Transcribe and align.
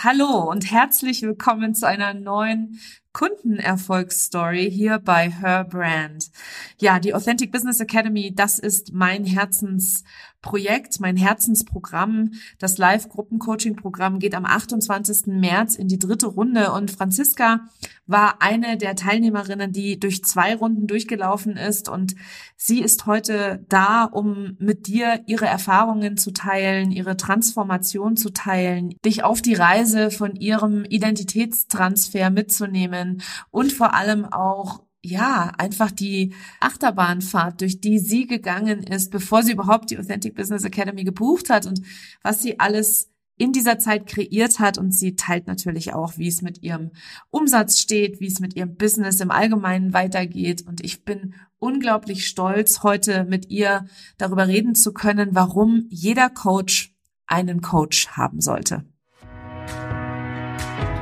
Hallo 0.00 0.48
und 0.48 0.70
herzlich 0.70 1.22
willkommen 1.22 1.74
zu 1.74 1.84
einer 1.84 2.14
neuen 2.14 2.78
Kundenerfolgsstory 3.12 4.70
hier 4.70 4.98
bei 4.98 5.30
Her 5.30 5.64
Brand. 5.64 6.30
Ja, 6.78 7.00
die 7.00 7.14
Authentic 7.14 7.50
Business 7.50 7.80
Academy, 7.80 8.34
das 8.34 8.58
ist 8.58 8.92
mein 8.92 9.24
Herzensprojekt, 9.24 11.00
mein 11.00 11.16
Herzensprogramm. 11.16 12.32
Das 12.58 12.78
Live-Gruppen-Coaching-Programm 12.78 14.18
geht 14.18 14.34
am 14.34 14.44
28. 14.44 15.26
März 15.26 15.74
in 15.74 15.88
die 15.88 15.98
dritte 15.98 16.26
Runde 16.26 16.72
und 16.72 16.90
Franziska 16.90 17.60
war 18.06 18.40
eine 18.40 18.78
der 18.78 18.94
Teilnehmerinnen, 18.94 19.72
die 19.72 19.98
durch 19.98 20.24
zwei 20.24 20.54
Runden 20.54 20.86
durchgelaufen 20.86 21.56
ist 21.56 21.88
und 21.88 22.14
sie 22.56 22.80
ist 22.80 23.06
heute 23.06 23.64
da, 23.68 24.04
um 24.04 24.56
mit 24.58 24.86
dir 24.86 25.22
ihre 25.26 25.46
Erfahrungen 25.46 26.16
zu 26.16 26.30
teilen, 26.30 26.90
ihre 26.90 27.16
Transformation 27.16 28.16
zu 28.16 28.30
teilen, 28.30 28.94
dich 29.04 29.24
auf 29.24 29.42
die 29.42 29.54
Reise 29.54 30.10
von 30.10 30.36
ihrem 30.36 30.84
Identitätstransfer 30.84 32.30
mitzunehmen 32.30 33.07
können 33.08 33.22
und 33.50 33.72
vor 33.72 33.94
allem 33.94 34.24
auch 34.24 34.82
ja, 35.00 35.52
einfach 35.58 35.92
die 35.92 36.34
Achterbahnfahrt, 36.60 37.60
durch 37.60 37.80
die 37.80 38.00
sie 38.00 38.26
gegangen 38.26 38.82
ist, 38.82 39.10
bevor 39.12 39.44
sie 39.44 39.52
überhaupt 39.52 39.90
die 39.90 39.98
Authentic 39.98 40.34
Business 40.34 40.64
Academy 40.64 41.04
gebucht 41.04 41.50
hat 41.50 41.66
und 41.66 41.80
was 42.22 42.42
sie 42.42 42.58
alles 42.58 43.08
in 43.36 43.52
dieser 43.52 43.78
Zeit 43.78 44.08
kreiert 44.08 44.58
hat 44.58 44.76
und 44.76 44.92
sie 44.92 45.14
teilt 45.14 45.46
natürlich 45.46 45.94
auch, 45.94 46.18
wie 46.18 46.26
es 46.26 46.42
mit 46.42 46.64
ihrem 46.64 46.90
Umsatz 47.30 47.78
steht, 47.78 48.18
wie 48.18 48.26
es 48.26 48.40
mit 48.40 48.56
ihrem 48.56 48.74
Business 48.74 49.20
im 49.20 49.30
Allgemeinen 49.30 49.92
weitergeht 49.92 50.66
und 50.66 50.84
ich 50.84 51.04
bin 51.04 51.34
unglaublich 51.60 52.26
stolz, 52.26 52.82
heute 52.82 53.24
mit 53.24 53.48
ihr 53.48 53.86
darüber 54.18 54.48
reden 54.48 54.74
zu 54.74 54.92
können, 54.92 55.28
warum 55.32 55.86
jeder 55.90 56.28
Coach 56.28 56.92
einen 57.28 57.60
Coach 57.60 58.08
haben 58.08 58.40
sollte. 58.40 58.84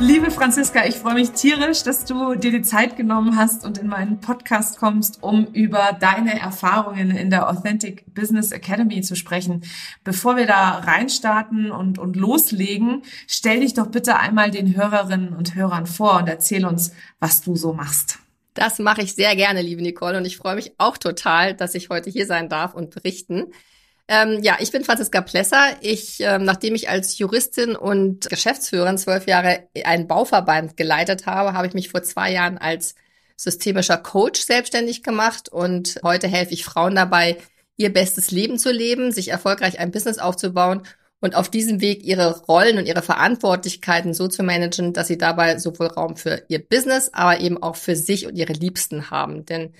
Liebe 0.00 0.32
Franziska, 0.32 0.84
ich 0.86 0.96
freue 0.96 1.14
mich 1.14 1.30
tierisch, 1.30 1.84
dass 1.84 2.04
du 2.04 2.34
dir 2.34 2.50
die 2.50 2.62
Zeit 2.62 2.96
genommen 2.96 3.36
hast 3.36 3.64
und 3.64 3.78
in 3.78 3.86
meinen 3.86 4.20
Podcast 4.20 4.78
kommst, 4.78 5.22
um 5.22 5.46
über 5.52 5.96
deine 5.98 6.38
Erfahrungen 6.40 7.12
in 7.12 7.30
der 7.30 7.48
Authentic 7.48 8.12
Business 8.12 8.50
Academy 8.50 9.02
zu 9.02 9.14
sprechen. 9.14 9.62
Bevor 10.02 10.36
wir 10.36 10.46
da 10.46 10.78
reinstarten 10.80 11.70
und, 11.70 11.98
und 11.98 12.16
loslegen, 12.16 13.02
stell 13.28 13.60
dich 13.60 13.74
doch 13.74 13.86
bitte 13.86 14.18
einmal 14.18 14.50
den 14.50 14.76
Hörerinnen 14.76 15.32
und 15.32 15.54
Hörern 15.54 15.86
vor 15.86 16.18
und 16.18 16.28
erzähl 16.28 16.66
uns, 16.66 16.92
was 17.20 17.42
du 17.42 17.54
so 17.54 17.72
machst. 17.72 18.18
Das 18.54 18.80
mache 18.80 19.02
ich 19.02 19.14
sehr 19.14 19.36
gerne, 19.36 19.62
liebe 19.62 19.82
Nicole, 19.82 20.18
und 20.18 20.24
ich 20.24 20.36
freue 20.36 20.56
mich 20.56 20.72
auch 20.76 20.98
total, 20.98 21.54
dass 21.54 21.74
ich 21.74 21.88
heute 21.88 22.10
hier 22.10 22.26
sein 22.26 22.48
darf 22.48 22.74
und 22.74 22.90
berichten. 22.90 23.52
Ähm, 24.06 24.42
ja, 24.42 24.58
ich 24.60 24.70
bin 24.70 24.84
Franziska 24.84 25.22
Plesser. 25.22 25.76
Ich, 25.80 26.20
ähm, 26.20 26.44
nachdem 26.44 26.74
ich 26.74 26.90
als 26.90 27.18
Juristin 27.18 27.74
und 27.74 28.28
Geschäftsführerin 28.28 28.98
zwölf 28.98 29.26
Jahre 29.26 29.68
einen 29.84 30.06
Bauverband 30.06 30.76
geleitet 30.76 31.26
habe, 31.26 31.54
habe 31.54 31.66
ich 31.66 31.74
mich 31.74 31.88
vor 31.88 32.02
zwei 32.02 32.30
Jahren 32.32 32.58
als 32.58 32.94
systemischer 33.36 33.96
Coach 33.96 34.40
selbstständig 34.42 35.02
gemacht 35.02 35.48
und 35.48 35.98
heute 36.04 36.28
helfe 36.28 36.52
ich 36.52 36.64
Frauen 36.64 36.94
dabei, 36.94 37.38
ihr 37.76 37.92
bestes 37.92 38.30
Leben 38.30 38.58
zu 38.58 38.70
leben, 38.70 39.10
sich 39.10 39.28
erfolgreich 39.28 39.80
ein 39.80 39.90
Business 39.90 40.18
aufzubauen 40.18 40.82
und 41.20 41.34
auf 41.34 41.48
diesem 41.48 41.80
Weg 41.80 42.04
ihre 42.04 42.42
Rollen 42.42 42.78
und 42.78 42.86
ihre 42.86 43.02
Verantwortlichkeiten 43.02 44.14
so 44.14 44.28
zu 44.28 44.42
managen, 44.42 44.92
dass 44.92 45.08
sie 45.08 45.18
dabei 45.18 45.58
sowohl 45.58 45.86
Raum 45.88 46.16
für 46.16 46.44
ihr 46.48 46.64
Business, 46.64 47.10
aber 47.12 47.40
eben 47.40 47.62
auch 47.62 47.76
für 47.76 47.96
sich 47.96 48.26
und 48.26 48.36
ihre 48.36 48.52
Liebsten 48.52 49.10
haben. 49.10 49.46
Denn 49.46 49.72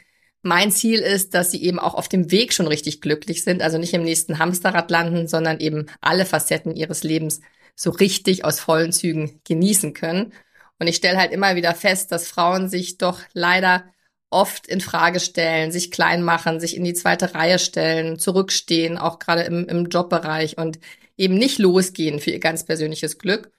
mein 0.44 0.70
Ziel 0.70 1.00
ist, 1.00 1.34
dass 1.34 1.50
sie 1.50 1.62
eben 1.62 1.78
auch 1.78 1.94
auf 1.94 2.08
dem 2.08 2.30
Weg 2.30 2.52
schon 2.52 2.66
richtig 2.66 3.00
glücklich 3.00 3.42
sind, 3.44 3.62
also 3.62 3.78
nicht 3.78 3.94
im 3.94 4.02
nächsten 4.04 4.38
Hamsterrad 4.38 4.90
landen, 4.90 5.26
sondern 5.26 5.58
eben 5.60 5.86
alle 6.00 6.26
Facetten 6.26 6.76
ihres 6.76 7.02
Lebens 7.02 7.40
so 7.74 7.90
richtig 7.90 8.44
aus 8.44 8.60
vollen 8.60 8.92
Zügen 8.92 9.40
genießen 9.44 9.94
können. 9.94 10.32
Und 10.78 10.86
ich 10.86 10.96
stelle 10.96 11.18
halt 11.18 11.32
immer 11.32 11.56
wieder 11.56 11.74
fest, 11.74 12.12
dass 12.12 12.28
Frauen 12.28 12.68
sich 12.68 12.98
doch 12.98 13.20
leider 13.32 13.84
oft 14.30 14.66
in 14.66 14.80
Frage 14.80 15.20
stellen, 15.20 15.72
sich 15.72 15.90
klein 15.90 16.22
machen, 16.22 16.60
sich 16.60 16.76
in 16.76 16.84
die 16.84 16.94
zweite 16.94 17.34
Reihe 17.34 17.58
stellen, 17.58 18.18
zurückstehen, 18.18 18.98
auch 18.98 19.18
gerade 19.18 19.42
im, 19.42 19.66
im 19.68 19.86
Jobbereich 19.86 20.58
und 20.58 20.78
eben 21.16 21.36
nicht 21.36 21.58
losgehen 21.58 22.20
für 22.20 22.32
ihr 22.32 22.40
ganz 22.40 22.64
persönliches 22.64 23.18
Glück. 23.18 23.53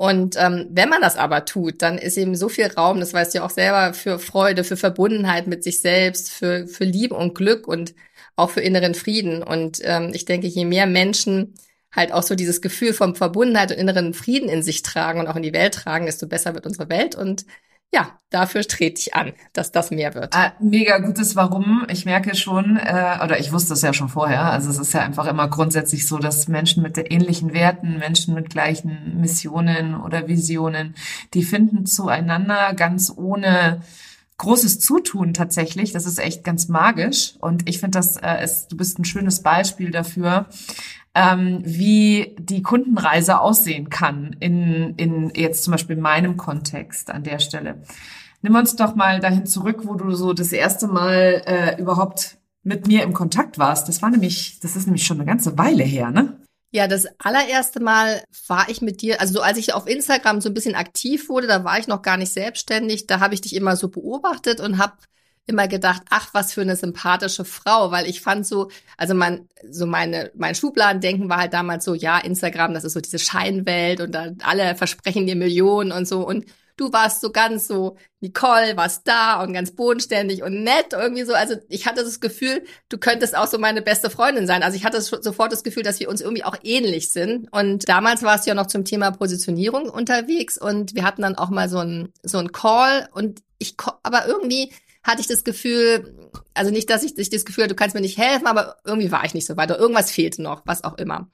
Und 0.00 0.36
ähm, 0.38 0.66
wenn 0.70 0.88
man 0.88 1.02
das 1.02 1.18
aber 1.18 1.44
tut, 1.44 1.82
dann 1.82 1.98
ist 1.98 2.16
eben 2.16 2.34
so 2.34 2.48
viel 2.48 2.68
Raum, 2.68 3.00
das 3.00 3.12
weißt 3.12 3.34
du 3.34 3.38
ja 3.38 3.44
auch 3.44 3.50
selber, 3.50 3.92
für 3.92 4.18
Freude, 4.18 4.64
für 4.64 4.78
Verbundenheit 4.78 5.46
mit 5.46 5.62
sich 5.62 5.80
selbst, 5.80 6.30
für, 6.30 6.66
für 6.66 6.84
Liebe 6.84 7.14
und 7.14 7.34
Glück 7.34 7.68
und 7.68 7.94
auch 8.34 8.48
für 8.48 8.62
inneren 8.62 8.94
Frieden. 8.94 9.42
Und 9.42 9.82
ähm, 9.84 10.12
ich 10.14 10.24
denke, 10.24 10.46
je 10.46 10.64
mehr 10.64 10.86
Menschen 10.86 11.52
halt 11.92 12.12
auch 12.12 12.22
so 12.22 12.34
dieses 12.34 12.62
Gefühl 12.62 12.94
von 12.94 13.14
Verbundenheit 13.14 13.72
und 13.72 13.76
inneren 13.76 14.14
Frieden 14.14 14.48
in 14.48 14.62
sich 14.62 14.80
tragen 14.82 15.20
und 15.20 15.26
auch 15.26 15.36
in 15.36 15.42
die 15.42 15.52
Welt 15.52 15.74
tragen, 15.74 16.06
desto 16.06 16.26
besser 16.26 16.54
wird 16.54 16.64
unsere 16.64 16.88
Welt. 16.88 17.14
Und 17.14 17.44
ja, 17.92 18.18
dafür 18.30 18.62
trete 18.62 19.00
ich 19.00 19.14
an, 19.14 19.32
dass 19.52 19.72
das 19.72 19.90
mehr 19.90 20.14
wird. 20.14 20.34
Ah, 20.34 20.52
mega 20.60 20.98
gutes 20.98 21.34
Warum. 21.34 21.86
Ich 21.90 22.04
merke 22.04 22.36
schon, 22.36 22.76
äh, 22.76 23.18
oder 23.24 23.40
ich 23.40 23.52
wusste 23.52 23.74
es 23.74 23.82
ja 23.82 23.92
schon 23.92 24.08
vorher, 24.08 24.44
also 24.44 24.70
es 24.70 24.78
ist 24.78 24.94
ja 24.94 25.00
einfach 25.00 25.26
immer 25.26 25.48
grundsätzlich 25.48 26.06
so, 26.06 26.18
dass 26.18 26.46
Menschen 26.46 26.82
mit 26.82 26.96
ähnlichen 26.98 27.52
Werten, 27.52 27.98
Menschen 27.98 28.34
mit 28.34 28.50
gleichen 28.50 29.20
Missionen 29.20 29.96
oder 29.96 30.28
Visionen, 30.28 30.94
die 31.34 31.42
finden 31.42 31.84
zueinander 31.84 32.74
ganz 32.74 33.12
ohne 33.14 33.82
großes 34.40 34.80
Zutun 34.80 35.34
tatsächlich. 35.34 35.92
Das 35.92 36.06
ist 36.06 36.18
echt 36.18 36.44
ganz 36.44 36.68
magisch. 36.68 37.34
Und 37.40 37.68
ich 37.68 37.78
finde, 37.78 37.98
das 37.98 38.16
äh, 38.16 38.42
ist, 38.42 38.68
du 38.72 38.76
bist 38.76 38.98
ein 38.98 39.04
schönes 39.04 39.42
Beispiel 39.42 39.90
dafür, 39.90 40.46
ähm, 41.14 41.62
wie 41.64 42.36
die 42.38 42.62
Kundenreise 42.62 43.40
aussehen 43.40 43.90
kann 43.90 44.36
in, 44.40 44.94
in 44.96 45.32
jetzt 45.34 45.64
zum 45.64 45.72
Beispiel 45.72 45.96
meinem 45.96 46.36
Kontext 46.36 47.10
an 47.10 47.24
der 47.24 47.38
Stelle. 47.38 47.82
Nimm 48.42 48.54
uns 48.54 48.76
doch 48.76 48.94
mal 48.94 49.20
dahin 49.20 49.46
zurück, 49.46 49.80
wo 49.84 49.94
du 49.94 50.12
so 50.12 50.32
das 50.32 50.52
erste 50.52 50.86
Mal 50.86 51.42
äh, 51.46 51.80
überhaupt 51.80 52.38
mit 52.62 52.86
mir 52.86 53.02
im 53.02 53.12
Kontakt 53.12 53.58
warst. 53.58 53.88
Das 53.88 54.02
war 54.02 54.10
nämlich, 54.10 54.60
das 54.60 54.76
ist 54.76 54.86
nämlich 54.86 55.04
schon 55.04 55.18
eine 55.18 55.26
ganze 55.26 55.58
Weile 55.58 55.84
her, 55.84 56.10
ne? 56.10 56.40
Ja, 56.72 56.86
das 56.86 57.06
allererste 57.18 57.80
Mal 57.80 58.22
war 58.46 58.68
ich 58.68 58.80
mit 58.80 59.02
dir, 59.02 59.20
also 59.20 59.34
so 59.34 59.40
als 59.40 59.58
ich 59.58 59.74
auf 59.74 59.88
Instagram 59.88 60.40
so 60.40 60.48
ein 60.50 60.54
bisschen 60.54 60.76
aktiv 60.76 61.28
wurde, 61.28 61.48
da 61.48 61.64
war 61.64 61.80
ich 61.80 61.88
noch 61.88 62.00
gar 62.00 62.16
nicht 62.16 62.32
selbstständig, 62.32 63.08
da 63.08 63.18
habe 63.18 63.34
ich 63.34 63.40
dich 63.40 63.56
immer 63.56 63.74
so 63.74 63.88
beobachtet 63.88 64.60
und 64.60 64.78
habe 64.78 64.92
immer 65.46 65.68
gedacht, 65.68 66.02
ach, 66.10 66.28
was 66.32 66.52
für 66.52 66.60
eine 66.60 66.76
sympathische 66.76 67.44
Frau, 67.44 67.90
weil 67.90 68.06
ich 68.06 68.20
fand 68.20 68.46
so, 68.46 68.70
also 68.96 69.14
mein, 69.14 69.48
so 69.68 69.86
meine, 69.86 70.30
mein 70.34 70.54
Schubladendenken 70.54 71.28
war 71.28 71.38
halt 71.38 71.52
damals 71.52 71.84
so, 71.84 71.94
ja, 71.94 72.18
Instagram, 72.18 72.74
das 72.74 72.84
ist 72.84 72.92
so 72.92 73.00
diese 73.00 73.18
Scheinwelt 73.18 74.00
und 74.00 74.12
da 74.12 74.28
alle 74.42 74.76
versprechen 74.76 75.26
dir 75.26 75.36
Millionen 75.36 75.92
und 75.92 76.06
so 76.06 76.26
und 76.26 76.46
du 76.80 76.92
warst 76.92 77.20
so 77.20 77.30
ganz 77.30 77.66
so, 77.66 77.96
Nicole 78.20 78.76
warst 78.76 79.06
da 79.06 79.42
und 79.42 79.52
ganz 79.52 79.72
bodenständig 79.72 80.42
und 80.42 80.62
nett 80.62 80.92
irgendwie 80.92 81.24
so. 81.24 81.34
Also 81.34 81.56
ich 81.68 81.86
hatte 81.86 82.02
das 82.02 82.20
Gefühl, 82.20 82.64
du 82.88 82.96
könntest 82.96 83.36
auch 83.36 83.46
so 83.46 83.58
meine 83.58 83.82
beste 83.82 84.08
Freundin 84.08 84.46
sein. 84.46 84.62
Also 84.62 84.76
ich 84.76 84.84
hatte 84.84 85.00
sofort 85.00 85.52
das 85.52 85.62
Gefühl, 85.62 85.82
dass 85.82 86.00
wir 86.00 86.08
uns 86.08 86.22
irgendwie 86.22 86.44
auch 86.44 86.56
ähnlich 86.62 87.10
sind. 87.10 87.52
Und 87.52 87.88
damals 87.88 88.22
warst 88.22 88.46
du 88.46 88.50
ja 88.50 88.54
noch 88.54 88.66
zum 88.66 88.84
Thema 88.84 89.10
Positionierung 89.10 89.90
unterwegs 89.90 90.56
und 90.56 90.94
wir 90.94 91.04
hatten 91.04 91.22
dann 91.22 91.36
auch 91.36 91.50
mal 91.50 91.68
so 91.68 91.78
ein 91.78 92.12
so 92.22 92.38
ein 92.38 92.52
Call 92.52 93.08
und 93.12 93.42
ich, 93.58 93.74
aber 94.02 94.26
irgendwie 94.26 94.72
hatte 95.02 95.20
ich 95.20 95.26
das 95.26 95.44
Gefühl, 95.44 96.30
also 96.54 96.70
nicht, 96.70 96.90
dass 96.90 97.02
ich, 97.02 97.16
ich 97.16 97.30
das 97.30 97.44
Gefühl 97.44 97.64
hatte, 97.64 97.74
du 97.74 97.78
kannst 97.78 97.94
mir 97.94 98.02
nicht 98.02 98.18
helfen, 98.18 98.46
aber 98.46 98.76
irgendwie 98.84 99.10
war 99.10 99.24
ich 99.24 99.34
nicht 99.34 99.46
so 99.46 99.56
weiter. 99.56 99.78
Irgendwas 99.78 100.10
fehlte 100.10 100.42
noch, 100.42 100.62
was 100.66 100.84
auch 100.84 100.98
immer. 100.98 101.30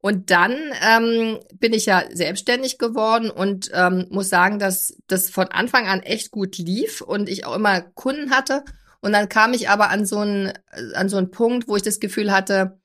Und 0.00 0.30
dann 0.30 0.54
ähm, 0.86 1.38
bin 1.54 1.72
ich 1.72 1.86
ja 1.86 2.04
selbstständig 2.12 2.78
geworden 2.78 3.30
und 3.30 3.70
ähm, 3.74 4.06
muss 4.10 4.28
sagen, 4.28 4.58
dass 4.58 4.96
das 5.08 5.28
von 5.28 5.48
Anfang 5.48 5.88
an 5.88 6.00
echt 6.00 6.30
gut 6.30 6.56
lief 6.58 7.00
und 7.00 7.28
ich 7.28 7.46
auch 7.46 7.56
immer 7.56 7.80
Kunden 7.80 8.30
hatte. 8.30 8.64
Und 9.00 9.12
dann 9.12 9.28
kam 9.28 9.54
ich 9.54 9.68
aber 9.68 9.90
an 9.90 10.06
so 10.06 10.18
einen, 10.18 10.52
an 10.94 11.08
so 11.08 11.16
einen 11.16 11.30
Punkt, 11.30 11.66
wo 11.66 11.76
ich 11.76 11.82
das 11.82 11.98
Gefühl 11.98 12.30
hatte, 12.30 12.78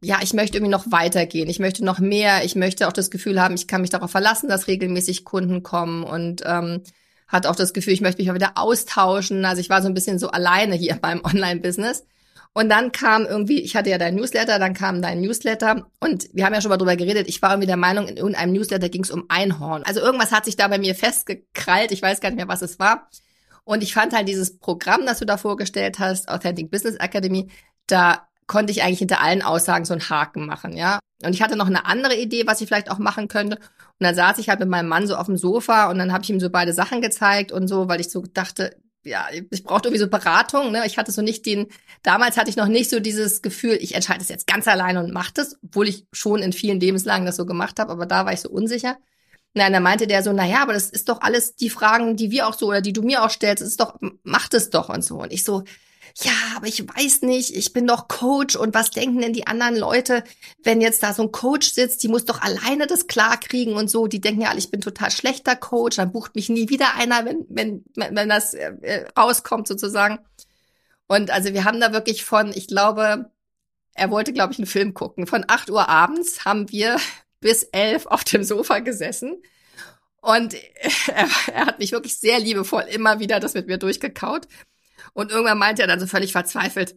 ja, 0.00 0.18
ich 0.22 0.32
möchte 0.32 0.56
irgendwie 0.56 0.72
noch 0.72 0.90
weitergehen, 0.90 1.48
ich 1.48 1.58
möchte 1.58 1.84
noch 1.84 1.98
mehr, 1.98 2.44
ich 2.44 2.54
möchte 2.54 2.86
auch 2.86 2.92
das 2.92 3.10
Gefühl 3.10 3.40
haben, 3.40 3.54
ich 3.54 3.66
kann 3.66 3.80
mich 3.80 3.90
darauf 3.90 4.10
verlassen, 4.10 4.48
dass 4.48 4.68
regelmäßig 4.68 5.24
Kunden 5.24 5.62
kommen 5.62 6.04
und 6.04 6.42
ähm, 6.44 6.82
hat 7.28 7.46
auch 7.46 7.56
das 7.56 7.72
Gefühl, 7.72 7.92
ich 7.92 8.00
möchte 8.00 8.20
mich 8.20 8.28
mal 8.28 8.34
wieder 8.34 8.52
austauschen. 8.56 9.44
Also 9.44 9.60
ich 9.60 9.70
war 9.70 9.82
so 9.82 9.88
ein 9.88 9.94
bisschen 9.94 10.18
so 10.18 10.30
alleine 10.30 10.74
hier 10.74 10.96
beim 11.00 11.22
Online-Business. 11.24 12.04
Und 12.54 12.70
dann 12.70 12.90
kam 12.90 13.24
irgendwie, 13.24 13.60
ich 13.60 13.76
hatte 13.76 13.90
ja 13.90 13.98
dein 13.98 14.16
Newsletter, 14.16 14.58
dann 14.58 14.74
kam 14.74 15.00
dein 15.00 15.20
Newsletter 15.20 15.86
und 16.00 16.28
wir 16.32 16.44
haben 16.44 16.54
ja 16.54 16.60
schon 16.60 16.70
mal 16.70 16.76
drüber 16.76 16.96
geredet. 16.96 17.28
Ich 17.28 17.40
war 17.40 17.50
irgendwie 17.50 17.68
der 17.68 17.76
Meinung, 17.76 18.08
in 18.08 18.16
irgendeinem 18.16 18.52
Newsletter 18.52 18.88
ging 18.88 19.04
es 19.04 19.10
um 19.10 19.26
Einhorn. 19.28 19.84
Also 19.84 20.00
irgendwas 20.00 20.32
hat 20.32 20.46
sich 20.46 20.56
da 20.56 20.66
bei 20.66 20.78
mir 20.78 20.94
festgekrallt. 20.94 21.92
Ich 21.92 22.02
weiß 22.02 22.20
gar 22.20 22.30
nicht 22.30 22.38
mehr, 22.38 22.48
was 22.48 22.62
es 22.62 22.78
war. 22.78 23.08
Und 23.64 23.82
ich 23.82 23.92
fand 23.92 24.14
halt 24.14 24.26
dieses 24.26 24.58
Programm, 24.58 25.04
das 25.04 25.18
du 25.18 25.26
da 25.26 25.36
vorgestellt 25.36 25.98
hast, 25.98 26.28
Authentic 26.30 26.70
Business 26.70 26.96
Academy, 26.96 27.50
da 27.86 28.26
konnte 28.46 28.72
ich 28.72 28.82
eigentlich 28.82 29.00
hinter 29.00 29.20
allen 29.20 29.42
Aussagen 29.42 29.84
so 29.84 29.92
einen 29.92 30.08
Haken 30.08 30.46
machen, 30.46 30.76
ja. 30.76 30.98
Und 31.22 31.34
ich 31.34 31.42
hatte 31.42 31.54
noch 31.54 31.66
eine 31.66 31.84
andere 31.84 32.16
Idee, 32.16 32.46
was 32.46 32.60
ich 32.60 32.68
vielleicht 32.68 32.90
auch 32.90 32.98
machen 32.98 33.28
könnte. 33.28 33.58
Und 34.00 34.04
dann 34.04 34.14
saß 34.14 34.38
ich 34.38 34.48
halt 34.48 34.60
mit 34.60 34.68
meinem 34.68 34.88
Mann 34.88 35.06
so 35.06 35.16
auf 35.16 35.26
dem 35.26 35.36
Sofa 35.36 35.90
und 35.90 35.98
dann 35.98 36.12
habe 36.12 36.22
ich 36.22 36.30
ihm 36.30 36.40
so 36.40 36.50
beide 36.50 36.72
Sachen 36.72 37.00
gezeigt 37.00 37.50
und 37.50 37.66
so, 37.66 37.88
weil 37.88 38.00
ich 38.00 38.10
so 38.10 38.22
dachte, 38.22 38.76
ja, 39.04 39.26
ich 39.50 39.64
brauchte 39.64 39.88
irgendwie 39.88 40.02
so 40.02 40.08
Beratung. 40.08 40.70
Ne? 40.70 40.86
Ich 40.86 40.98
hatte 40.98 41.12
so 41.12 41.22
nicht 41.22 41.46
den, 41.46 41.66
damals 42.02 42.36
hatte 42.36 42.50
ich 42.50 42.56
noch 42.56 42.68
nicht 42.68 42.90
so 42.90 43.00
dieses 43.00 43.42
Gefühl, 43.42 43.78
ich 43.80 43.94
entscheide 43.94 44.22
es 44.22 44.28
jetzt 44.28 44.46
ganz 44.46 44.68
alleine 44.68 45.00
und 45.00 45.12
mache 45.12 45.32
das, 45.34 45.58
obwohl 45.64 45.88
ich 45.88 46.06
schon 46.12 46.42
in 46.42 46.52
vielen 46.52 46.78
Lebenslagen 46.78 47.26
das 47.26 47.36
so 47.36 47.46
gemacht 47.46 47.80
habe, 47.80 47.92
aber 47.92 48.06
da 48.06 48.24
war 48.26 48.32
ich 48.32 48.40
so 48.40 48.50
unsicher. 48.50 48.98
Nein, 49.54 49.72
da 49.72 49.80
meinte 49.80 50.06
der 50.06 50.22
so, 50.22 50.32
na 50.32 50.46
ja, 50.46 50.62
aber 50.62 50.74
das 50.74 50.90
ist 50.90 51.08
doch 51.08 51.20
alles 51.20 51.56
die 51.56 51.70
Fragen, 51.70 52.16
die 52.16 52.30
wir 52.30 52.46
auch 52.46 52.54
so 52.54 52.68
oder 52.68 52.80
die 52.82 52.92
du 52.92 53.02
mir 53.02 53.24
auch 53.24 53.30
stellst, 53.30 53.62
ist 53.62 53.80
doch, 53.80 53.98
mach 54.22 54.48
das 54.48 54.70
doch 54.70 54.88
und 54.88 55.04
so. 55.04 55.20
Und 55.22 55.32
ich 55.32 55.42
so, 55.42 55.64
ja, 56.16 56.32
aber 56.56 56.66
ich 56.66 56.86
weiß 56.86 57.22
nicht, 57.22 57.54
ich 57.54 57.72
bin 57.72 57.86
doch 57.86 58.08
Coach 58.08 58.56
und 58.56 58.74
was 58.74 58.90
denken 58.90 59.20
denn 59.20 59.32
die 59.32 59.46
anderen 59.46 59.76
Leute, 59.76 60.24
wenn 60.62 60.80
jetzt 60.80 61.02
da 61.02 61.12
so 61.14 61.22
ein 61.22 61.32
Coach 61.32 61.70
sitzt, 61.70 62.02
die 62.02 62.08
muss 62.08 62.24
doch 62.24 62.40
alleine 62.40 62.86
das 62.86 63.06
klarkriegen 63.06 63.74
und 63.74 63.88
so, 63.88 64.06
die 64.06 64.20
denken 64.20 64.42
ja 64.42 64.54
ich 64.56 64.70
bin 64.70 64.80
total 64.80 65.10
schlechter 65.10 65.56
Coach, 65.56 65.96
dann 65.96 66.12
bucht 66.12 66.34
mich 66.34 66.48
nie 66.48 66.68
wieder 66.68 66.94
einer, 66.94 67.24
wenn, 67.24 67.46
wenn, 67.48 67.84
wenn 67.94 68.28
das 68.28 68.54
äh, 68.54 68.72
äh, 68.82 69.06
rauskommt 69.16 69.68
sozusagen. 69.68 70.18
Und 71.06 71.30
also 71.30 71.52
wir 71.52 71.64
haben 71.64 71.80
da 71.80 71.92
wirklich 71.92 72.24
von, 72.24 72.52
ich 72.52 72.66
glaube, 72.66 73.30
er 73.94 74.10
wollte, 74.10 74.32
glaube 74.32 74.52
ich, 74.52 74.58
einen 74.58 74.66
Film 74.66 74.94
gucken. 74.94 75.26
Von 75.26 75.44
acht 75.48 75.70
Uhr 75.70 75.88
abends 75.88 76.44
haben 76.44 76.70
wir 76.70 76.98
bis 77.40 77.64
elf 77.64 78.06
auf 78.06 78.24
dem 78.24 78.44
Sofa 78.44 78.80
gesessen. 78.80 79.42
Und 80.20 80.54
er, 81.08 81.28
er 81.52 81.66
hat 81.66 81.78
mich 81.78 81.92
wirklich 81.92 82.16
sehr 82.16 82.38
liebevoll 82.38 82.84
immer 82.90 83.20
wieder 83.20 83.40
das 83.40 83.54
mit 83.54 83.66
mir 83.66 83.78
durchgekaut. 83.78 84.46
Und 85.12 85.30
irgendwann 85.30 85.58
meinte 85.58 85.82
er 85.82 85.88
dann 85.88 86.00
so 86.00 86.06
völlig 86.06 86.32
verzweifelt, 86.32 86.96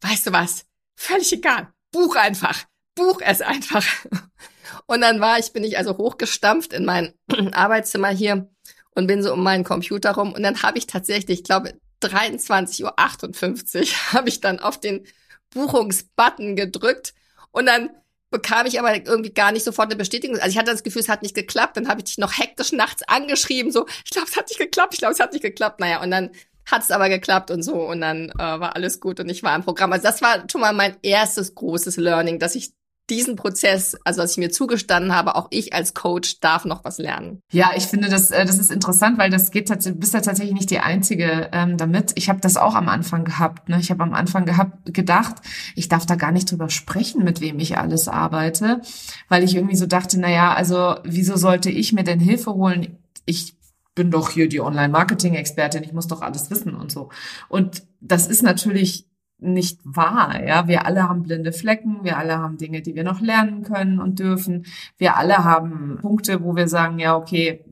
weißt 0.00 0.26
du 0.26 0.32
was, 0.32 0.66
völlig 0.96 1.32
egal, 1.32 1.72
buch 1.92 2.16
einfach, 2.16 2.64
buch 2.94 3.20
es 3.20 3.40
einfach. 3.40 3.84
Und 4.86 5.00
dann 5.00 5.20
war 5.20 5.38
ich, 5.38 5.52
bin 5.52 5.64
ich 5.64 5.78
also 5.78 5.96
hochgestampft 5.96 6.72
in 6.72 6.84
mein 6.84 7.14
Arbeitszimmer 7.52 8.08
hier 8.08 8.48
und 8.94 9.06
bin 9.06 9.22
so 9.22 9.32
um 9.32 9.42
meinen 9.42 9.64
Computer 9.64 10.12
rum. 10.12 10.32
Und 10.32 10.42
dann 10.42 10.62
habe 10.62 10.78
ich 10.78 10.86
tatsächlich, 10.86 11.40
ich 11.40 11.44
glaube, 11.44 11.74
23.58 12.02 12.82
Uhr 12.82 12.92
habe 14.12 14.28
ich 14.28 14.40
dann 14.40 14.60
auf 14.60 14.78
den 14.78 15.06
Buchungsbutton 15.50 16.56
gedrückt 16.56 17.14
und 17.50 17.66
dann 17.66 17.90
bekam 18.30 18.66
ich 18.66 18.80
aber 18.80 18.94
irgendwie 18.94 19.32
gar 19.32 19.52
nicht 19.52 19.64
sofort 19.64 19.86
eine 19.86 19.96
Bestätigung. 19.96 20.36
Also 20.38 20.48
ich 20.48 20.58
hatte 20.58 20.72
das 20.72 20.82
Gefühl, 20.82 21.02
es 21.02 21.08
hat 21.08 21.22
nicht 21.22 21.36
geklappt. 21.36 21.76
Dann 21.76 21.88
habe 21.88 22.00
ich 22.00 22.06
dich 22.06 22.18
noch 22.18 22.36
hektisch 22.36 22.72
nachts 22.72 23.02
angeschrieben, 23.04 23.70
so, 23.70 23.86
ich 24.04 24.10
glaube, 24.10 24.28
es 24.28 24.36
hat 24.36 24.48
nicht 24.48 24.58
geklappt, 24.58 24.94
ich 24.94 24.98
glaube, 24.98 25.12
es 25.12 25.20
hat 25.20 25.32
nicht 25.32 25.42
geklappt. 25.42 25.78
Naja, 25.78 26.02
und 26.02 26.10
dann 26.10 26.30
hat 26.66 26.82
es 26.82 26.90
aber 26.90 27.08
geklappt 27.08 27.50
und 27.50 27.62
so 27.62 27.74
und 27.74 28.00
dann 28.00 28.30
äh, 28.30 28.38
war 28.38 28.76
alles 28.76 29.00
gut 29.00 29.20
und 29.20 29.28
ich 29.28 29.42
war 29.42 29.54
im 29.54 29.62
Programm. 29.62 29.92
Also 29.92 30.04
das 30.04 30.22
war 30.22 30.44
schon 30.50 30.60
mal 30.60 30.72
mein 30.72 30.96
erstes 31.02 31.54
großes 31.54 31.96
Learning, 31.96 32.38
dass 32.38 32.54
ich 32.54 32.72
diesen 33.10 33.36
Prozess, 33.36 33.96
also 34.04 34.22
was 34.22 34.32
ich 34.32 34.38
mir 34.38 34.50
zugestanden 34.50 35.14
habe, 35.14 35.36
auch 35.36 35.48
ich 35.50 35.74
als 35.74 35.92
Coach 35.92 36.40
darf 36.40 36.64
noch 36.64 36.84
was 36.84 36.98
lernen. 36.98 37.40
Ja, 37.52 37.72
ich 37.76 37.84
finde 37.84 38.08
das, 38.08 38.30
äh, 38.30 38.46
das 38.46 38.58
ist 38.58 38.70
interessant, 38.70 39.18
weil 39.18 39.30
das 39.30 39.50
geht 39.50 39.68
tatsächlich, 39.68 40.00
bist 40.00 40.14
ja 40.14 40.20
tatsächlich 40.20 40.54
nicht 40.54 40.70
die 40.70 40.78
einzige 40.78 41.50
ähm, 41.52 41.76
damit. 41.76 42.12
Ich 42.14 42.28
habe 42.28 42.40
das 42.40 42.56
auch 42.56 42.74
am 42.74 42.88
Anfang 42.88 43.24
gehabt. 43.24 43.68
Ne? 43.68 43.78
Ich 43.78 43.90
habe 43.90 44.02
am 44.02 44.14
Anfang 44.14 44.46
gehabt, 44.46 44.94
gedacht, 44.94 45.36
ich 45.74 45.88
darf 45.88 46.06
da 46.06 46.14
gar 46.14 46.32
nicht 46.32 46.50
drüber 46.50 46.70
sprechen, 46.70 47.24
mit 47.24 47.40
wem 47.40 47.58
ich 47.58 47.76
alles 47.76 48.08
arbeite, 48.08 48.80
weil 49.28 49.44
ich 49.44 49.54
irgendwie 49.54 49.76
so 49.76 49.86
dachte, 49.86 50.18
na 50.18 50.30
ja, 50.30 50.54
also 50.54 50.96
wieso 51.04 51.36
sollte 51.36 51.70
ich 51.70 51.92
mir 51.92 52.04
denn 52.04 52.20
Hilfe 52.20 52.54
holen? 52.54 52.98
Ich 53.26 53.54
bin 53.94 54.10
doch 54.10 54.30
hier 54.30 54.48
die 54.48 54.60
Online-Marketing-Expertin, 54.60 55.84
ich 55.84 55.92
muss 55.92 56.08
doch 56.08 56.22
alles 56.22 56.50
wissen 56.50 56.74
und 56.74 56.90
so. 56.90 57.10
Und 57.48 57.84
das 58.00 58.26
ist 58.26 58.42
natürlich 58.42 59.08
nicht 59.38 59.80
wahr, 59.84 60.42
ja. 60.44 60.68
Wir 60.68 60.86
alle 60.86 61.08
haben 61.08 61.22
blinde 61.22 61.52
Flecken, 61.52 61.98
wir 62.02 62.18
alle 62.18 62.38
haben 62.38 62.56
Dinge, 62.56 62.82
die 62.82 62.94
wir 62.94 63.04
noch 63.04 63.20
lernen 63.20 63.62
können 63.62 63.98
und 63.98 64.18
dürfen. 64.18 64.66
Wir 64.96 65.16
alle 65.16 65.44
haben 65.44 65.98
Punkte, 66.00 66.42
wo 66.42 66.56
wir 66.56 66.68
sagen, 66.68 66.98
ja, 66.98 67.16
okay, 67.16 67.64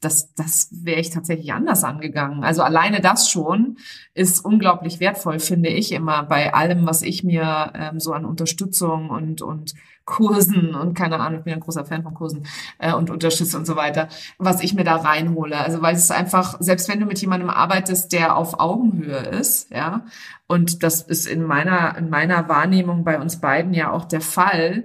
das, 0.00 0.32
das 0.34 0.68
wäre 0.70 1.00
ich 1.00 1.10
tatsächlich 1.10 1.52
anders 1.52 1.82
angegangen. 1.82 2.44
Also 2.44 2.62
alleine 2.62 3.00
das 3.00 3.30
schon 3.30 3.78
ist 4.14 4.44
unglaublich 4.44 5.00
wertvoll, 5.00 5.40
finde 5.40 5.70
ich 5.70 5.92
immer 5.92 6.22
bei 6.22 6.54
allem, 6.54 6.86
was 6.86 7.02
ich 7.02 7.24
mir 7.24 7.72
ähm, 7.74 7.98
so 7.98 8.12
an 8.12 8.24
Unterstützung 8.24 9.10
und, 9.10 9.42
und 9.42 9.74
Kursen 10.08 10.74
und 10.74 10.94
keine 10.94 11.20
Ahnung, 11.20 11.40
ich 11.40 11.44
bin 11.44 11.52
ein 11.52 11.60
großer 11.60 11.84
Fan 11.84 12.02
von 12.02 12.14
Kursen 12.14 12.46
äh, 12.78 12.94
und 12.94 13.10
Unterstützung 13.10 13.60
und 13.60 13.66
so 13.66 13.76
weiter, 13.76 14.08
was 14.38 14.62
ich 14.62 14.72
mir 14.72 14.82
da 14.82 14.96
reinhole. 14.96 15.58
Also 15.58 15.82
weil 15.82 15.94
es 15.94 16.10
einfach, 16.10 16.56
selbst 16.60 16.88
wenn 16.88 16.98
du 16.98 17.04
mit 17.04 17.20
jemandem 17.20 17.50
arbeitest, 17.50 18.12
der 18.14 18.34
auf 18.34 18.58
Augenhöhe 18.58 19.18
ist, 19.18 19.70
ja, 19.70 20.06
und 20.46 20.82
das 20.82 21.02
ist 21.02 21.26
in 21.26 21.44
meiner, 21.44 21.96
in 21.98 22.08
meiner 22.08 22.48
Wahrnehmung 22.48 23.04
bei 23.04 23.20
uns 23.20 23.38
beiden 23.38 23.74
ja 23.74 23.92
auch 23.92 24.06
der 24.06 24.22
Fall, 24.22 24.84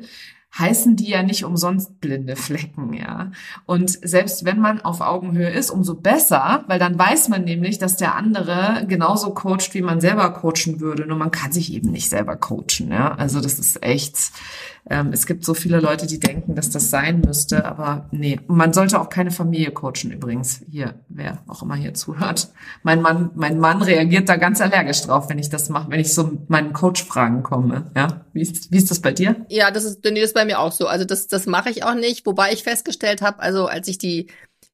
heißen 0.57 0.95
die 0.95 1.09
ja 1.09 1.23
nicht 1.23 1.45
umsonst 1.45 1.99
blinde 1.99 2.35
Flecken, 2.35 2.93
ja. 2.93 3.31
Und 3.65 3.97
selbst 4.07 4.45
wenn 4.45 4.59
man 4.59 4.81
auf 4.81 5.01
Augenhöhe 5.01 5.49
ist, 5.49 5.71
umso 5.71 5.95
besser, 5.95 6.63
weil 6.67 6.77
dann 6.77 6.97
weiß 6.97 7.29
man 7.29 7.43
nämlich, 7.43 7.79
dass 7.79 7.97
der 7.97 8.15
andere 8.15 8.85
genauso 8.87 9.33
coacht, 9.33 9.73
wie 9.73 9.81
man 9.81 9.99
selber 9.99 10.29
coachen 10.31 10.79
würde. 10.79 11.07
Nur 11.07 11.17
man 11.17 11.31
kann 11.31 11.51
sich 11.51 11.73
eben 11.73 11.89
nicht 11.89 12.09
selber 12.09 12.35
coachen, 12.35 12.89
ja. 12.91 13.15
Also 13.15 13.41
das 13.41 13.57
ist 13.57 13.83
echt, 13.83 14.17
ähm, 14.89 15.09
es 15.11 15.25
gibt 15.25 15.43
so 15.43 15.55
viele 15.55 15.79
Leute, 15.79 16.05
die 16.05 16.19
denken, 16.19 16.53
dass 16.53 16.69
das 16.69 16.91
sein 16.91 17.21
müsste, 17.21 17.65
aber 17.65 18.07
nee. 18.11 18.39
Man 18.47 18.73
sollte 18.73 19.01
auch 19.01 19.09
keine 19.09 19.31
Familie 19.31 19.71
coachen 19.71 20.11
übrigens. 20.11 20.61
Hier, 20.69 20.93
wer 21.09 21.39
auch 21.47 21.63
immer 21.63 21.75
hier 21.75 21.95
zuhört. 21.95 22.49
Mein 22.83 23.01
Mann, 23.01 23.31
mein 23.33 23.59
Mann 23.59 23.81
reagiert 23.81 24.29
da 24.29 24.35
ganz 24.35 24.61
allergisch 24.61 25.01
drauf, 25.01 25.29
wenn 25.29 25.39
ich 25.39 25.49
das 25.49 25.69
mache, 25.69 25.89
wenn 25.89 25.99
ich 25.99 26.13
so 26.13 26.37
meinen 26.47 26.73
Coach-Fragen 26.73 27.41
komme. 27.41 27.91
Ja, 27.95 28.25
wie 28.33 28.41
ist, 28.41 28.71
wie 28.71 28.77
ist 28.77 28.91
das 28.91 28.99
bei 28.99 29.13
dir? 29.13 29.45
Ja, 29.49 29.71
das 29.71 29.85
ist, 29.85 30.03
nee, 30.03 30.19
das 30.19 30.29
ist 30.29 30.33
bei 30.33 30.42
mir 30.45 30.59
auch 30.59 30.71
so. 30.71 30.87
Also 30.87 31.05
das, 31.05 31.27
das 31.27 31.45
mache 31.45 31.69
ich 31.69 31.83
auch 31.83 31.95
nicht. 31.95 32.25
Wobei 32.25 32.51
ich 32.51 32.63
festgestellt 32.63 33.21
habe, 33.21 33.39
also 33.41 33.67
als 33.67 33.87
ich 33.87 33.97
die 33.97 34.27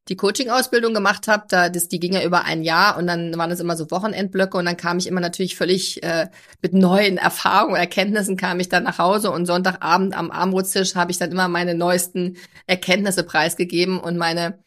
die 0.10 0.16
Coaching-Ausbildung 0.16 0.94
gemacht 0.94 1.28
habe, 1.28 1.46
da 1.48 1.70
das, 1.70 1.88
die 1.88 2.00
ging 2.00 2.14
ja 2.14 2.24
über 2.24 2.44
ein 2.44 2.64
Jahr 2.64 2.98
und 2.98 3.06
dann 3.06 3.38
waren 3.38 3.52
es 3.52 3.60
immer 3.60 3.78
so 3.78 3.92
Wochenendblöcke 3.92 4.58
und 4.58 4.66
dann 4.66 4.76
kam 4.76 4.98
ich 4.98 5.06
immer 5.06 5.22
natürlich 5.22 5.56
völlig 5.56 6.02
äh, 6.04 6.28
mit 6.62 6.74
neuen 6.74 7.18
Erfahrungen, 7.18 7.76
Erkenntnissen 7.76 8.36
kam 8.36 8.60
ich 8.60 8.70
dann 8.70 8.84
nach 8.84 8.98
Hause 8.98 9.32
und 9.32 9.46
Sonntagabend 9.46 10.18
am 10.18 10.32
Armutstisch 10.32 10.96
habe 10.96 11.12
ich 11.12 11.20
dann 11.20 11.32
immer 11.32 11.48
meine 11.48 11.76
neuesten 11.76 12.38
Erkenntnisse 12.66 13.24
preisgegeben 13.24 14.00
und 14.00 14.18
meine 14.18 14.58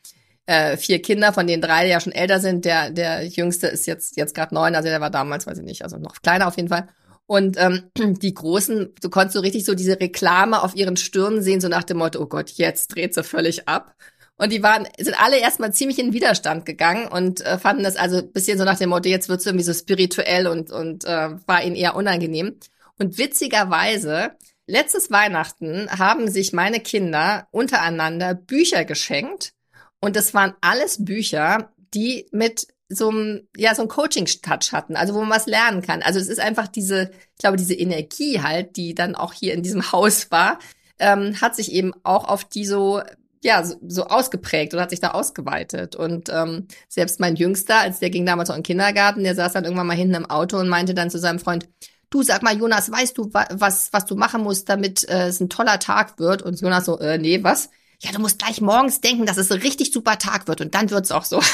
äh, 0.47 0.76
vier 0.76 1.02
Kinder, 1.02 1.32
von 1.32 1.47
denen 1.47 1.62
drei 1.62 1.88
ja 1.88 2.00
schon 2.00 2.12
älter 2.12 2.38
sind. 2.38 2.64
Der 2.64 2.90
der 2.90 3.26
jüngste 3.26 3.66
ist 3.66 3.87
jetzt 3.87 4.16
jetzt 4.16 4.35
gerade 4.35 4.54
neun, 4.54 4.76
also 4.76 4.88
der 4.88 5.00
war 5.00 5.11
damals, 5.11 5.47
weiß 5.47 5.59
ich 5.59 5.64
nicht, 5.64 5.82
also 5.82 5.99
noch 5.99 6.23
kleiner 6.23 6.47
auf 6.47 6.56
jeden 6.56 6.68
Fall. 6.68 6.87
Und 7.32 7.56
ähm, 7.56 7.84
die 8.20 8.34
Großen, 8.34 8.94
du 9.00 9.08
konntest 9.08 9.32
so 9.32 9.40
richtig 9.40 9.64
so 9.64 9.74
diese 9.74 9.98
Reklame 9.98 10.62
auf 10.62 10.76
ihren 10.76 10.98
Stirnen 10.98 11.40
sehen, 11.40 11.62
so 11.62 11.68
nach 11.68 11.84
dem 11.84 11.96
Motto, 11.96 12.20
oh 12.20 12.26
Gott, 12.26 12.50
jetzt 12.50 12.94
dreht 12.94 13.14
sie 13.14 13.24
völlig 13.24 13.66
ab. 13.68 13.94
Und 14.36 14.52
die 14.52 14.62
waren, 14.62 14.86
sind 14.98 15.18
alle 15.18 15.38
erstmal 15.38 15.72
ziemlich 15.72 15.98
in 15.98 16.12
Widerstand 16.12 16.66
gegangen 16.66 17.08
und 17.08 17.40
äh, 17.40 17.56
fanden 17.56 17.84
das 17.84 17.96
also 17.96 18.22
bisschen 18.22 18.58
so 18.58 18.64
nach 18.64 18.76
dem 18.76 18.90
Motto, 18.90 19.08
jetzt 19.08 19.30
wird's 19.30 19.46
irgendwie 19.46 19.64
so 19.64 19.72
spirituell 19.72 20.46
und, 20.46 20.70
und 20.70 21.06
äh, 21.06 21.30
war 21.46 21.64
ihnen 21.64 21.74
eher 21.74 21.96
unangenehm. 21.96 22.58
Und 22.98 23.16
witzigerweise, 23.16 24.32
letztes 24.66 25.10
Weihnachten 25.10 25.88
haben 25.88 26.28
sich 26.28 26.52
meine 26.52 26.80
Kinder 26.80 27.48
untereinander 27.50 28.34
Bücher 28.34 28.84
geschenkt. 28.84 29.54
Und 30.00 30.16
das 30.16 30.34
waren 30.34 30.52
alles 30.60 31.02
Bücher, 31.02 31.72
die 31.94 32.26
mit 32.30 32.66
so 32.94 33.11
einem, 33.11 33.49
ja, 33.56 33.75
so 33.75 33.82
ein 33.82 33.88
Coaching-Touch 33.88 34.72
hatten, 34.72 34.96
also 34.96 35.14
wo 35.14 35.20
man 35.20 35.30
was 35.30 35.46
lernen 35.46 35.82
kann. 35.82 36.02
Also 36.02 36.18
es 36.18 36.28
ist 36.28 36.40
einfach 36.40 36.68
diese, 36.68 37.11
ich 37.34 37.38
glaube, 37.38 37.56
diese 37.56 37.75
Energie 37.75 38.40
halt, 38.40 38.76
die 38.76 38.94
dann 38.94 39.14
auch 39.14 39.32
hier 39.32 39.54
in 39.54 39.62
diesem 39.62 39.92
Haus 39.92 40.30
war, 40.30 40.58
ähm, 40.99 41.40
hat 41.40 41.56
sich 41.56 41.72
eben 41.72 41.92
auch 42.04 42.28
auf 42.28 42.44
die 42.44 42.66
so 42.66 43.00
ja, 43.44 43.64
so, 43.64 43.75
so 43.87 44.04
ausgeprägt 44.04 44.72
und 44.72 44.80
hat 44.80 44.90
sich 44.90 45.00
da 45.00 45.11
ausgeweitet. 45.11 45.96
Und 45.96 46.28
ähm, 46.32 46.68
selbst 46.88 47.18
mein 47.20 47.37
Jüngster, 47.37 47.80
als 47.80 47.99
der 47.99 48.11
ging 48.11 48.25
damals 48.25 48.50
auch 48.50 48.54
in 48.54 48.61
den 48.61 48.66
Kindergarten, 48.66 49.25
der 49.25 49.34
saß 49.34 49.52
dann 49.52 49.64
irgendwann 49.64 49.88
mal 49.88 49.96
hinten 49.96 50.14
im 50.14 50.30
Auto 50.30 50.58
und 50.58 50.68
meinte 50.68 50.94
dann 50.94 51.11
zu 51.11 51.18
seinem 51.18 51.40
Freund, 51.40 51.68
du 52.11 52.22
sag 52.22 52.42
mal, 52.42 52.56
Jonas, 52.56 52.90
weißt 52.92 53.18
du, 53.18 53.30
was, 53.32 53.92
was 53.92 54.04
du 54.04 54.14
machen 54.14 54.42
musst, 54.42 54.68
damit 54.68 55.08
äh, 55.08 55.26
es 55.26 55.40
ein 55.40 55.49
toller 55.49 55.78
Tag 55.80 56.18
wird? 56.18 56.42
Und 56.42 56.61
Jonas 56.61 56.84
so, 56.84 56.99
äh, 57.00 57.18
nee, 57.18 57.42
was? 57.42 57.70
Ja, 58.04 58.11
du 58.11 58.18
musst 58.18 58.40
gleich 58.40 58.61
morgens 58.61 59.00
denken, 59.00 59.26
dass 59.26 59.37
es 59.37 59.52
ein 59.52 59.61
richtig 59.61 59.92
super 59.92 60.18
Tag 60.18 60.49
wird 60.49 60.61
und 60.61 60.75
dann 60.75 60.90
wird's 60.90 61.12
auch 61.12 61.25
so. 61.25 61.40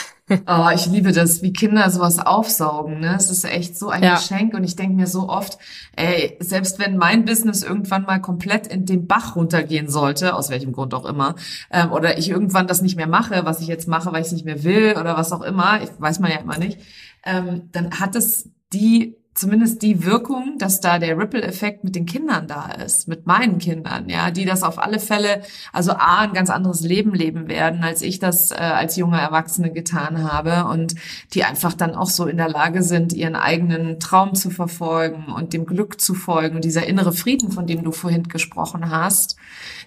Oh, 0.46 0.68
ich 0.74 0.84
liebe 0.84 1.12
das, 1.12 1.40
wie 1.40 1.54
Kinder 1.54 1.88
sowas 1.88 2.18
aufsaugen. 2.18 3.00
Ne? 3.00 3.14
Es 3.16 3.30
ist 3.30 3.46
echt 3.46 3.78
so 3.78 3.88
ein 3.88 4.02
ja. 4.02 4.16
Geschenk 4.16 4.52
und 4.52 4.62
ich 4.62 4.76
denke 4.76 4.94
mir 4.94 5.06
so 5.06 5.30
oft, 5.30 5.56
ey, 5.96 6.36
selbst 6.40 6.78
wenn 6.78 6.98
mein 6.98 7.24
Business 7.24 7.62
irgendwann 7.62 8.02
mal 8.02 8.20
komplett 8.20 8.66
in 8.66 8.84
den 8.84 9.06
Bach 9.06 9.36
runtergehen 9.36 9.88
sollte, 9.88 10.34
aus 10.34 10.50
welchem 10.50 10.72
Grund 10.72 10.92
auch 10.92 11.06
immer, 11.06 11.34
ähm, 11.70 11.92
oder 11.92 12.18
ich 12.18 12.28
irgendwann 12.28 12.66
das 12.66 12.82
nicht 12.82 12.96
mehr 12.96 13.06
mache, 13.06 13.46
was 13.46 13.62
ich 13.62 13.68
jetzt 13.68 13.88
mache, 13.88 14.12
weil 14.12 14.20
ich 14.20 14.26
es 14.26 14.32
nicht 14.34 14.44
mehr 14.44 14.64
will 14.64 14.96
oder 15.00 15.16
was 15.16 15.32
auch 15.32 15.40
immer, 15.40 15.82
ich 15.82 15.88
weiß 15.96 16.18
man 16.18 16.30
ja 16.30 16.40
immer 16.40 16.58
nicht, 16.58 16.78
ähm, 17.24 17.70
dann 17.72 17.98
hat 17.98 18.14
es 18.14 18.50
die 18.74 19.16
zumindest 19.38 19.82
die 19.82 20.04
Wirkung, 20.04 20.58
dass 20.58 20.80
da 20.80 20.98
der 20.98 21.16
Ripple-Effekt 21.16 21.84
mit 21.84 21.94
den 21.94 22.06
Kindern 22.06 22.48
da 22.48 22.70
ist, 22.84 23.06
mit 23.06 23.26
meinen 23.26 23.58
Kindern, 23.58 24.08
ja, 24.08 24.30
die 24.30 24.44
das 24.44 24.62
auf 24.62 24.78
alle 24.78 24.98
Fälle, 24.98 25.42
also 25.72 25.92
A, 25.92 26.22
ein 26.22 26.32
ganz 26.32 26.50
anderes 26.50 26.80
Leben 26.80 27.14
leben 27.14 27.48
werden, 27.48 27.84
als 27.84 28.02
ich 28.02 28.18
das 28.18 28.50
äh, 28.50 28.56
als 28.56 28.96
junge 28.96 29.20
Erwachsene 29.20 29.70
getan 29.70 30.30
habe 30.30 30.68
und 30.68 30.96
die 31.34 31.44
einfach 31.44 31.72
dann 31.72 31.94
auch 31.94 32.10
so 32.10 32.26
in 32.26 32.36
der 32.36 32.48
Lage 32.48 32.82
sind, 32.82 33.12
ihren 33.12 33.36
eigenen 33.36 34.00
Traum 34.00 34.34
zu 34.34 34.50
verfolgen 34.50 35.26
und 35.32 35.52
dem 35.52 35.66
Glück 35.66 36.00
zu 36.00 36.14
folgen, 36.14 36.60
dieser 36.60 36.86
innere 36.86 37.12
Frieden, 37.12 37.52
von 37.52 37.66
dem 37.66 37.84
du 37.84 37.92
vorhin 37.92 38.24
gesprochen 38.24 38.90
hast. 38.90 39.36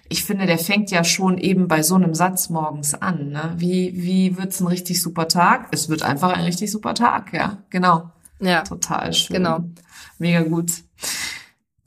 Ich 0.08 0.24
finde, 0.24 0.46
der 0.46 0.58
fängt 0.58 0.90
ja 0.90 1.04
schon 1.04 1.36
eben 1.36 1.68
bei 1.68 1.82
so 1.82 1.94
einem 1.94 2.14
Satz 2.14 2.48
morgens 2.48 2.94
an. 2.94 3.30
Ne? 3.30 3.54
Wie, 3.56 3.92
wie 3.94 4.38
wird's 4.38 4.60
ein 4.60 4.66
richtig 4.66 5.02
super 5.02 5.28
Tag? 5.28 5.68
Es 5.72 5.88
wird 5.88 6.02
einfach 6.02 6.32
ein 6.32 6.44
richtig 6.44 6.70
super 6.70 6.94
Tag, 6.94 7.32
ja, 7.32 7.58
genau. 7.70 8.10
Ja. 8.42 8.62
Total 8.62 9.12
schön. 9.12 9.36
Genau. 9.36 9.60
Mega 10.18 10.42
gut. 10.42 10.72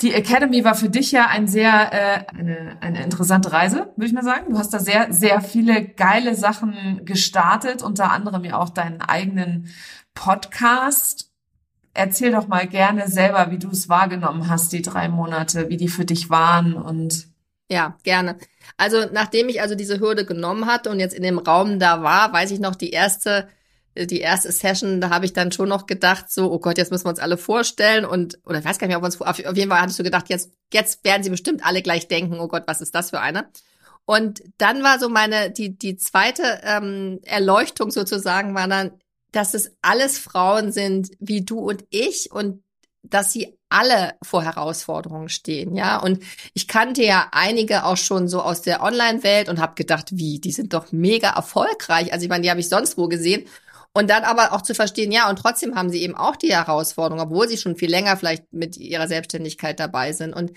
Die 0.02 0.14
Academy 0.14 0.64
war 0.64 0.76
für 0.76 0.90
dich 0.90 1.12
ja 1.12 1.28
ein 1.28 1.48
sehr 1.48 1.94
äh, 1.94 2.38
eine, 2.38 2.78
eine 2.82 3.04
interessante 3.04 3.52
Reise, 3.52 3.94
würde 3.96 4.08
ich 4.08 4.14
mal 4.14 4.24
sagen. 4.24 4.52
Du 4.52 4.58
hast 4.58 4.74
da 4.74 4.80
sehr 4.80 5.14
sehr 5.14 5.42
viele 5.42 5.86
geile 5.86 6.36
Sachen 6.36 7.06
gestartet, 7.06 7.82
unter 7.82 8.12
anderem 8.12 8.44
ja 8.44 8.58
auch 8.58 8.70
deinen 8.70 9.02
eigenen 9.02 9.70
Podcast. 10.14 11.32
Erzähl 11.94 12.32
doch 12.32 12.48
mal 12.48 12.68
gerne 12.68 13.08
selber, 13.08 13.52
wie 13.52 13.60
du 13.60 13.70
es 13.70 13.88
wahrgenommen 13.88 14.50
hast, 14.50 14.74
die 14.74 14.82
drei 14.82 15.08
Monate, 15.08 15.70
wie 15.70 15.78
die 15.78 15.88
für 15.88 16.04
dich 16.04 16.30
waren 16.30 16.74
und 16.74 17.28
ja, 17.70 17.98
gerne. 18.04 18.38
Also 18.78 19.06
nachdem 19.12 19.50
ich 19.50 19.62
also 19.62 19.76
diese 19.76 20.00
Hürde 20.00 20.26
genommen 20.26 20.68
hatte 20.68 20.92
und 20.92 21.00
jetzt 21.00 21.16
in 21.16 21.24
dem 21.24 21.40
Raum 21.40 21.80
da 21.80 22.04
war, 22.04 22.32
weiß 22.32 22.52
ich 22.52 22.60
noch, 22.60 22.76
die 22.76 22.92
erste 22.92 23.48
die 23.96 24.20
erste 24.20 24.52
Session, 24.52 25.00
da 25.00 25.10
habe 25.10 25.26
ich 25.26 25.34
dann 25.34 25.52
schon 25.52 25.70
noch 25.70 25.86
gedacht, 25.86 26.30
so, 26.30 26.52
oh 26.52 26.60
Gott, 26.60 26.78
jetzt 26.78 26.92
müssen 26.92 27.06
wir 27.06 27.10
uns 27.10 27.20
alle 27.20 27.38
vorstellen 27.38 28.06
und, 28.06 28.40
oder 28.46 28.60
ich 28.60 28.66
weiß 28.66 28.78
gar 28.78 28.88
nicht, 28.88 28.96
ob 28.98 29.04
wir 29.04 29.08
uns, 29.08 29.22
auf, 29.22 29.38
jeden 29.38 29.70
Fall 29.70 29.82
hattest 29.82 30.00
du 30.00 30.04
gedacht, 30.04 30.30
jetzt, 30.30 30.52
jetzt 30.74 31.04
werden 31.06 31.24
sie 31.24 31.30
bestimmt 31.30 31.66
alle 31.66 31.82
gleich 31.82 32.08
denken, 32.08 32.40
oh 32.40 32.48
Gott, 32.48 32.64
was 32.68 32.82
ist 32.82 32.94
das 32.94 33.12
für 33.12 33.22
eine? 33.22 33.48
Und 34.06 34.44
dann 34.58 34.84
war 34.84 35.00
so 35.00 35.10
meine, 35.10 35.50
die, 35.50 35.78
die 35.78 35.98
zweite 35.98 36.62
ähm, 36.64 37.20
Erleuchtung 37.24 37.90
sozusagen 37.90 38.54
war 38.54 38.68
dann, 38.68 38.92
dass 39.32 39.54
es 39.54 39.72
alles 39.82 40.20
Frauen 40.20 40.72
sind 40.72 41.12
wie 41.20 41.44
du 41.44 41.60
und 41.60 41.86
ich 41.90 42.32
und 42.32 42.64
dass 43.02 43.32
sie 43.32 43.58
alle 43.70 44.14
vor 44.24 44.44
Herausforderungen 44.44 45.30
stehen, 45.30 45.76
ja. 45.76 45.98
Und 45.98 46.24
ich 46.54 46.68
kannte 46.68 47.04
ja 47.04 47.28
einige 47.32 47.86
auch 47.86 47.98
schon 47.98 48.28
so 48.28 48.42
aus 48.42 48.62
der 48.62 48.82
Online-Welt 48.82 49.50
und 49.50 49.60
habe 49.60 49.76
gedacht, 49.76 50.10
wie, 50.12 50.40
die 50.40 50.52
sind 50.52 50.74
doch 50.74 50.92
mega 50.92 51.30
erfolgreich. 51.32 52.14
Also 52.14 52.24
ich 52.24 52.30
meine, 52.30 52.44
die 52.44 52.50
habe 52.50 52.60
ich 52.60 52.70
sonst 52.70 52.98
wo 52.98 53.08
gesehen. 53.08 53.46
Und 53.98 54.10
dann 54.10 54.26
aber 54.26 54.52
auch 54.52 54.62
zu 54.62 54.76
verstehen, 54.76 55.10
ja, 55.14 55.30
und 55.30 55.38
trotzdem 55.38 55.76
haben 55.76 55.90
sie 55.90 56.02
eben 56.02 56.16
auch 56.16 56.36
die 56.36 56.54
Herausforderung, 56.54 57.24
obwohl 57.24 57.48
sie 57.48 57.58
schon 57.58 57.78
viel 57.78 57.90
länger 57.90 58.18
vielleicht 58.18 58.52
mit 58.52 58.76
ihrer 58.76 59.08
Selbstständigkeit 59.08 59.80
dabei 59.80 60.12
sind. 60.12 60.34
Und 60.34 60.52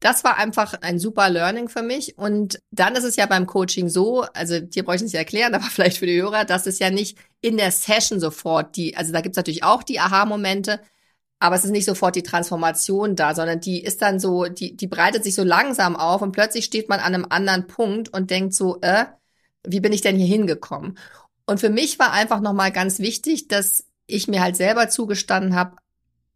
das 0.00 0.22
war 0.22 0.36
einfach 0.36 0.74
ein 0.82 0.98
super 0.98 1.30
Learning 1.30 1.70
für 1.70 1.80
mich. 1.80 2.18
Und 2.18 2.60
dann 2.70 2.94
ist 2.94 3.04
es 3.04 3.16
ja 3.16 3.24
beim 3.24 3.46
Coaching 3.46 3.88
so, 3.88 4.20
also 4.34 4.60
dir 4.60 4.84
brauche 4.84 4.96
ich 4.96 5.02
nicht 5.02 5.14
erklären, 5.14 5.54
aber 5.54 5.64
vielleicht 5.64 5.96
für 5.96 6.04
die 6.04 6.20
Hörer, 6.20 6.44
dass 6.44 6.66
es 6.66 6.78
ja 6.78 6.90
nicht 6.90 7.16
in 7.40 7.56
der 7.56 7.72
Session 7.72 8.20
sofort 8.20 8.76
die, 8.76 8.94
also 8.98 9.14
da 9.14 9.22
gibt's 9.22 9.38
natürlich 9.38 9.64
auch 9.64 9.82
die 9.82 9.98
Aha-Momente, 9.98 10.78
aber 11.38 11.56
es 11.56 11.64
ist 11.64 11.70
nicht 11.70 11.86
sofort 11.86 12.16
die 12.16 12.22
Transformation 12.22 13.16
da, 13.16 13.34
sondern 13.34 13.60
die 13.60 13.82
ist 13.82 14.02
dann 14.02 14.20
so, 14.20 14.44
die, 14.44 14.76
die 14.76 14.88
breitet 14.88 15.24
sich 15.24 15.34
so 15.34 15.42
langsam 15.42 15.96
auf 15.96 16.20
und 16.20 16.32
plötzlich 16.32 16.66
steht 16.66 16.90
man 16.90 17.00
an 17.00 17.14
einem 17.14 17.26
anderen 17.30 17.66
Punkt 17.66 18.12
und 18.12 18.30
denkt 18.30 18.52
so, 18.52 18.78
äh, 18.82 19.06
wie 19.66 19.80
bin 19.80 19.92
ich 19.94 20.02
denn 20.02 20.16
hier 20.16 20.26
hingekommen? 20.26 20.98
Und 21.48 21.60
für 21.60 21.70
mich 21.70 21.98
war 21.98 22.12
einfach 22.12 22.40
nochmal 22.40 22.70
ganz 22.72 22.98
wichtig, 22.98 23.48
dass 23.48 23.86
ich 24.06 24.28
mir 24.28 24.42
halt 24.42 24.54
selber 24.54 24.90
zugestanden 24.90 25.54
habe, 25.54 25.76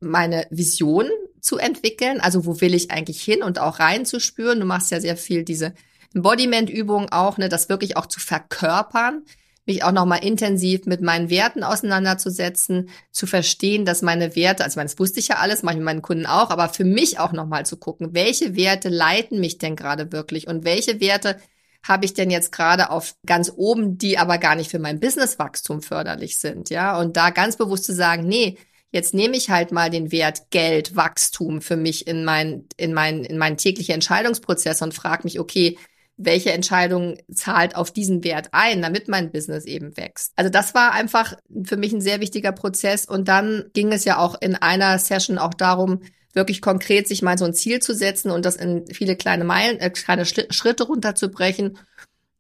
meine 0.01 0.47
Vision 0.49 1.07
zu 1.39 1.59
entwickeln. 1.59 2.19
Also 2.19 2.47
wo 2.47 2.63
will 2.63 2.73
ich 2.73 2.91
eigentlich 2.91 3.21
hin 3.21 3.43
und 3.43 3.59
auch 3.59 3.79
reinzuspüren. 3.79 4.59
Du 4.59 4.65
machst 4.65 4.91
ja 4.91 5.03
sehr 5.03 5.19
viel 5.19 5.45
diese 5.45 5.75
Embodiment-Übungen 6.15 7.13
auch, 7.13 7.37
ne, 7.37 7.51
das 7.51 7.69
wirklich 7.69 7.99
auch 7.99 8.07
zu 8.07 8.21
verkörpern, 8.21 9.25
mich 9.67 9.85
auch 9.85 9.93
nochmal 9.93 10.25
intensiv 10.25 10.87
mit 10.87 11.03
meinen 11.03 11.29
Werten 11.29 11.63
auseinanderzusetzen, 11.63 12.89
zu 13.11 13.27
verstehen, 13.27 13.85
dass 13.85 14.01
meine 14.01 14.35
Werte, 14.35 14.65
also 14.65 14.81
das 14.81 14.99
wusste 14.99 15.21
ich 15.21 15.29
ja 15.29 15.37
alles, 15.37 15.63
mache 15.63 15.75
ich 15.75 15.79
mit 15.79 15.85
meinen 15.85 16.03
Kunden 16.03 16.25
auch, 16.25 16.49
aber 16.49 16.71
für 16.71 16.85
mich 16.85 17.19
auch 17.19 17.33
nochmal 17.33 17.67
zu 17.67 17.77
gucken, 17.77 18.15
welche 18.15 18.57
Werte 18.57 18.89
leiten 18.89 19.41
mich 19.41 19.59
denn 19.59 19.77
gerade 19.77 20.11
wirklich 20.11 20.49
und 20.49 20.65
welche 20.65 21.01
Werte 21.01 21.37
habe 21.83 22.05
ich 22.05 22.15
denn 22.15 22.31
jetzt 22.31 22.53
gerade 22.53 22.91
auf 22.91 23.15
ganz 23.27 23.53
oben, 23.55 23.99
die 23.99 24.19
aber 24.19 24.39
gar 24.39 24.55
nicht 24.55 24.71
für 24.71 24.79
mein 24.79 25.01
Businesswachstum 25.01 25.83
förderlich 25.83 26.39
sind, 26.39 26.71
ja? 26.71 26.99
Und 26.99 27.17
da 27.17 27.31
ganz 27.31 27.57
bewusst 27.57 27.85
zu 27.85 27.93
sagen, 27.93 28.27
nee, 28.27 28.57
jetzt 28.93 29.15
nehme 29.15 29.37
ich 29.37 29.51
halt 29.51 29.73
mal 29.73 29.91
den 29.91 30.13
Wert 30.13 30.51
Geld, 30.51 30.95
Wachstum 30.95 31.61
für 31.61 31.77
mich 31.77 32.07
in 32.07 32.25
mein, 32.25 32.67
in 32.77 32.95
mein, 32.95 33.25
in 33.25 33.39
meinen 33.39 33.57
täglichen 33.57 33.95
Entscheidungsprozess 33.95 34.83
und 34.83 34.95
frage 34.95 35.25
mich, 35.25 35.41
okay, 35.41 35.79
welche 36.17 36.53
Entscheidung 36.53 37.17
zahlt 37.33 37.75
auf 37.75 37.91
diesen 37.91 38.23
Wert 38.23 38.51
ein, 38.53 38.83
damit 38.83 39.09
mein 39.09 39.33
Business 39.33 39.65
eben 39.65 39.97
wächst. 39.97 40.33
Also 40.37 40.51
das 40.51 40.75
war 40.75 40.93
einfach 40.93 41.35
für 41.65 41.77
mich 41.77 41.93
ein 41.93 42.01
sehr 42.01 42.21
wichtiger 42.21 42.53
Prozess. 42.53 43.07
Und 43.07 43.29
dann 43.29 43.65
ging 43.73 43.93
es 43.93 44.05
ja 44.05 44.19
auch 44.19 44.41
in 44.41 44.55
einer 44.55 44.99
Session 44.99 45.39
auch 45.39 45.55
darum, 45.55 46.03
wirklich 46.33 46.61
konkret 46.61 47.09
sich 47.09 47.23
mal 47.23 47.39
so 47.39 47.45
ein 47.45 47.55
Ziel 47.55 47.81
zu 47.81 47.95
setzen 47.95 48.31
und 48.31 48.45
das 48.45 48.57
in 48.57 48.87
viele 48.87 49.17
kleine 49.17 49.45
Meilen, 49.45 49.79
äh, 49.81 49.91
kleine 49.91 50.25
Schritte 50.25 50.85
runterzubrechen. 50.85 51.79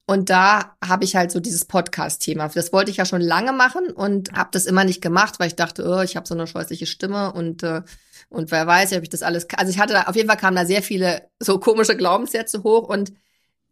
Und 0.06 0.30
da 0.30 0.76
habe 0.84 1.04
ich 1.04 1.14
halt 1.14 1.30
so 1.30 1.40
dieses 1.40 1.64
Podcast-Thema. 1.64 2.48
Das 2.48 2.72
wollte 2.72 2.90
ich 2.90 2.96
ja 2.96 3.06
schon 3.06 3.20
lange 3.20 3.52
machen 3.52 3.90
und 3.90 4.32
habe 4.32 4.50
das 4.52 4.66
immer 4.66 4.84
nicht 4.84 5.00
gemacht, 5.00 5.38
weil 5.38 5.46
ich 5.46 5.56
dachte, 5.56 5.86
oh, 5.86 6.00
ich 6.00 6.16
habe 6.16 6.26
so 6.26 6.34
eine 6.34 6.46
scheußliche 6.46 6.86
Stimme 6.86 7.32
und 7.32 7.62
äh, 7.62 7.82
und 8.28 8.50
wer 8.50 8.66
weiß, 8.66 8.94
ob 8.94 9.02
ich 9.02 9.10
das 9.10 9.22
alles. 9.22 9.46
Also 9.56 9.70
ich 9.70 9.78
hatte 9.78 9.92
da, 9.92 10.04
auf 10.04 10.16
jeden 10.16 10.28
Fall 10.28 10.38
kamen 10.38 10.56
da 10.56 10.64
sehr 10.64 10.82
viele 10.82 11.28
so 11.38 11.58
komische 11.58 11.96
Glaubenssätze 11.96 12.62
hoch 12.62 12.88
und 12.88 13.12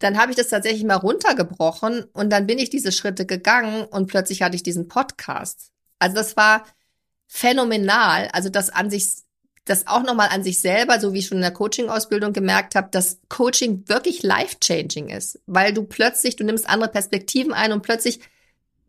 dann 0.01 0.19
habe 0.19 0.33
ich 0.33 0.37
das 0.37 0.49
tatsächlich 0.49 0.85
mal 0.85 0.97
runtergebrochen 0.97 2.05
und 2.13 2.31
dann 2.31 2.47
bin 2.47 2.59
ich 2.59 2.71
diese 2.71 2.93
Schritte 2.93 3.27
gegangen 3.27 3.85
und 3.85 4.07
plötzlich 4.07 4.43
hatte 4.43 4.57
ich 4.57 4.63
diesen 4.63 4.87
Podcast. 4.89 5.73
Also 5.99 6.17
das 6.17 6.37
war 6.37 6.65
phänomenal. 7.27 8.29
Also 8.33 8.49
das 8.51 8.71
an 8.71 8.91
sich 8.91 9.09
das 9.65 9.87
auch 9.87 10.03
nochmal 10.03 10.29
an 10.31 10.43
sich 10.43 10.59
selber, 10.59 10.99
so 11.01 11.13
wie 11.13 11.19
ich 11.19 11.27
schon 11.27 11.39
in 11.39 11.43
der 11.43 11.53
Coaching-Ausbildung 11.53 12.33
gemerkt 12.33 12.75
habe, 12.75 12.89
dass 12.91 13.21
Coaching 13.29 13.85
wirklich 13.89 14.23
life-changing 14.23 15.09
ist, 15.09 15.41
weil 15.47 15.73
du 15.73 15.85
plötzlich, 15.85 16.37
du 16.37 16.45
nimmst 16.45 16.69
andere 16.69 16.91
Perspektiven 16.91 17.53
ein 17.53 17.73
und 17.73 17.83
plötzlich 17.83 18.21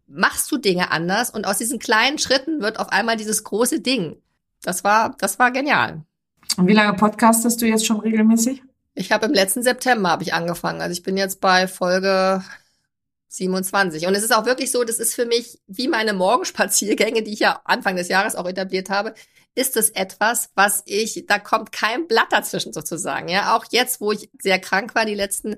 machst 0.08 0.52
du 0.52 0.58
Dinge 0.58 0.92
anders 0.92 1.30
und 1.30 1.46
aus 1.46 1.58
diesen 1.58 1.80
kleinen 1.80 2.18
Schritten 2.18 2.62
wird 2.62 2.80
auf 2.80 2.90
einmal 2.90 3.18
dieses 3.18 3.44
große 3.44 3.80
Ding. 3.80 4.18
Das 4.62 4.84
war, 4.84 5.16
das 5.20 5.40
war 5.40 5.52
genial. 5.52 6.04
Und 6.58 6.68
wie 6.68 6.74
lange 6.74 6.98
podcastest 6.98 7.62
du 7.62 7.66
jetzt 7.66 7.86
schon 7.86 8.00
regelmäßig? 8.00 8.62
Ich 8.94 9.12
habe 9.12 9.26
im 9.26 9.34
letzten 9.34 9.64
September 9.64 10.10
habe 10.10 10.24
ich 10.24 10.34
angefangen. 10.34 10.82
Also 10.82 10.92
ich 10.94 11.04
bin 11.04 11.16
jetzt 11.16 11.40
bei 11.40 11.68
Folge 11.68 12.44
27. 13.30 14.06
Und 14.08 14.16
es 14.16 14.24
ist 14.24 14.36
auch 14.36 14.46
wirklich 14.46 14.72
so, 14.72 14.84
das 14.84 15.00
ist 15.00 15.16
für 15.16 15.26
mich 15.26 15.60
wie 15.68 15.88
meine 15.88 16.14
Morgenspaziergänge, 16.14 17.24
die 17.24 17.34
ich 17.34 17.40
ja 17.40 17.62
Anfang 17.64 17.96
des 17.96 18.10
Jahres 18.10 18.36
auch 18.36 18.48
etabliert 18.48 18.90
habe, 18.90 19.14
ist 19.56 19.78
es 19.78 19.90
etwas, 19.90 20.50
was 20.56 20.84
ich, 20.86 21.26
da 21.28 21.40
kommt 21.40 21.72
kein 21.72 22.08
Blatt 22.08 22.32
dazwischen 22.32 22.74
sozusagen. 22.74 23.28
Ja, 23.28 23.56
auch 23.56 23.66
jetzt, 23.72 24.02
wo 24.02 24.12
ich 24.12 24.30
sehr 24.40 24.60
krank 24.60 24.96
war, 24.96 25.06
die 25.06 25.16
letzten 25.16 25.58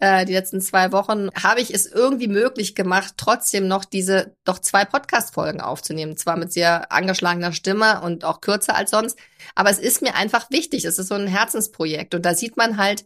äh, 0.00 0.24
die 0.24 0.32
letzten 0.32 0.60
zwei 0.60 0.92
Wochen, 0.92 1.28
habe 1.34 1.60
ich 1.60 1.74
es 1.74 1.86
irgendwie 1.86 2.28
möglich 2.28 2.74
gemacht, 2.74 3.14
trotzdem 3.16 3.68
noch 3.68 3.84
diese 3.84 4.36
doch 4.44 4.58
zwei 4.58 4.84
Podcast-Folgen 4.84 5.60
aufzunehmen. 5.60 6.16
Zwar 6.16 6.36
mit 6.36 6.52
sehr 6.52 6.92
angeschlagener 6.92 7.52
Stimme 7.52 8.00
und 8.02 8.24
auch 8.24 8.40
kürzer 8.40 8.76
als 8.76 8.90
sonst, 8.90 9.18
aber 9.54 9.70
es 9.70 9.78
ist 9.78 10.02
mir 10.02 10.14
einfach 10.14 10.50
wichtig. 10.50 10.84
Es 10.84 10.98
ist 10.98 11.08
so 11.08 11.14
ein 11.14 11.26
Herzensprojekt 11.26 12.14
und 12.14 12.24
da 12.24 12.34
sieht 12.34 12.56
man 12.56 12.76
halt, 12.76 13.04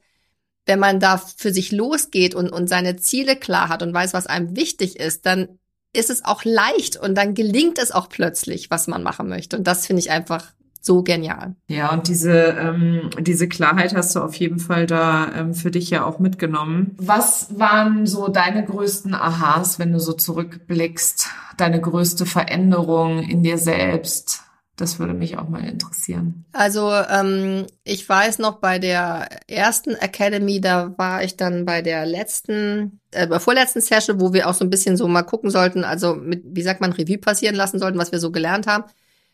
wenn 0.66 0.78
man 0.78 1.00
da 1.00 1.18
für 1.18 1.52
sich 1.52 1.72
losgeht 1.72 2.34
und, 2.34 2.50
und 2.50 2.68
seine 2.68 2.96
Ziele 2.96 3.36
klar 3.36 3.68
hat 3.68 3.82
und 3.82 3.92
weiß, 3.92 4.12
was 4.14 4.26
einem 4.26 4.54
wichtig 4.54 4.98
ist, 5.00 5.26
dann 5.26 5.58
ist 5.92 6.10
es 6.10 6.24
auch 6.24 6.44
leicht 6.44 6.96
und 6.96 7.14
dann 7.16 7.34
gelingt 7.34 7.78
es 7.78 7.92
auch 7.92 8.08
plötzlich, 8.08 8.70
was 8.70 8.86
man 8.86 9.02
machen 9.02 9.28
möchte. 9.28 9.56
Und 9.56 9.66
das 9.66 9.86
finde 9.86 10.00
ich 10.00 10.10
einfach 10.10 10.52
so 10.82 11.02
genial. 11.02 11.54
Ja, 11.68 11.92
und 11.92 12.08
diese, 12.08 12.32
ähm, 12.32 13.10
diese 13.20 13.48
Klarheit 13.48 13.94
hast 13.94 14.16
du 14.16 14.20
auf 14.20 14.34
jeden 14.34 14.58
Fall 14.58 14.86
da 14.86 15.32
ähm, 15.32 15.54
für 15.54 15.70
dich 15.70 15.90
ja 15.90 16.04
auch 16.04 16.18
mitgenommen. 16.18 16.96
Was 16.98 17.58
waren 17.58 18.06
so 18.06 18.28
deine 18.28 18.64
größten 18.64 19.14
Aha's, 19.14 19.78
wenn 19.78 19.92
du 19.92 20.00
so 20.00 20.12
zurückblickst? 20.12 21.28
Deine 21.56 21.80
größte 21.80 22.26
Veränderung 22.26 23.22
in 23.22 23.42
dir 23.42 23.58
selbst? 23.58 24.42
Das 24.76 24.98
würde 24.98 25.12
mich 25.12 25.36
auch 25.36 25.48
mal 25.48 25.64
interessieren. 25.64 26.46
Also 26.52 26.90
ähm, 26.90 27.66
ich 27.84 28.08
weiß 28.08 28.38
noch, 28.38 28.58
bei 28.58 28.78
der 28.78 29.28
ersten 29.46 29.94
Academy, 29.94 30.62
da 30.62 30.96
war 30.96 31.22
ich 31.22 31.36
dann 31.36 31.66
bei 31.66 31.82
der 31.82 32.06
letzten, 32.06 33.00
äh, 33.10 33.26
bei 33.26 33.38
vorletzten 33.38 33.82
Session, 33.82 34.18
wo 34.18 34.32
wir 34.32 34.48
auch 34.48 34.54
so 34.54 34.64
ein 34.64 34.70
bisschen 34.70 34.96
so 34.96 35.06
mal 35.08 35.22
gucken 35.22 35.50
sollten, 35.50 35.84
also 35.84 36.14
mit, 36.14 36.42
wie 36.44 36.62
sagt 36.62 36.80
man, 36.80 36.92
Revue 36.92 37.18
passieren 37.18 37.54
lassen 37.54 37.78
sollten, 37.78 37.98
was 37.98 38.12
wir 38.12 38.18
so 38.18 38.32
gelernt 38.32 38.66
haben. 38.66 38.84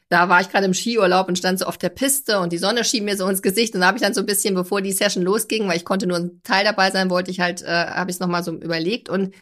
Da 0.08 0.28
war 0.28 0.40
ich 0.40 0.48
gerade 0.48 0.64
im 0.64 0.74
Skiurlaub 0.74 1.28
und 1.28 1.38
stand 1.38 1.60
so 1.60 1.66
auf 1.66 1.78
der 1.78 1.90
Piste 1.90 2.40
und 2.40 2.52
die 2.52 2.58
Sonne 2.58 2.82
schien 2.82 3.04
mir 3.04 3.16
so 3.16 3.28
ins 3.28 3.42
Gesicht 3.42 3.74
und 3.74 3.82
da 3.82 3.88
habe 3.88 3.98
ich 3.98 4.02
dann 4.02 4.14
so 4.14 4.20
ein 4.20 4.26
bisschen, 4.26 4.54
bevor 4.54 4.82
die 4.82 4.92
Session 4.92 5.22
losging, 5.22 5.68
weil 5.68 5.76
ich 5.76 5.84
konnte 5.84 6.08
nur 6.08 6.16
ein 6.16 6.40
Teil 6.42 6.64
dabei 6.64 6.90
sein, 6.90 7.10
wollte 7.10 7.30
ich 7.30 7.38
halt, 7.38 7.62
äh, 7.62 7.66
habe 7.66 8.10
ich 8.10 8.16
es 8.16 8.20
nochmal 8.20 8.42
so 8.42 8.52
überlegt 8.52 9.08
und 9.08 9.34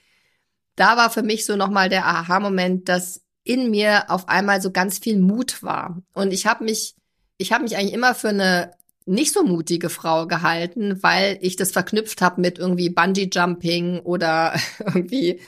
da 0.74 0.98
war 0.98 1.08
für 1.08 1.22
mich 1.22 1.46
so 1.46 1.56
nochmal 1.56 1.88
der 1.88 2.06
Aha-Moment, 2.06 2.88
dass 2.88 3.22
in 3.46 3.70
mir 3.70 4.10
auf 4.10 4.28
einmal 4.28 4.60
so 4.60 4.70
ganz 4.70 4.98
viel 4.98 5.18
Mut 5.18 5.62
war. 5.62 6.02
Und 6.12 6.32
ich 6.32 6.46
habe 6.46 6.64
mich, 6.64 6.94
ich 7.38 7.52
habe 7.52 7.62
mich 7.62 7.76
eigentlich 7.76 7.94
immer 7.94 8.14
für 8.14 8.30
eine 8.30 8.72
nicht 9.06 9.32
so 9.32 9.44
mutige 9.44 9.88
Frau 9.88 10.26
gehalten, 10.26 11.02
weil 11.02 11.38
ich 11.40 11.54
das 11.54 11.70
verknüpft 11.70 12.20
habe 12.22 12.40
mit 12.40 12.58
irgendwie 12.58 12.90
Bungee 12.90 13.30
Jumping 13.32 14.00
oder 14.00 14.54
irgendwie 14.80 15.40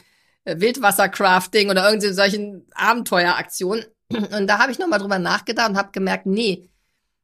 Wildwassercrafting 0.45 1.69
oder 1.71 1.89
irgendwie 1.89 2.13
solchen 2.13 2.67
Abenteueraktionen. 2.75 3.85
Und 4.11 4.47
da 4.47 4.59
habe 4.59 4.73
ich 4.73 4.79
nochmal 4.79 5.01
drüber 5.01 5.19
nachgedacht 5.19 5.71
und 5.71 5.77
habe 5.77 5.91
gemerkt, 5.93 6.25
nee, 6.27 6.71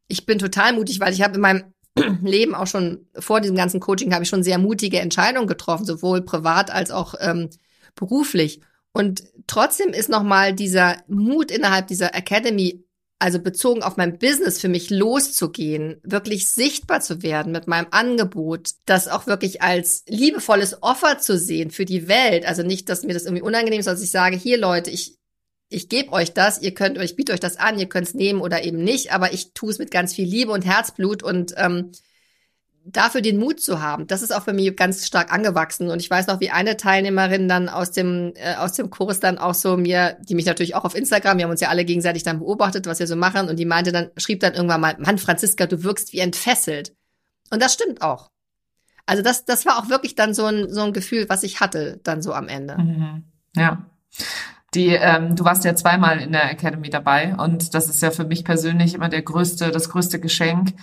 ich 0.08 0.26
bin 0.26 0.38
total 0.38 0.74
mutig, 0.74 1.00
weil 1.00 1.12
ich 1.12 1.22
habe 1.22 1.36
in 1.36 1.40
meinem 1.40 1.74
Leben 2.22 2.54
auch 2.54 2.66
schon 2.66 3.06
vor 3.16 3.40
diesem 3.40 3.56
ganzen 3.56 3.80
Coaching 3.80 4.12
habe 4.12 4.24
ich 4.24 4.28
schon 4.28 4.42
sehr 4.42 4.58
mutige 4.58 4.98
Entscheidungen 4.98 5.46
getroffen, 5.46 5.86
sowohl 5.86 6.22
privat 6.22 6.70
als 6.70 6.90
auch 6.90 7.14
ähm, 7.20 7.48
beruflich. 7.94 8.60
Und 8.92 9.22
trotzdem 9.46 9.90
ist 9.90 10.08
nochmal 10.08 10.54
dieser 10.54 10.96
Mut 11.08 11.50
innerhalb 11.50 11.86
dieser 11.86 12.14
Academy, 12.14 12.84
also 13.18 13.38
bezogen 13.38 13.82
auf 13.82 13.96
mein 13.96 14.18
Business 14.18 14.60
für 14.60 14.68
mich 14.68 14.90
loszugehen, 14.90 16.00
wirklich 16.02 16.46
sichtbar 16.46 17.00
zu 17.00 17.22
werden 17.22 17.52
mit 17.52 17.66
meinem 17.66 17.86
Angebot, 17.90 18.70
das 18.86 19.08
auch 19.08 19.26
wirklich 19.26 19.62
als 19.62 20.04
liebevolles 20.08 20.82
Offer 20.82 21.18
zu 21.18 21.38
sehen 21.38 21.70
für 21.70 21.84
die 21.84 22.08
Welt. 22.08 22.44
Also 22.44 22.62
nicht, 22.62 22.88
dass 22.88 23.02
mir 23.02 23.14
das 23.14 23.24
irgendwie 23.24 23.42
unangenehm 23.42 23.80
ist, 23.80 23.86
dass 23.86 24.02
ich 24.02 24.10
sage, 24.10 24.36
hier 24.36 24.58
Leute, 24.58 24.90
ich, 24.90 25.16
ich 25.70 25.88
gebe 25.88 26.12
euch 26.12 26.32
das, 26.32 26.60
ihr 26.60 26.74
könnt 26.74 26.98
euch, 26.98 27.16
biete 27.16 27.32
euch 27.32 27.40
das 27.40 27.56
an, 27.56 27.78
ihr 27.78 27.88
könnt 27.88 28.08
es 28.08 28.14
nehmen 28.14 28.40
oder 28.40 28.64
eben 28.64 28.82
nicht, 28.82 29.12
aber 29.12 29.32
ich 29.32 29.54
tue 29.54 29.70
es 29.70 29.78
mit 29.78 29.90
ganz 29.90 30.14
viel 30.14 30.28
Liebe 30.28 30.52
und 30.52 30.66
Herzblut 30.66 31.22
und 31.22 31.54
ähm, 31.56 31.92
dafür 32.84 33.22
den 33.22 33.38
Mut 33.38 33.60
zu 33.60 33.80
haben, 33.80 34.06
das 34.06 34.22
ist 34.22 34.34
auch 34.34 34.44
für 34.44 34.52
mich 34.52 34.76
ganz 34.76 35.06
stark 35.06 35.32
angewachsen. 35.32 35.90
Und 35.90 36.00
ich 36.00 36.10
weiß 36.10 36.26
noch, 36.26 36.40
wie 36.40 36.50
eine 36.50 36.76
Teilnehmerin 36.76 37.48
dann 37.48 37.68
aus 37.68 37.92
dem, 37.92 38.34
äh, 38.36 38.56
aus 38.56 38.74
dem 38.74 38.90
Kurs 38.90 39.20
dann 39.20 39.38
auch 39.38 39.54
so 39.54 39.76
mir, 39.76 40.18
die 40.22 40.34
mich 40.34 40.44
natürlich 40.44 40.74
auch 40.74 40.84
auf 40.84 40.94
Instagram, 40.94 41.38
wir 41.38 41.44
haben 41.44 41.50
uns 41.50 41.60
ja 41.60 41.68
alle 41.68 41.84
gegenseitig 41.84 42.22
dann 42.22 42.40
beobachtet, 42.40 42.86
was 42.86 42.98
wir 42.98 43.06
so 43.06 43.16
machen, 43.16 43.48
und 43.48 43.58
die 43.58 43.64
meinte 43.64 43.90
dann, 43.90 44.10
schrieb 44.16 44.40
dann 44.40 44.54
irgendwann 44.54 44.80
mal, 44.80 44.96
Mann, 44.98 45.18
Franziska, 45.18 45.66
du 45.66 45.82
wirkst 45.82 46.12
wie 46.12 46.18
entfesselt. 46.18 46.94
Und 47.50 47.62
das 47.62 47.72
stimmt 47.72 48.02
auch. 48.02 48.30
Also 49.06 49.22
das, 49.22 49.44
das 49.44 49.66
war 49.66 49.78
auch 49.78 49.88
wirklich 49.88 50.14
dann 50.14 50.34
so 50.34 50.46
ein, 50.46 50.72
so 50.72 50.82
ein 50.82 50.92
Gefühl, 50.92 51.26
was 51.28 51.42
ich 51.42 51.60
hatte 51.60 52.00
dann 52.04 52.22
so 52.22 52.32
am 52.32 52.48
Ende. 52.48 52.76
Mhm. 52.76 53.24
Ja. 53.56 53.86
Die, 54.74 54.88
ähm, 54.88 55.36
du 55.36 55.44
warst 55.44 55.64
ja 55.64 55.74
zweimal 55.76 56.20
in 56.20 56.32
der 56.32 56.50
Academy 56.50 56.90
dabei 56.90 57.34
und 57.36 57.74
das 57.74 57.88
ist 57.88 58.02
ja 58.02 58.10
für 58.10 58.24
mich 58.24 58.44
persönlich 58.44 58.94
immer 58.94 59.08
der 59.08 59.22
größte, 59.22 59.70
das 59.70 59.88
größte 59.88 60.18
Geschenk, 60.18 60.74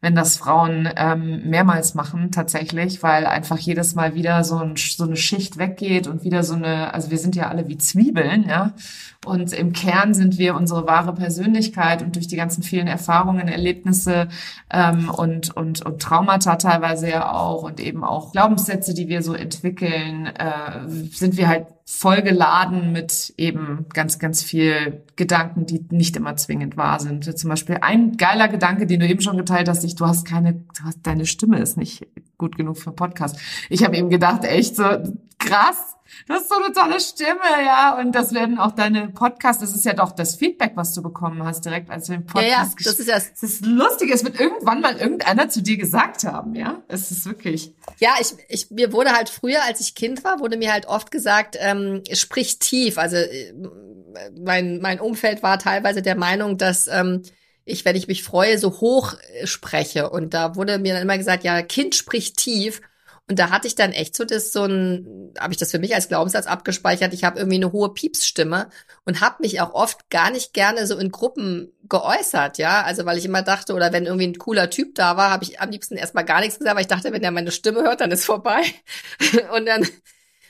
wenn 0.00 0.14
das 0.14 0.36
Frauen 0.36 0.88
ähm, 0.96 1.48
mehrmals 1.48 1.94
machen 1.94 2.30
tatsächlich, 2.30 3.02
weil 3.02 3.26
einfach 3.26 3.58
jedes 3.58 3.94
Mal 3.94 4.14
wieder 4.14 4.44
so, 4.44 4.58
ein, 4.58 4.76
so 4.76 5.04
eine 5.04 5.16
Schicht 5.16 5.58
weggeht 5.58 6.06
und 6.06 6.22
wieder 6.22 6.42
so 6.44 6.54
eine, 6.54 6.94
also 6.94 7.10
wir 7.10 7.18
sind 7.18 7.34
ja 7.34 7.48
alle 7.48 7.68
wie 7.68 7.78
Zwiebeln, 7.78 8.48
ja. 8.48 8.72
Und 9.26 9.52
im 9.52 9.74
Kern 9.74 10.14
sind 10.14 10.38
wir 10.38 10.54
unsere 10.54 10.86
wahre 10.86 11.14
Persönlichkeit 11.14 12.02
und 12.02 12.16
durch 12.16 12.26
die 12.26 12.36
ganzen 12.36 12.62
vielen 12.62 12.86
Erfahrungen, 12.86 13.48
Erlebnisse 13.48 14.28
ähm, 14.70 15.10
und, 15.10 15.54
und, 15.54 15.84
und 15.84 16.00
Traumata 16.00 16.56
teilweise 16.56 17.10
ja 17.10 17.30
auch 17.30 17.62
und 17.62 17.80
eben 17.80 18.02
auch 18.02 18.32
Glaubenssätze, 18.32 18.94
die 18.94 19.08
wir 19.08 19.22
so 19.22 19.34
entwickeln, 19.34 20.24
äh, 20.26 20.88
sind 20.88 21.36
wir 21.36 21.48
halt 21.48 21.66
vollgeladen 21.84 22.92
mit 22.92 23.34
eben 23.36 23.84
ganz, 23.92 24.18
ganz 24.18 24.42
viel 24.42 25.02
Gedanken, 25.16 25.66
die 25.66 25.84
nicht 25.90 26.16
immer 26.16 26.36
zwingend 26.36 26.78
wahr 26.78 26.98
sind. 26.98 27.36
Zum 27.38 27.50
Beispiel 27.50 27.78
ein 27.82 28.16
geiler 28.16 28.48
Gedanke, 28.48 28.86
den 28.86 29.00
du 29.00 29.06
eben 29.06 29.20
schon 29.20 29.36
geteilt 29.36 29.68
hast, 29.68 29.84
ich, 29.84 29.96
du 29.96 30.06
hast 30.06 30.26
keine, 30.26 30.54
du 30.54 30.84
hast, 30.84 31.00
deine 31.02 31.26
Stimme 31.26 31.58
ist 31.58 31.76
nicht 31.76 32.06
gut 32.38 32.56
genug 32.56 32.78
für 32.78 32.92
Podcast. 32.92 33.38
Ich 33.68 33.84
habe 33.84 33.96
eben 33.98 34.08
gedacht, 34.08 34.44
echt 34.44 34.76
so 34.76 34.84
krass, 35.40 35.96
Du 36.26 36.34
hast 36.34 36.48
so 36.48 36.56
eine 36.56 36.72
tolle 36.72 37.00
Stimme, 37.00 37.64
ja. 37.64 37.98
Und 37.98 38.12
das 38.12 38.34
werden 38.34 38.58
auch 38.58 38.72
deine 38.72 39.08
Podcasts, 39.08 39.62
das 39.62 39.74
ist 39.74 39.84
ja 39.84 39.92
doch 39.92 40.12
das 40.12 40.34
Feedback, 40.34 40.72
was 40.74 40.92
du 40.92 41.02
bekommen 41.02 41.44
hast, 41.44 41.64
direkt 41.64 41.90
als 41.90 42.06
du 42.06 42.12
den 42.12 42.26
Podcast 42.26 42.50
Ja, 42.50 42.62
ja, 42.62 42.70
das 42.84 42.98
ist 42.98 43.08
ja. 43.08 43.14
Das 43.14 43.42
ist 43.42 43.64
lustig, 43.64 44.10
es 44.12 44.24
wird 44.24 44.38
irgendwann 44.38 44.80
mal 44.80 44.96
irgendeiner 44.96 45.48
zu 45.48 45.62
dir 45.62 45.76
gesagt 45.76 46.24
haben, 46.24 46.54
ja. 46.54 46.82
Es 46.88 47.10
ist 47.10 47.26
wirklich. 47.26 47.74
Ja, 47.98 48.10
ich, 48.20 48.34
ich, 48.48 48.70
mir 48.70 48.92
wurde 48.92 49.12
halt 49.12 49.28
früher, 49.28 49.62
als 49.64 49.80
ich 49.80 49.94
Kind 49.94 50.24
war, 50.24 50.40
wurde 50.40 50.56
mir 50.56 50.72
halt 50.72 50.86
oft 50.86 51.10
gesagt, 51.10 51.56
ähm, 51.58 52.02
sprich 52.12 52.58
tief. 52.58 52.98
Also 52.98 53.16
äh, 53.16 53.52
mein, 54.38 54.80
mein 54.80 55.00
Umfeld 55.00 55.42
war 55.42 55.58
teilweise 55.58 56.02
der 56.02 56.16
Meinung, 56.16 56.58
dass 56.58 56.88
ähm, 56.88 57.22
ich, 57.64 57.84
wenn 57.84 57.96
ich 57.96 58.08
mich 58.08 58.24
freue, 58.24 58.58
so 58.58 58.80
hoch 58.80 59.14
äh, 59.34 59.46
spreche. 59.46 60.10
Und 60.10 60.34
da 60.34 60.56
wurde 60.56 60.78
mir 60.78 60.94
dann 60.94 61.02
immer 61.02 61.18
gesagt, 61.18 61.44
ja, 61.44 61.62
Kind 61.62 61.94
spricht 61.94 62.36
tief. 62.36 62.80
Und 63.30 63.38
da 63.38 63.50
hatte 63.50 63.68
ich 63.68 63.76
dann 63.76 63.92
echt 63.92 64.16
so 64.16 64.24
das 64.24 64.50
so 64.50 64.64
ein, 64.64 65.32
habe 65.38 65.52
ich 65.52 65.56
das 65.56 65.70
für 65.70 65.78
mich 65.78 65.94
als 65.94 66.08
Glaubenssatz 66.08 66.48
abgespeichert. 66.48 67.14
Ich 67.14 67.22
habe 67.22 67.38
irgendwie 67.38 67.58
eine 67.58 67.70
hohe 67.70 67.94
Piepsstimme 67.94 68.70
und 69.04 69.20
habe 69.20 69.36
mich 69.38 69.60
auch 69.60 69.72
oft 69.72 70.10
gar 70.10 70.32
nicht 70.32 70.52
gerne 70.52 70.84
so 70.84 70.98
in 70.98 71.12
Gruppen 71.12 71.72
geäußert, 71.88 72.58
ja. 72.58 72.82
Also 72.82 73.06
weil 73.06 73.18
ich 73.18 73.24
immer 73.24 73.42
dachte, 73.42 73.74
oder 73.74 73.92
wenn 73.92 74.06
irgendwie 74.06 74.26
ein 74.26 74.38
cooler 74.38 74.68
Typ 74.68 74.96
da 74.96 75.16
war, 75.16 75.30
habe 75.30 75.44
ich 75.44 75.60
am 75.60 75.70
liebsten 75.70 75.94
erstmal 75.94 76.24
gar 76.24 76.40
nichts 76.40 76.58
gesagt, 76.58 76.74
weil 76.74 76.82
ich 76.82 76.88
dachte, 76.88 77.12
wenn 77.12 77.22
er 77.22 77.30
meine 77.30 77.52
Stimme 77.52 77.82
hört, 77.82 78.00
dann 78.00 78.10
ist 78.10 78.24
vorbei. 78.24 78.62
und 79.56 79.64
dann, 79.64 79.86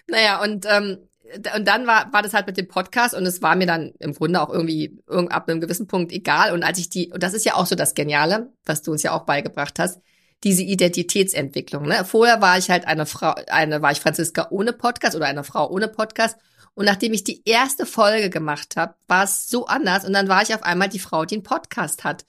naja, 0.06 0.40
und 0.42 0.64
ähm, 0.66 1.06
und 1.54 1.68
dann 1.68 1.86
war, 1.86 2.10
war 2.14 2.22
das 2.22 2.32
halt 2.32 2.46
mit 2.46 2.56
dem 2.56 2.66
Podcast 2.66 3.14
und 3.14 3.26
es 3.26 3.42
war 3.42 3.56
mir 3.56 3.66
dann 3.66 3.92
im 3.98 4.14
Grunde 4.14 4.40
auch 4.40 4.48
irgendwie 4.50 4.98
ab 5.06 5.48
einem 5.48 5.60
gewissen 5.60 5.86
Punkt 5.86 6.12
egal. 6.12 6.52
Und 6.52 6.64
als 6.64 6.78
ich 6.78 6.88
die, 6.88 7.12
und 7.12 7.22
das 7.22 7.34
ist 7.34 7.44
ja 7.44 7.54
auch 7.54 7.66
so 7.66 7.76
das 7.76 7.94
Geniale, 7.94 8.52
was 8.64 8.82
du 8.82 8.90
uns 8.90 9.02
ja 9.02 9.12
auch 9.12 9.26
beigebracht 9.26 9.78
hast, 9.78 10.00
diese 10.44 10.62
Identitätsentwicklung. 10.62 11.86
Ne? 11.86 12.04
Vorher 12.04 12.40
war 12.40 12.58
ich 12.58 12.70
halt 12.70 12.86
eine 12.86 13.06
Frau, 13.06 13.34
eine 13.48 13.82
war 13.82 13.92
ich 13.92 14.00
Franziska 14.00 14.48
ohne 14.50 14.72
Podcast 14.72 15.16
oder 15.16 15.26
eine 15.26 15.44
Frau 15.44 15.70
ohne 15.70 15.88
Podcast. 15.88 16.38
Und 16.74 16.86
nachdem 16.86 17.12
ich 17.12 17.24
die 17.24 17.42
erste 17.44 17.84
Folge 17.84 18.30
gemacht 18.30 18.76
habe, 18.76 18.94
war 19.08 19.24
es 19.24 19.48
so 19.48 19.66
anders. 19.66 20.04
Und 20.04 20.12
dann 20.12 20.28
war 20.28 20.42
ich 20.42 20.54
auf 20.54 20.62
einmal 20.62 20.88
die 20.88 20.98
Frau, 20.98 21.24
die 21.24 21.34
einen 21.36 21.42
Podcast 21.42 22.04
hat. 22.04 22.24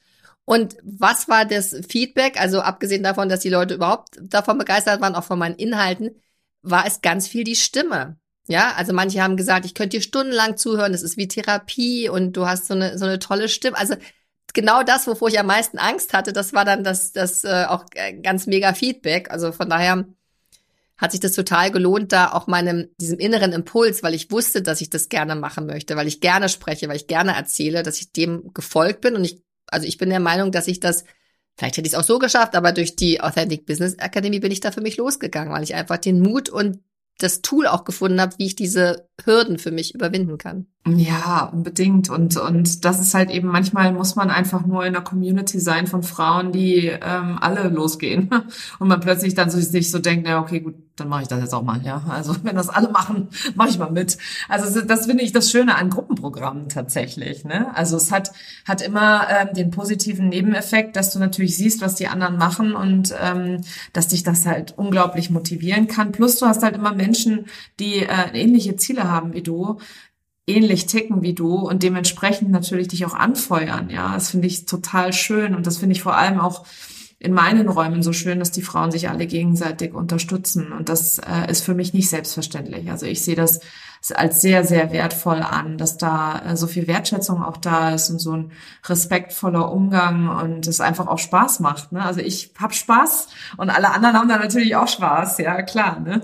Und 0.45 0.76
was 0.84 1.30
war 1.30 1.45
das 1.45 1.76
Feedback? 1.88 2.39
Also 2.39 2.62
abgesehen 2.62 3.04
davon, 3.04 3.30
dass 3.30 3.41
die 3.41 3.50
Leute 3.50 3.76
überhaupt 3.76 4.17
davon 4.19 4.58
begeistert 4.58 5.00
waren, 5.00 5.15
auch 5.15 5.24
von 5.24 5.39
meinen 5.39 5.56
Inhalten, 5.56 6.12
war 6.63 6.86
es 6.86 7.02
ganz 7.02 7.28
viel 7.28 7.43
die 7.43 7.56
Stimme. 7.56 8.17
Ja, 8.47 8.74
also 8.76 8.91
manche 8.91 9.21
haben 9.21 9.38
gesagt, 9.38 9.65
ich 9.65 9.76
könnte 9.76 9.97
dir 9.97 10.02
stundenlang 10.02 10.58
zuhören, 10.58 10.91
das 10.91 11.04
ist 11.04 11.15
wie 11.15 11.28
Therapie 11.28 12.10
und 12.10 12.34
du 12.34 12.47
hast 12.47 12.67
so 12.67 12.74
eine, 12.74 12.97
so 12.97 13.06
eine 13.06 13.19
tolle 13.19 13.47
Stimme. 13.47 13.78
Also 13.78 13.95
genau 14.54 14.84
das, 14.84 15.08
wovor 15.08 15.30
ich 15.30 15.40
am 15.40 15.48
meisten 15.48 15.78
Angst 15.78 16.14
hatte, 16.14 16.34
das 16.34 16.54
war 16.54 16.66
dann 16.66 16.84
das, 16.84 17.12
das 17.12 17.44
äh, 17.44 17.66
auch 17.68 17.86
äh, 17.94 18.14
ganz 18.14 18.48
mega 18.48 18.74
Feedback. 18.74 19.32
Also 19.32 19.52
von 19.52 19.70
daher 19.70 20.06
hat 21.02 21.12
sich 21.12 21.20
das 21.20 21.34
total 21.34 21.72
gelohnt, 21.72 22.12
da 22.12 22.32
auch 22.32 22.46
meinem, 22.46 22.90
diesem 23.00 23.18
inneren 23.18 23.54
Impuls, 23.54 24.04
weil 24.04 24.14
ich 24.14 24.30
wusste, 24.30 24.62
dass 24.62 24.82
ich 24.82 24.92
das 24.92 25.10
gerne 25.10 25.36
machen 25.36 25.66
möchte, 25.66 25.96
weil 25.96 26.08
ich 26.08 26.22
gerne 26.22 26.48
spreche, 26.48 26.88
weil 26.88 26.96
ich 26.96 27.08
gerne 27.08 27.36
erzähle, 27.36 27.82
dass 27.82 28.00
ich 28.00 28.12
dem 28.12 28.54
gefolgt 28.54 29.02
bin. 29.02 29.16
Und 29.16 29.26
ich, 29.26 29.42
also 29.66 29.88
ich 29.88 29.98
bin 29.98 30.12
der 30.12 30.20
Meinung, 30.20 30.52
dass 30.52 30.68
ich 30.68 30.80
das, 30.80 31.04
vielleicht 31.58 31.78
hätte 31.78 31.88
ich 31.88 31.94
es 31.94 32.00
auch 32.00 32.04
so 32.04 32.20
geschafft, 32.20 32.56
aber 32.56 32.72
durch 32.72 32.96
die 32.96 33.20
Authentic 33.20 33.66
Business 33.66 33.96
Academy 33.96 34.40
bin 34.40 34.52
ich 34.52 34.60
da 34.60 34.72
für 34.72 34.82
mich 34.82 34.98
losgegangen, 34.98 35.52
weil 35.52 35.64
ich 35.64 35.74
einfach 35.74 35.98
den 35.98 36.20
Mut 36.20 36.50
und 36.50 36.80
das 37.18 37.42
Tool 37.42 37.66
auch 37.66 37.84
gefunden 37.84 38.22
habe, 38.22 38.36
wie 38.38 38.46
ich 38.46 38.56
diese 38.56 39.08
Hürden 39.24 39.58
für 39.58 39.72
mich 39.72 39.96
überwinden 39.96 40.38
kann. 40.38 40.68
Ja, 40.88 41.44
unbedingt. 41.54 42.10
Und, 42.10 42.38
und 42.38 42.86
das 42.86 43.00
ist 43.00 43.13
halt 43.13 43.30
eben, 43.30 43.50
manchmal 43.50 43.94
muss 43.94 44.15
man 44.15 44.32
einfach 44.32 44.65
nur 44.65 44.84
in 44.84 44.96
einer 44.96 45.04
Community 45.04 45.60
sein 45.60 45.86
von 45.86 46.02
Frauen, 46.02 46.52
die 46.52 46.88
ähm, 46.88 47.38
alle 47.39 47.70
losgehen. 47.70 48.32
Und 48.80 48.88
man 48.88 49.00
plötzlich 49.00 49.36
dann 49.36 49.52
so, 49.52 49.60
sich 49.60 49.91
so 49.91 50.00
denkt, 50.00 50.28
ja, 50.28 50.39
okay, 50.41 50.60
gut, 50.60 50.74
dann 50.96 51.08
mache 51.08 51.22
ich 51.22 51.28
das 51.28 51.39
jetzt 51.39 51.54
auch 51.54 51.62
mal, 51.62 51.82
ja. 51.84 52.04
Also 52.10 52.36
wenn 52.41 52.56
das 52.56 52.70
alle 52.70 52.89
machen, 52.89 53.30
mache 53.56 53.70
ich 53.70 53.78
mal 53.78 53.91
mit. 53.91 54.17
Also 54.50 54.82
das 54.82 55.06
finde 55.06 55.24
ich 55.24 55.32
das 55.32 55.52
Schöne 55.52 55.76
an 55.76 55.91
Gruppenprogrammen 55.91 56.67
tatsächlich. 56.67 57.46
Ne? 57.46 57.76
Also 57.76 57.96
es 57.96 58.12
hat, 58.12 58.32
hat 58.65 58.82
immer 58.82 59.28
ähm, 59.30 59.54
den 59.54 59.70
positiven 59.70 60.30
Nebeneffekt, 60.30 60.96
dass 60.96 61.13
du 61.13 61.20
natürlich 61.20 61.58
siehst, 61.58 61.82
was 61.82 61.94
die 61.94 62.08
anderen 62.08 62.38
machen 62.38 62.74
und 62.74 63.13
ähm, 63.22 63.62
dass 63.94 64.08
dich 64.08 64.24
das 64.24 64.48
halt 64.48 64.78
unglaublich 64.80 65.30
motivieren 65.30 65.88
kann. 65.88 66.12
Plus 66.12 66.38
du 66.38 66.48
hast 66.48 66.63
halt 66.63 66.76
immer 66.76 66.94
Menschen, 66.94 67.46
die 67.80 67.98
äh, 67.98 68.32
ähnliche 68.34 68.78
Ziele 68.78 69.04
haben 69.04 69.34
wie 69.34 69.44
du, 69.44 69.78
ähnlich 70.52 70.86
ticken 70.86 71.22
wie 71.22 71.34
du 71.34 71.56
und 71.56 71.84
dementsprechend 71.84 72.52
natürlich 72.52 72.90
dich 72.90 73.06
auch 73.06 73.14
anfeuern. 73.14 73.90
Ja, 73.90 74.14
das 74.14 74.32
finde 74.32 74.48
ich 74.48 74.66
total 74.66 75.14
schön 75.14 75.56
und 75.56 75.68
das 75.68 75.78
finde 75.78 75.96
ich 75.96 76.02
vor 76.02 76.16
allem 76.16 76.40
auch 76.40 76.66
in 77.20 77.34
meinen 77.34 77.70
Räumen 77.70 78.02
so 78.02 78.14
schön, 78.14 78.40
dass 78.40 78.50
die 78.50 78.64
Frauen 78.64 78.90
sich 78.90 79.10
alle 79.10 79.28
gegenseitig 79.28 79.94
unterstützen 79.94 80.72
und 80.72 80.90
das 80.90 81.20
äh, 81.20 81.52
ist 81.52 81.64
für 81.64 81.76
mich 81.76 81.94
nicht 81.94 82.10
selbstverständlich. 82.10 82.90
Also 82.90 83.06
ich 83.06 83.22
sehe 83.22 83.36
das 83.36 83.60
als 84.16 84.42
sehr, 84.42 84.64
sehr 84.64 84.92
wertvoll 84.92 85.44
an, 85.44 85.78
dass 85.78 85.98
da 85.98 86.42
äh, 86.44 86.58
so 86.58 86.66
viel 86.66 86.88
Wertschätzung 86.88 87.44
auch 87.44 87.58
da 87.58 87.94
ist 87.94 88.10
und 88.10 88.18
so 88.18 88.32
ein 88.32 88.52
respektvoller 88.86 89.72
Umgang 89.72 90.30
und 90.30 90.66
es 90.66 90.82
einfach 90.82 91.06
auch 91.06 91.20
Spaß 91.20 91.60
macht. 91.60 91.92
Ne? 91.92 92.04
Also 92.04 92.22
ich 92.22 92.52
habe 92.58 92.74
Spaß 92.74 93.28
und 93.58 93.70
alle 93.70 93.92
anderen 93.92 94.18
haben 94.18 94.30
da 94.30 94.40
natürlich 94.40 94.76
auch 94.76 94.88
Spaß, 94.88 95.38
ja 95.38 95.62
klar. 95.62 96.00
Ne? 96.00 96.24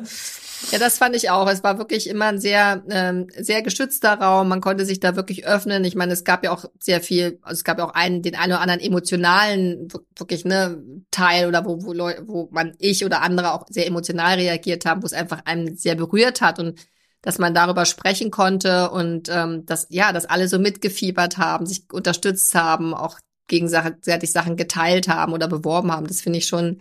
Ja, 0.72 0.80
das 0.80 0.98
fand 0.98 1.16
ich 1.16 1.30
auch. 1.30 1.50
Es 1.50 1.64
war 1.64 1.78
wirklich 1.78 2.10
immer 2.10 2.26
ein 2.26 2.40
sehr, 2.40 2.84
ähm, 2.90 3.28
sehr 3.38 3.62
geschützter 3.62 4.14
Raum. 4.16 4.50
Man 4.50 4.62
konnte 4.62 4.86
sich 4.86 5.00
da 5.00 5.16
wirklich 5.16 5.46
öffnen. 5.46 5.84
Ich 5.86 5.96
meine, 5.96 6.14
es 6.14 6.24
gab 6.24 6.44
ja 6.44 6.52
auch 6.52 6.66
sehr 6.80 7.02
viel, 7.02 7.40
also 7.42 7.54
es 7.54 7.64
gab 7.64 7.78
ja 7.78 7.86
auch 7.86 7.94
einen, 7.94 8.22
den 8.22 8.36
einen 8.36 8.54
oder 8.54 8.62
anderen 8.62 8.82
emotionalen, 8.82 9.88
wirklich, 10.18 10.46
ne, 10.46 10.84
Teil 11.12 11.48
oder 11.48 11.66
wo, 11.66 11.84
wo 11.84 11.94
Leute, 11.94 12.28
wo 12.28 12.50
man, 12.52 12.74
ich 12.80 13.06
oder 13.06 13.22
andere 13.22 13.54
auch 13.54 13.66
sehr 13.70 13.88
emotional 13.88 14.36
reagiert 14.36 14.86
haben, 14.86 15.04
wo 15.04 15.06
es 15.06 15.14
einfach 15.14 15.42
einen 15.46 15.78
sehr 15.78 15.96
berührt 15.96 16.42
hat 16.42 16.60
und 16.60 16.80
dass 17.22 17.40
man 17.40 17.54
darüber 17.54 17.86
sprechen 17.86 18.32
konnte 18.32 18.90
und 18.92 19.30
ähm, 19.30 19.66
dass, 19.66 19.88
ja, 19.90 20.12
dass 20.12 20.26
alle 20.26 20.48
so 20.48 20.60
mitgefiebert 20.60 21.38
haben, 21.38 21.66
sich 21.66 21.84
unterstützt 21.92 22.54
haben, 22.56 22.94
auch 22.94 23.20
gegenseitig 23.48 24.32
Sachen 24.32 24.58
geteilt 24.58 25.08
haben 25.08 25.34
oder 25.34 25.48
beworben 25.48 25.92
haben. 25.92 26.08
Das 26.08 26.22
finde 26.22 26.40
ich 26.40 26.48
schon 26.48 26.80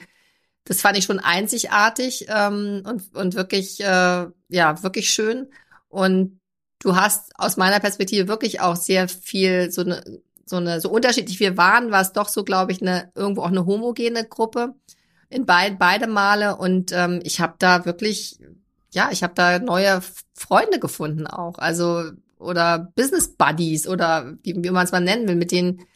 das 0.66 0.80
fand 0.80 0.98
ich 0.98 1.04
schon 1.04 1.20
einzigartig 1.20 2.26
ähm, 2.28 2.82
und, 2.84 3.14
und 3.14 3.34
wirklich, 3.34 3.80
äh, 3.80 4.26
ja, 4.48 4.82
wirklich 4.82 5.10
schön. 5.10 5.46
Und 5.88 6.40
du 6.80 6.96
hast 6.96 7.32
aus 7.38 7.56
meiner 7.56 7.80
Perspektive 7.80 8.28
wirklich 8.28 8.60
auch 8.60 8.76
sehr 8.76 9.08
viel 9.08 9.70
so 9.70 9.82
eine, 9.82 10.02
so 10.44 10.56
eine, 10.56 10.80
so 10.80 10.90
unterschiedlich 10.90 11.40
wir 11.40 11.56
waren, 11.56 11.90
war 11.92 12.02
es 12.02 12.12
doch 12.12 12.28
so, 12.28 12.44
glaube 12.44 12.72
ich, 12.72 12.82
eine 12.82 13.10
irgendwo 13.14 13.42
auch 13.42 13.48
eine 13.50 13.64
homogene 13.64 14.24
Gruppe 14.24 14.74
in 15.30 15.46
beid, 15.46 15.78
beide 15.78 16.08
Male. 16.08 16.56
Und 16.56 16.92
ähm, 16.92 17.20
ich 17.22 17.40
habe 17.40 17.54
da 17.58 17.84
wirklich, 17.84 18.40
ja, 18.92 19.10
ich 19.12 19.22
habe 19.22 19.34
da 19.34 19.60
neue 19.60 20.02
Freunde 20.34 20.80
gefunden 20.80 21.28
auch. 21.28 21.58
Also 21.58 22.10
oder 22.38 22.92
Business 22.96 23.28
Buddies 23.28 23.86
oder 23.86 24.34
wie, 24.42 24.54
wie 24.56 24.70
man 24.70 24.84
es 24.84 24.92
mal 24.92 25.00
nennen 25.00 25.28
will, 25.28 25.36
mit 25.36 25.52
denen 25.52 25.86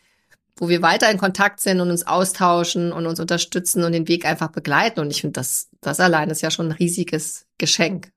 wo 0.61 0.68
wir 0.68 0.83
weiter 0.83 1.11
in 1.11 1.18
Kontakt 1.18 1.59
sind 1.59 1.81
und 1.81 1.90
uns 1.90 2.07
austauschen 2.07 2.92
und 2.92 3.07
uns 3.07 3.18
unterstützen 3.18 3.83
und 3.83 3.92
den 3.92 4.07
Weg 4.09 4.27
einfach 4.27 4.49
begleiten. 4.49 5.01
Und 5.01 5.11
ich 5.11 5.23
finde, 5.23 5.33
das, 5.33 5.70
das 5.81 6.01
allein 6.01 6.29
ist 6.29 6.42
ja 6.42 6.51
schon 6.51 6.66
ein 6.66 6.73
riesiges 6.73 7.46
Geschenk. 7.57 8.12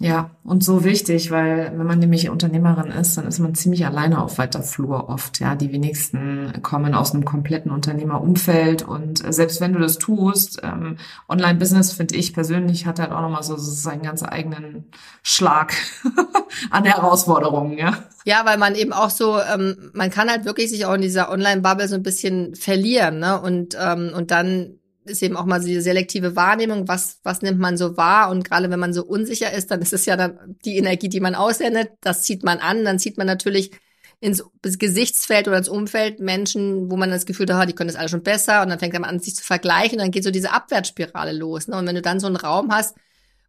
Ja, 0.00 0.30
und 0.44 0.62
so 0.62 0.84
wichtig, 0.84 1.32
weil 1.32 1.72
wenn 1.76 1.86
man 1.86 1.98
nämlich 1.98 2.30
Unternehmerin 2.30 2.92
ist, 2.92 3.18
dann 3.18 3.26
ist 3.26 3.40
man 3.40 3.56
ziemlich 3.56 3.84
alleine 3.84 4.22
auf 4.22 4.38
weiter 4.38 4.62
Flur 4.62 5.08
oft. 5.08 5.40
Ja, 5.40 5.56
die 5.56 5.72
wenigsten 5.72 6.52
kommen 6.62 6.94
aus 6.94 7.12
einem 7.12 7.24
kompletten 7.24 7.72
Unternehmerumfeld 7.72 8.82
und 8.82 9.18
selbst 9.34 9.60
wenn 9.60 9.72
du 9.72 9.80
das 9.80 9.98
tust, 9.98 10.60
ähm, 10.62 10.98
Online-Business 11.28 11.92
finde 11.92 12.14
ich 12.14 12.32
persönlich 12.32 12.86
hat 12.86 13.00
halt 13.00 13.10
auch 13.10 13.22
nochmal 13.22 13.42
so, 13.42 13.56
so 13.56 13.72
seinen 13.72 14.02
ganz 14.02 14.22
eigenen 14.22 14.84
Schlag 15.24 15.74
an 16.70 16.84
Herausforderungen. 16.84 17.76
Ja. 17.76 18.04
Ja, 18.24 18.42
weil 18.44 18.56
man 18.58 18.76
eben 18.76 18.92
auch 18.92 19.10
so, 19.10 19.40
ähm, 19.40 19.90
man 19.94 20.10
kann 20.10 20.30
halt 20.30 20.44
wirklich 20.44 20.70
sich 20.70 20.86
auch 20.86 20.94
in 20.94 21.00
dieser 21.00 21.28
Online-Bubble 21.28 21.88
so 21.88 21.96
ein 21.96 22.04
bisschen 22.04 22.54
verlieren, 22.54 23.18
ne? 23.18 23.40
Und 23.40 23.76
ähm, 23.80 24.12
und 24.14 24.30
dann 24.30 24.78
ist 25.08 25.22
eben 25.22 25.36
auch 25.36 25.46
mal 25.46 25.60
so 25.60 25.68
die 25.68 25.80
selektive 25.80 26.36
Wahrnehmung, 26.36 26.88
was, 26.88 27.18
was 27.22 27.42
nimmt 27.42 27.58
man 27.58 27.76
so 27.76 27.96
wahr? 27.96 28.30
Und 28.30 28.44
gerade 28.44 28.70
wenn 28.70 28.80
man 28.80 28.92
so 28.92 29.04
unsicher 29.04 29.52
ist, 29.52 29.70
dann 29.70 29.80
ist 29.80 29.92
es 29.92 30.06
ja 30.06 30.16
dann 30.16 30.56
die 30.64 30.76
Energie, 30.76 31.08
die 31.08 31.20
man 31.20 31.34
aussendet, 31.34 31.90
das 32.00 32.22
zieht 32.22 32.44
man 32.44 32.58
an, 32.58 32.84
dann 32.84 32.98
zieht 32.98 33.18
man 33.18 33.26
natürlich 33.26 33.72
ins 34.20 34.42
Gesichtsfeld 34.62 35.46
oder 35.46 35.58
ins 35.58 35.68
Umfeld 35.68 36.18
Menschen, 36.18 36.90
wo 36.90 36.96
man 36.96 37.10
das 37.10 37.24
Gefühl 37.24 37.52
hat, 37.54 37.68
die 37.68 37.74
können 37.74 37.88
das 37.88 37.96
alle 37.96 38.08
schon 38.08 38.22
besser. 38.22 38.62
Und 38.62 38.68
dann 38.68 38.78
fängt 38.78 38.94
man 38.94 39.04
an, 39.04 39.20
sich 39.20 39.36
zu 39.36 39.44
vergleichen. 39.44 39.98
Und 39.98 40.04
dann 40.04 40.10
geht 40.10 40.24
so 40.24 40.32
diese 40.32 40.52
Abwärtsspirale 40.52 41.32
los. 41.32 41.68
Ne? 41.68 41.76
Und 41.76 41.86
wenn 41.86 41.94
du 41.94 42.02
dann 42.02 42.18
so 42.18 42.26
einen 42.26 42.36
Raum 42.36 42.72
hast, 42.72 42.96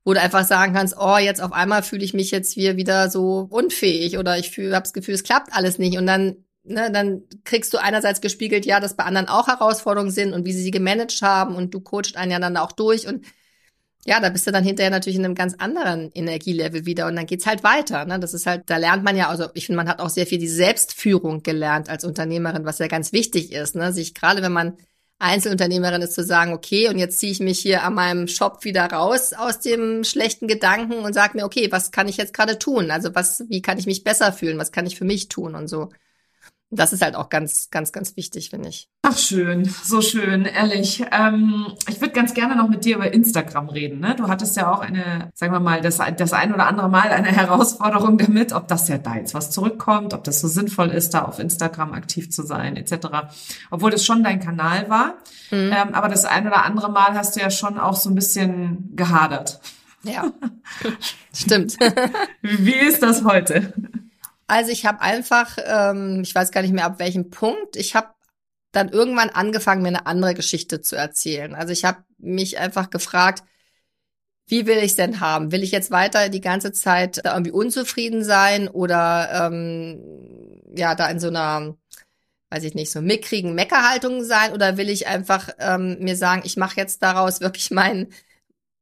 wo 0.06 0.14
du 0.14 0.22
einfach 0.22 0.46
sagen 0.46 0.74
kannst, 0.74 0.96
oh, 0.98 1.18
jetzt 1.18 1.42
auf 1.42 1.54
einmal 1.54 1.84
fühle 1.84 2.04
ich 2.04 2.14
mich 2.14 2.32
jetzt 2.32 2.56
wieder 2.56 3.10
so 3.10 3.48
unfähig 3.50 4.18
oder 4.18 4.38
ich 4.38 4.56
habe 4.58 4.72
das 4.72 4.94
Gefühl, 4.94 5.16
es 5.16 5.24
klappt 5.24 5.54
alles 5.54 5.80
nicht. 5.80 5.98
Und 5.98 6.06
dann 6.06 6.46
ne, 6.64 6.92
dann 6.92 7.24
kriegst 7.44 7.74
du 7.74 7.78
einerseits 7.78 8.22
gespiegelt, 8.22 8.66
ja, 8.66 8.80
dass 8.80 8.96
bei 8.96 9.04
anderen 9.04 9.28
auch 9.28 9.48
Herausforderungen 9.48 10.12
sind 10.12 10.34
und 10.34 10.46
wie 10.46 10.54
sie 10.54 10.62
sie 10.62 10.72
gemanagt 10.72 11.22
haben 11.22 11.56
und 11.56 11.74
du 11.74 11.82
coachst 11.82 12.18
einen 12.18 12.32
ja 12.32 12.40
dann 12.40 12.58
auch 12.58 12.72
durch 12.72 13.08
und 13.08 13.26
ja, 14.06 14.20
da 14.20 14.30
bist 14.30 14.48
du 14.48 14.52
dann 14.52 14.64
hinterher 14.64 14.92
natürlich 14.92 15.20
in 15.20 15.26
einem 15.26 15.36
ganz 15.36 15.56
anderen 15.56 16.10
Energielevel 16.14 16.86
wieder 16.86 17.08
und 17.08 17.18
dann 17.18 17.26
geht's 17.26 17.46
halt 17.46 17.64
weiter. 17.64 18.06
Ne? 18.06 18.18
Das 18.20 18.34
ist 18.34 18.46
halt, 18.46 18.64
da 18.68 18.78
lernt 18.78 19.04
man 19.04 19.18
ja, 19.18 19.28
also 19.30 19.48
ich 19.54 19.66
finde, 19.66 19.78
man 19.78 19.90
hat 19.90 20.00
auch 20.00 20.10
sehr 20.10 20.26
viel 20.26 20.40
die 20.40 20.48
Selbstführung 20.48 21.44
gelernt 21.44 21.90
als 21.90 22.06
Unternehmerin, 22.06 22.66
was 22.66 22.80
ja 22.80 22.88
ganz 22.88 23.12
wichtig 23.12 23.52
ist. 23.52 23.76
Ne? 23.76 23.92
Sich 23.92 24.14
gerade, 24.14 24.42
wenn 24.42 24.54
man 24.54 24.78
Einzelunternehmerin 25.20 26.02
ist, 26.02 26.14
zu 26.14 26.24
sagen, 26.24 26.54
okay, 26.54 26.88
und 26.88 26.98
jetzt 26.98 27.20
ziehe 27.20 27.32
ich 27.34 27.42
mich 27.42 27.60
hier 27.60 27.84
an 27.84 27.94
meinem 27.94 28.28
Shop 28.30 28.64
wieder 28.64 28.86
raus 28.86 29.34
aus 29.34 29.60
dem 29.60 30.06
schlechten 30.06 30.48
Gedanken 30.48 31.00
und 31.00 31.14
sag 31.14 31.36
mir, 31.36 31.44
okay, 31.44 31.70
was 31.72 31.92
kann 31.92 32.08
ich 32.08 32.16
jetzt 32.16 32.34
gerade 32.34 32.58
tun? 32.58 32.90
Also 32.90 33.14
was, 33.14 33.44
wie 33.50 33.62
kann 33.62 33.78
ich 33.78 33.86
mich 33.86 34.06
besser 34.06 34.32
fühlen? 34.32 34.58
Was 34.58 34.72
kann 34.72 34.86
ich 34.86 34.98
für 34.98 35.06
mich 35.06 35.28
tun 35.28 35.56
und 35.56 35.68
so. 35.68 35.90
Das 36.72 36.94
ist 36.94 37.02
halt 37.02 37.16
auch 37.16 37.30
ganz, 37.30 37.72
ganz, 37.72 37.92
ganz 37.92 38.16
wichtig, 38.16 38.52
finde 38.52 38.70
ich. 38.70 38.90
Ach 39.02 39.18
schön, 39.18 39.66
so 39.66 40.02
schön, 40.02 40.46
ehrlich. 40.46 41.04
Ähm, 41.12 41.66
ich 41.88 42.00
würde 42.00 42.14
ganz 42.14 42.36
gerne 42.36 42.56
noch 42.56 42.70
mit 42.70 42.86
dir 42.86 42.98
über 42.98 43.12
Instagram 43.12 43.70
reden. 43.70 44.00
Ne? 44.00 44.16
Du 44.16 44.28
hattest 44.28 44.56
ja 44.56 44.72
auch 44.72 44.82
eine, 44.82 45.32
sagen 45.34 45.52
wir 45.52 45.60
mal, 45.60 45.82
das, 45.82 46.00
das 46.18 46.34
ein 46.34 46.54
oder 46.54 46.68
andere 46.68 46.88
Mal 46.88 47.10
eine 47.10 47.28
Herausforderung 47.36 48.20
damit, 48.20 48.54
ob 48.54 48.68
das 48.68 48.88
ja 48.88 49.00
da 49.00 49.16
jetzt 49.16 49.34
was 49.34 49.50
zurückkommt, 49.50 50.14
ob 50.14 50.24
das 50.24 50.42
so 50.42 50.48
sinnvoll 50.48 50.90
ist, 50.90 51.16
da 51.16 51.24
auf 51.24 51.40
Instagram 51.40 51.94
aktiv 51.94 52.30
zu 52.30 52.44
sein, 52.44 52.78
etc. 52.78 53.08
Obwohl 53.72 53.90
das 53.90 54.06
schon 54.06 54.24
dein 54.24 54.40
Kanal 54.40 54.90
war. 54.92 55.16
Mhm. 55.50 55.72
Ähm, 55.74 55.94
aber 55.94 56.08
das 56.08 56.26
ein 56.26 56.46
oder 56.46 56.66
andere 56.66 56.92
Mal 56.92 57.16
hast 57.16 57.36
du 57.36 57.40
ja 57.40 57.50
schon 57.50 57.80
auch 57.80 57.96
so 57.96 58.12
ein 58.12 58.16
bisschen 58.16 58.96
gehadert. 58.96 59.60
Ja, 60.04 60.32
stimmt. 61.34 61.78
Wie 62.42 62.76
ist 62.76 63.04
das 63.04 63.24
heute? 63.24 63.74
Also 64.50 64.72
ich 64.72 64.86
habe 64.86 65.02
einfach, 65.02 65.58
ähm, 65.64 66.22
ich 66.24 66.34
weiß 66.34 66.52
gar 66.52 66.62
nicht 66.64 66.74
mehr 66.74 66.86
ab 66.86 66.98
welchem 67.00 67.30
Punkt, 67.30 67.76
ich 67.76 67.96
habe 67.96 68.10
dann 68.72 68.90
irgendwann 68.90 69.30
angefangen, 69.30 69.84
mir 69.84 69.90
eine 69.90 70.08
andere 70.08 70.34
Geschichte 70.34 70.82
zu 70.82 70.96
erzählen. 70.96 71.54
Also 71.54 71.72
ich 71.72 71.86
habe 71.86 72.04
mich 72.18 72.58
einfach 72.58 72.90
gefragt, 72.90 73.44
wie 74.48 74.66
will 74.66 74.80
ich 74.80 74.96
denn 74.96 75.20
haben? 75.20 75.52
Will 75.52 75.62
ich 75.64 75.72
jetzt 75.72 75.92
weiter 75.92 76.30
die 76.30 76.42
ganze 76.42 76.72
Zeit 76.72 77.22
irgendwie 77.24 77.52
unzufrieden 77.52 78.24
sein 78.24 78.68
oder 78.68 79.48
ähm, 79.48 80.02
ja 80.76 80.96
da 80.96 81.08
in 81.10 81.20
so 81.20 81.28
einer, 81.28 81.76
weiß 82.50 82.64
ich 82.64 82.74
nicht, 82.74 82.92
so 82.92 83.02
mickrigen 83.02 83.54
Meckerhaltung 83.54 84.24
sein 84.24 84.54
oder 84.54 84.78
will 84.78 84.90
ich 84.90 85.08
einfach 85.08 85.50
ähm, 85.60 85.98
mir 86.00 86.16
sagen, 86.16 86.42
ich 86.46 86.58
mache 86.58 86.78
jetzt 86.78 87.04
daraus 87.04 87.42
wirklich 87.42 87.70
mein 87.72 88.08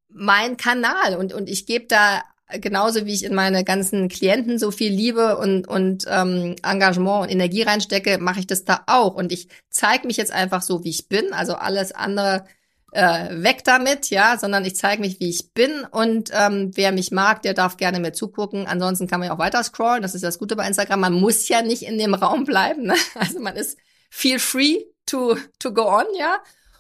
mein 0.10 0.58
Kanal 0.58 1.18
und 1.18 1.34
und 1.34 1.50
ich 1.50 1.66
gebe 1.66 1.88
da 1.88 2.24
genauso 2.50 3.06
wie 3.06 3.14
ich 3.14 3.24
in 3.24 3.36
meine 3.36 3.64
ganzen 3.64 4.08
Klienten 4.08 4.58
so 4.58 4.72
viel 4.72 4.92
Liebe 4.92 5.38
und, 5.38 5.68
und 5.68 6.06
ähm, 6.08 6.56
Engagement 6.64 7.24
und 7.24 7.30
Energie 7.30 7.64
reinstecke, 7.64 8.18
mache 8.20 8.40
ich 8.40 8.48
das 8.48 8.64
da 8.64 8.84
auch. 8.88 9.16
Und 9.16 9.32
ich 9.32 9.50
zeige 9.70 10.08
mich 10.08 10.18
jetzt 10.18 10.32
einfach 10.32 10.62
so, 10.62 10.84
wie 10.84 10.90
ich 10.90 11.10
bin. 11.10 11.34
Also 11.34 11.56
alles 11.56 11.92
andere 11.92 12.46
äh, 12.94 13.44
weg 13.44 13.64
damit, 13.66 14.10
ja, 14.10 14.38
sondern 14.38 14.64
ich 14.64 14.76
zeige 14.76 15.02
mich, 15.02 15.20
wie 15.20 15.30
ich 15.30 15.54
bin. 15.54 15.84
Und 15.92 16.32
ähm, 16.34 16.72
wer 16.76 16.92
mich 16.92 17.12
mag, 17.12 17.42
der 17.42 17.54
darf 17.54 17.78
gerne 17.78 18.00
mir 18.00 18.14
zugucken. 18.14 18.66
Ansonsten 18.66 19.08
kann 19.08 19.20
man 19.20 19.28
ja 19.28 19.36
auch 19.36 19.40
weiter 19.40 19.64
scrollen. 19.64 20.02
Das 20.02 20.16
ist 20.16 20.24
das 20.24 20.40
Gute 20.40 20.56
bei 20.56 20.66
Instagram. 20.66 21.02
Man 21.02 21.14
muss 21.14 21.48
ja 21.50 21.62
nicht 21.62 21.84
in 21.84 21.98
dem 21.98 22.14
Raum 22.14 22.46
bleiben. 22.46 22.84
Ne? 22.84 22.96
Also 23.16 23.40
man 23.40 23.56
ist 23.56 23.78
feel 24.10 24.40
free 24.40 24.86
to, 25.06 25.36
to 25.60 25.74
go 25.74 25.84
on, 25.84 26.06
ja. 26.18 26.38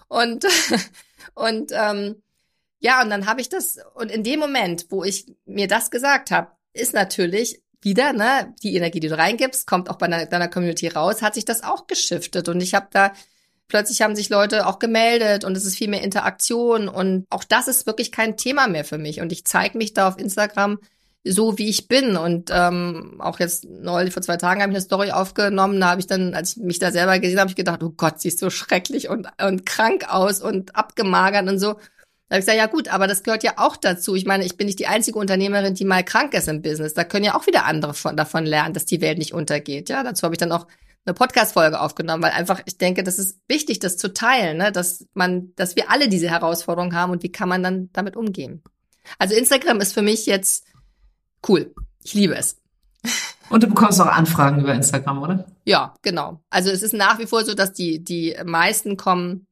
Und, 0.07 0.45
und 1.33 1.71
ähm, 1.73 2.21
ja, 2.79 3.01
und 3.01 3.09
dann 3.09 3.25
habe 3.25 3.41
ich 3.41 3.49
das, 3.49 3.79
und 3.95 4.11
in 4.11 4.23
dem 4.23 4.39
Moment, 4.39 4.87
wo 4.89 5.03
ich 5.03 5.25
mir 5.45 5.67
das 5.67 5.91
gesagt 5.91 6.31
habe, 6.31 6.51
ist 6.73 6.93
natürlich 6.93 7.61
wieder, 7.81 8.13
ne, 8.13 8.53
die 8.63 8.75
Energie, 8.75 8.99
die 8.99 9.07
du 9.07 9.17
reingibst, 9.17 9.67
kommt 9.67 9.89
auch 9.89 9.97
bei 9.97 10.07
deiner, 10.07 10.25
deiner 10.25 10.47
Community 10.47 10.87
raus, 10.87 11.21
hat 11.21 11.35
sich 11.35 11.45
das 11.45 11.63
auch 11.63 11.87
geschiftet. 11.87 12.49
Und 12.49 12.61
ich 12.61 12.73
habe 12.73 12.87
da, 12.91 13.13
plötzlich 13.67 14.01
haben 14.01 14.15
sich 14.15 14.29
Leute 14.29 14.67
auch 14.67 14.79
gemeldet 14.79 15.43
und 15.43 15.55
es 15.55 15.65
ist 15.65 15.77
viel 15.77 15.89
mehr 15.89 16.03
Interaktion. 16.03 16.89
Und 16.89 17.25
auch 17.29 17.43
das 17.43 17.67
ist 17.67 17.85
wirklich 17.85 18.11
kein 18.11 18.37
Thema 18.37 18.67
mehr 18.67 18.85
für 18.85 18.97
mich. 18.97 19.21
Und 19.21 19.31
ich 19.31 19.45
zeige 19.45 19.77
mich 19.77 19.93
da 19.93 20.07
auf 20.07 20.19
Instagram 20.19 20.79
so, 21.23 21.57
wie 21.57 21.69
ich 21.69 21.87
bin. 21.87 22.17
Und 22.17 22.49
ähm, 22.53 23.17
auch 23.19 23.39
jetzt 23.39 23.65
neulich, 23.65 24.13
vor 24.13 24.23
zwei 24.23 24.37
Tagen 24.37 24.61
habe 24.61 24.71
ich 24.71 24.77
eine 24.77 24.85
Story 24.85 25.11
aufgenommen, 25.11 25.79
da 25.79 25.91
habe 25.91 26.01
ich 26.01 26.07
dann, 26.07 26.33
als 26.33 26.57
ich 26.57 26.63
mich 26.63 26.79
da 26.79 26.91
selber 26.91 27.19
gesehen 27.19 27.39
habe, 27.39 27.49
ich 27.49 27.55
gedacht, 27.55 27.83
oh 27.83 27.93
Gott, 27.95 28.19
siehst 28.19 28.39
so 28.39 28.49
schrecklich 28.49 29.09
und, 29.09 29.27
und 29.41 29.65
krank 29.65 30.11
aus 30.11 30.41
und 30.41 30.75
abgemagert 30.75 31.47
und 31.47 31.59
so. 31.59 31.75
Da 32.29 32.35
habe 32.35 32.39
ich 32.39 32.45
gesagt, 32.45 32.57
ja 32.57 32.65
gut, 32.65 32.89
aber 32.89 33.07
das 33.07 33.23
gehört 33.23 33.43
ja 33.43 33.53
auch 33.55 33.77
dazu. 33.77 34.15
Ich 34.15 34.25
meine, 34.25 34.43
ich 34.43 34.57
bin 34.57 34.67
nicht 34.67 34.79
die 34.79 34.87
einzige 34.87 35.17
Unternehmerin, 35.17 35.75
die 35.75 35.85
mal 35.85 36.03
krank 36.03 36.33
ist 36.33 36.49
im 36.49 36.61
Business. 36.61 36.93
Da 36.93 37.05
können 37.05 37.23
ja 37.23 37.35
auch 37.35 37.47
wieder 37.47 37.65
andere 37.65 37.93
von, 37.93 38.17
davon 38.17 38.45
lernen, 38.45 38.73
dass 38.73 38.85
die 38.85 38.99
Welt 38.99 39.17
nicht 39.17 39.33
untergeht. 39.33 39.87
Ja, 39.89 40.03
dazu 40.03 40.23
habe 40.23 40.35
ich 40.35 40.39
dann 40.39 40.51
auch 40.51 40.67
eine 41.05 41.13
Podcast-Folge 41.13 41.79
aufgenommen, 41.79 42.21
weil 42.21 42.31
einfach, 42.31 42.61
ich 42.65 42.77
denke, 42.77 43.03
das 43.03 43.17
ist 43.17 43.39
wichtig, 43.47 43.79
das 43.79 43.95
zu 43.95 44.13
teilen, 44.13 44.57
ne? 44.57 44.73
dass 44.73 45.05
man, 45.13 45.53
dass 45.55 45.77
wir 45.77 45.89
alle 45.89 46.09
diese 46.09 46.29
Herausforderung 46.29 46.93
haben 46.93 47.13
und 47.13 47.23
wie 47.23 47.31
kann 47.31 47.47
man 47.47 47.63
dann 47.63 47.89
damit 47.93 48.17
umgehen. 48.17 48.61
Also 49.17 49.33
Instagram 49.33 49.79
ist 49.79 49.93
für 49.93 50.01
mich 50.01 50.25
jetzt 50.25 50.65
cool. 51.47 51.73
Ich 52.03 52.13
liebe 52.13 52.35
es. 52.35 52.57
Und 53.49 53.63
du 53.63 53.67
bekommst 53.67 54.01
auch 54.01 54.07
Anfragen 54.07 54.59
über 54.59 54.73
Instagram, 54.73 55.21
oder? 55.21 55.45
Ja, 55.63 55.93
genau. 56.01 56.41
Also 56.49 56.69
es 56.69 56.83
ist 56.83 56.93
nach 56.93 57.19
wie 57.19 57.25
vor 57.25 57.45
so, 57.45 57.53
dass 57.53 57.71
die, 57.71 58.03
die 58.03 58.35
meisten 58.43 58.97
kommen 58.97 59.46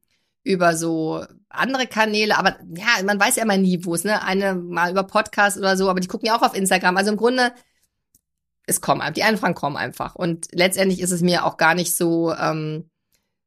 über 0.46 0.76
so 0.76 1.24
andere 1.48 1.86
Kanäle, 1.86 2.38
aber 2.38 2.56
ja, 2.74 3.02
man 3.04 3.18
weiß 3.18 3.36
ja 3.36 3.42
immer 3.42 3.56
nie, 3.56 3.84
wo 3.84 3.94
es, 3.94 4.04
ne? 4.04 4.22
Eine 4.22 4.54
mal 4.54 4.90
über 4.90 5.02
Podcast 5.02 5.58
oder 5.58 5.76
so, 5.76 5.90
aber 5.90 6.00
die 6.00 6.08
gucken 6.08 6.26
ja 6.26 6.36
auch 6.36 6.42
auf 6.42 6.54
Instagram. 6.54 6.96
Also 6.96 7.10
im 7.10 7.16
Grunde, 7.16 7.52
es 8.66 8.80
kommen 8.80 9.02
die 9.14 9.24
Anfragen 9.24 9.54
kommen 9.54 9.76
einfach. 9.76 10.14
Und 10.14 10.48
letztendlich 10.52 11.00
ist 11.00 11.10
es 11.10 11.20
mir 11.20 11.44
auch 11.44 11.56
gar 11.56 11.74
nicht 11.74 11.94
so, 11.94 12.32
ähm, 12.32 12.90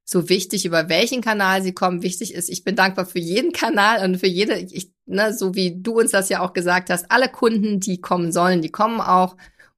so 0.04 0.28
wichtig, 0.28 0.66
über 0.66 0.90
welchen 0.90 1.22
Kanal 1.22 1.62
sie 1.62 1.74
kommen. 1.74 2.04
Wichtig 2.04 2.34
ist, 2.34 2.50
ich 2.50 2.64
bin 2.64 2.76
dankbar 2.76 3.06
für 3.06 3.20
jeden 3.20 3.52
Kanal 3.54 4.04
und 4.04 4.18
für 4.18 4.28
jede, 4.28 4.58
ich, 4.58 4.92
ne, 5.06 5.34
so 5.34 5.56
wie 5.56 5.82
du 5.82 6.00
uns 6.00 6.12
das 6.12 6.30
ja 6.30 6.42
auch 6.42 6.54
gesagt 6.54 6.90
hast, 6.90 7.12
alle 7.12 7.30
Kunden, 7.30 7.80
die 7.80 8.02
kommen 8.02 8.32
sollen, 8.32 8.62
die 8.62 8.72
kommen 8.72 9.02
auch. 9.02 9.34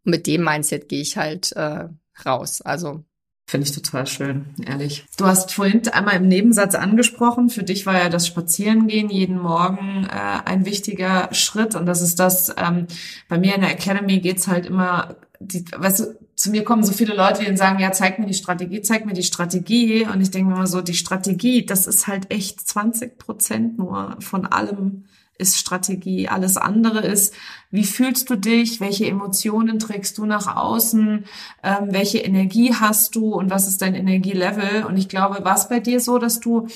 Und 0.05 0.11
mit 0.11 0.25
dem 0.27 0.43
Mindset 0.43 0.89
gehe 0.89 1.01
ich 1.01 1.17
halt 1.17 1.51
äh, 1.53 1.89
raus. 2.25 2.61
Also 2.61 3.03
Finde 3.51 3.67
ich 3.67 3.75
total 3.75 4.07
schön, 4.07 4.45
ehrlich. 4.65 5.05
Du 5.17 5.25
hast 5.25 5.53
vorhin 5.53 5.85
einmal 5.89 6.15
im 6.15 6.29
Nebensatz 6.29 6.73
angesprochen, 6.73 7.49
für 7.49 7.63
dich 7.63 7.85
war 7.85 7.95
ja 7.95 8.07
das 8.07 8.25
Spazierengehen 8.25 9.09
jeden 9.09 9.37
Morgen 9.37 10.07
äh, 10.09 10.39
ein 10.45 10.65
wichtiger 10.65 11.27
Schritt 11.33 11.75
und 11.75 11.85
das 11.85 12.01
ist 12.01 12.17
das, 12.17 12.55
ähm, 12.55 12.87
bei 13.27 13.37
mir 13.37 13.53
in 13.55 13.59
der 13.59 13.71
Academy 13.71 14.19
geht's 14.19 14.47
halt 14.47 14.65
immer, 14.65 15.17
die, 15.41 15.65
weißt 15.69 15.99
du, 15.99 16.19
zu 16.33 16.49
mir 16.49 16.63
kommen 16.63 16.85
so 16.85 16.93
viele 16.93 17.13
Leute, 17.13 17.43
die 17.43 17.57
sagen, 17.57 17.79
ja, 17.79 17.91
zeig 17.91 18.19
mir 18.19 18.25
die 18.25 18.35
Strategie, 18.35 18.81
zeig 18.83 19.05
mir 19.05 19.11
die 19.11 19.21
Strategie 19.21 20.05
und 20.05 20.21
ich 20.21 20.31
denke 20.31 20.53
immer 20.53 20.65
so, 20.65 20.79
die 20.79 20.93
Strategie, 20.93 21.65
das 21.65 21.87
ist 21.87 22.07
halt 22.07 22.31
echt 22.31 22.65
20 22.65 23.17
Prozent 23.17 23.77
nur 23.77 24.15
von 24.21 24.45
allem, 24.45 25.03
ist 25.41 25.57
Strategie. 25.57 26.29
Alles 26.29 26.55
andere 26.57 26.99
ist, 26.99 27.33
wie 27.71 27.83
fühlst 27.83 28.29
du 28.29 28.35
dich, 28.35 28.79
welche 28.79 29.07
Emotionen 29.07 29.79
trägst 29.79 30.17
du 30.17 30.25
nach 30.25 30.55
außen, 30.55 31.25
ähm, 31.63 31.87
welche 31.89 32.19
Energie 32.19 32.73
hast 32.73 33.15
du 33.15 33.33
und 33.33 33.49
was 33.49 33.67
ist 33.67 33.81
dein 33.81 33.95
Energielevel. 33.95 34.85
Und 34.85 34.97
ich 34.97 35.09
glaube, 35.09 35.43
war 35.43 35.55
es 35.55 35.67
bei 35.67 35.79
dir 35.79 35.99
so, 35.99 36.17
dass 36.17 36.39
du 36.39 36.67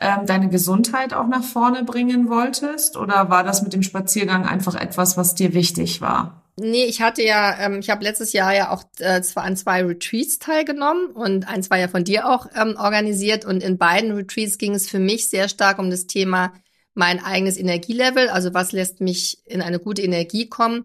ähm, 0.00 0.26
deine 0.26 0.48
Gesundheit 0.48 1.12
auch 1.14 1.26
nach 1.26 1.44
vorne 1.44 1.84
bringen 1.84 2.28
wolltest? 2.28 2.96
Oder 2.96 3.30
war 3.30 3.44
das 3.44 3.62
mit 3.62 3.72
dem 3.72 3.82
Spaziergang 3.82 4.46
einfach 4.46 4.74
etwas, 4.74 5.16
was 5.16 5.34
dir 5.34 5.54
wichtig 5.54 6.00
war? 6.00 6.42
Nee, 6.60 6.86
ich 6.86 7.00
hatte 7.00 7.22
ja, 7.22 7.56
ähm, 7.60 7.78
ich 7.78 7.88
habe 7.88 8.02
letztes 8.02 8.32
Jahr 8.32 8.52
ja 8.52 8.70
auch 8.70 8.82
äh, 8.98 9.22
zwar 9.22 9.44
an 9.44 9.56
zwei 9.56 9.84
Retreats 9.84 10.40
teilgenommen 10.40 11.10
und 11.12 11.48
eins 11.48 11.70
war 11.70 11.78
ja 11.78 11.86
von 11.86 12.02
dir 12.02 12.28
auch 12.28 12.46
ähm, 12.56 12.74
organisiert 12.76 13.44
und 13.44 13.62
in 13.62 13.78
beiden 13.78 14.10
Retreats 14.12 14.58
ging 14.58 14.74
es 14.74 14.88
für 14.88 14.98
mich 14.98 15.28
sehr 15.28 15.48
stark 15.48 15.78
um 15.78 15.88
das 15.88 16.08
Thema 16.08 16.52
mein 16.98 17.24
eigenes 17.24 17.56
Energielevel, 17.56 18.28
also 18.28 18.54
was 18.54 18.72
lässt 18.72 19.00
mich 19.00 19.38
in 19.46 19.62
eine 19.62 19.78
gute 19.78 20.02
Energie 20.02 20.48
kommen 20.48 20.84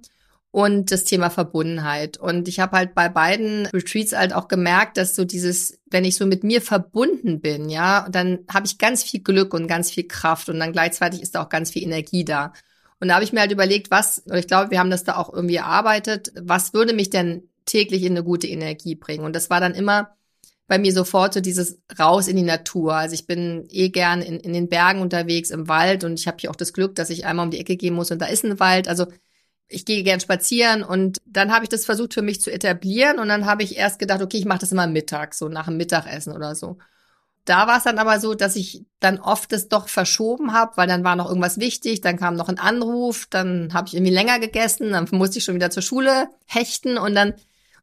und 0.52 0.91
das 0.91 1.06
Thema 1.06 1.32
Verbundenheit. 1.32 2.17
Und 2.17 2.47
ich 2.47 2.60
habe 2.60 2.78
halt 2.78 2.93
bei 2.93 3.10
beiden 3.10 3.65
Retreats 3.65 4.15
halt 4.15 4.32
auch 4.32 4.47
gemerkt, 4.47 4.97
dass 4.97 5.15
so 5.15 5.26
dieses, 5.26 5.80
wenn 5.89 6.06
ich 6.06 6.15
so 6.15 6.28
mit 6.28 6.43
mir 6.43 6.62
verbunden 6.62 7.41
bin, 7.41 7.67
ja, 7.67 8.08
dann 8.12 8.45
habe 8.47 8.67
ich 8.67 8.78
ganz 8.78 9.02
viel 9.02 9.21
Glück 9.21 9.56
und 9.56 9.67
ganz 9.67 9.89
viel 9.89 10.08
Kraft 10.08 10.49
und 10.49 10.60
dann 10.60 10.71
gleichzeitig 10.71 11.23
ist 11.23 11.34
da 11.34 11.43
auch 11.43 11.49
ganz 11.49 11.71
viel 11.71 11.82
Energie 11.82 12.23
da. 12.23 12.54
Und 12.99 13.08
da 13.08 13.15
habe 13.15 13.23
ich 13.23 13.34
mir 13.34 13.39
halt 13.39 13.52
überlegt, 13.52 13.89
was, 13.89 14.19
und 14.19 14.38
ich 14.38 14.47
glaube, 14.47 14.69
wir 14.69 14.78
haben 14.78 14.91
das 14.91 15.04
da 15.04 15.17
auch 15.17 15.34
irgendwie 15.34 15.56
erarbeitet, 15.56 16.32
was 16.39 16.76
würde 16.76 16.93
mich 16.93 17.10
denn 17.10 17.49
täglich 17.65 18.04
in 18.04 18.13
eine 18.13 18.23
gute 18.23 18.47
Energie 18.47 18.93
bringen? 18.93 19.26
Und 19.26 19.36
das 19.36 19.49
war 19.49 19.60
dann 19.60 19.73
immer 19.73 20.15
bei 20.67 20.78
mir 20.78 20.93
sofort 20.93 21.34
so 21.34 21.41
dieses 21.41 21.80
raus 21.99 22.28
in 22.28 22.38
die 22.38 22.43
Natur. 22.43 22.95
Also 22.95 23.13
ich 23.15 23.28
bin 23.28 23.67
eh 23.69 23.89
gern 23.89 24.21
in, 24.21 24.39
in 24.39 24.54
den 24.54 24.69
Bergen 24.69 25.02
unterwegs, 25.02 25.52
im 25.52 25.67
Wald 25.67 26.04
und 26.04 26.19
ich 26.19 26.28
habe 26.28 26.38
hier 26.39 26.52
auch 26.52 26.56
das 26.56 26.73
Glück, 26.73 26.95
dass 26.95 27.10
ich 27.10 27.26
einmal 27.26 27.45
um 27.45 27.52
die 27.52 27.60
Ecke 27.60 27.76
gehen 27.76 27.93
muss 27.93 28.12
und 28.12 28.19
da 28.19 28.28
ist 28.28 28.45
ein 28.45 28.60
Wald. 28.60 28.88
Also 28.88 29.08
ich 29.67 29.86
gehe 29.86 30.04
gern 30.04 30.19
spazieren 30.19 30.84
und 30.84 31.17
dann 31.26 31.52
habe 31.52 31.65
ich 31.65 31.69
das 31.69 31.86
versucht 31.86 32.13
für 32.13 32.21
mich 32.21 32.41
zu 32.41 32.52
etablieren 32.52 33.19
und 33.19 33.28
dann 33.28 33.45
habe 33.45 33.63
ich 33.63 33.78
erst 33.78 33.99
gedacht, 33.99 34.21
okay, 34.21 34.38
ich 34.38 34.45
mache 34.45 34.60
das 34.60 34.71
immer 34.71 34.88
mittags, 34.88 35.39
so 35.39 35.49
nach 35.49 35.65
dem 35.65 35.78
Mittagessen 35.78 36.34
oder 36.34 36.56
so. 36.56 36.78
Da 37.45 37.67
war 37.67 37.78
es 37.78 37.84
dann 37.84 37.99
aber 37.99 38.21
so, 38.21 38.36
dass 38.36 38.56
ich 38.56 38.86
dann 39.02 39.19
oft 39.19 39.52
das 39.52 39.67
doch 39.67 39.89
verschoben 39.89 40.54
habe, 40.54 40.78
weil 40.78 40.88
dann 40.88 41.04
war 41.04 41.17
noch 41.17 41.28
irgendwas 41.28 41.60
wichtig, 41.60 41.99
dann 41.99 42.17
kam 42.17 42.36
noch 42.36 42.47
ein 42.47 42.60
Anruf, 42.60 43.28
dann 43.30 43.73
habe 43.73 43.88
ich 43.88 43.95
irgendwie 43.95 44.13
länger 44.13 44.39
gegessen, 44.39 44.91
dann 44.91 45.08
musste 45.12 45.39
ich 45.39 45.43
schon 45.43 45.56
wieder 45.56 45.69
zur 45.69 45.84
Schule 45.84 46.30
hechten 46.45 46.97
und 46.97 47.15
dann 47.15 47.34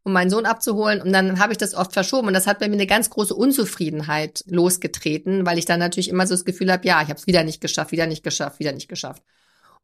um 0.03 0.13
meinen 0.13 0.31
Sohn 0.31 0.47
abzuholen. 0.47 1.03
Und 1.03 1.13
dann 1.13 1.39
habe 1.39 1.53
ich 1.53 1.59
das 1.59 1.75
oft 1.75 1.93
verschoben. 1.93 2.29
Und 2.29 2.35
das 2.35 2.47
hat 2.47 2.59
bei 2.59 2.69
mir 2.69 2.75
eine 2.75 2.87
ganz 2.87 3.11
große 3.11 3.35
Unzufriedenheit 3.35 4.45
losgetreten, 4.47 5.45
weil 5.47 5.59
ich 5.59 5.67
dann 5.67 5.79
natürlich 5.79 6.09
immer 6.09 6.27
so 6.27 6.35
das 6.35 6.45
Gefühl 6.45 6.73
habe, 6.73 6.87
ja, 6.87 7.03
ich 7.03 7.09
habe 7.09 7.19
es 7.19 7.27
wieder 7.27 7.45
nicht 7.45 7.61
geschafft, 7.61 7.93
wieder 7.93 8.07
nicht 8.07 8.23
geschafft, 8.23 8.59
wieder 8.59 8.73
nicht 8.73 8.89
geschafft. 8.89 9.23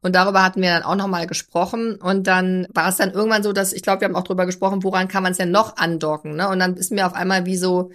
Und 0.03 0.15
darüber 0.15 0.43
hatten 0.43 0.63
wir 0.63 0.71
dann 0.71 0.83
auch 0.83 0.95
nochmal 0.95 1.27
gesprochen. 1.27 1.97
Und 1.97 2.27
dann 2.27 2.67
war 2.73 2.89
es 2.89 2.97
dann 2.97 3.13
irgendwann 3.13 3.43
so, 3.43 3.53
dass, 3.53 3.73
ich 3.73 3.83
glaube, 3.83 4.01
wir 4.01 4.09
haben 4.09 4.17
auch 4.17 4.25
darüber 4.25 4.47
gesprochen, 4.47 4.83
woran 4.83 5.09
kann 5.09 5.23
man 5.23 5.33
es 5.33 5.39
denn 5.39 5.51
noch 5.51 5.77
andocken. 5.77 6.37
Ne? 6.37 6.49
Und 6.49 6.61
dann 6.61 6.77
ist 6.77 6.93
mir 6.93 7.07
auf 7.07 7.15
einmal 7.15 7.45
wie 7.47 7.57
so 7.57 7.91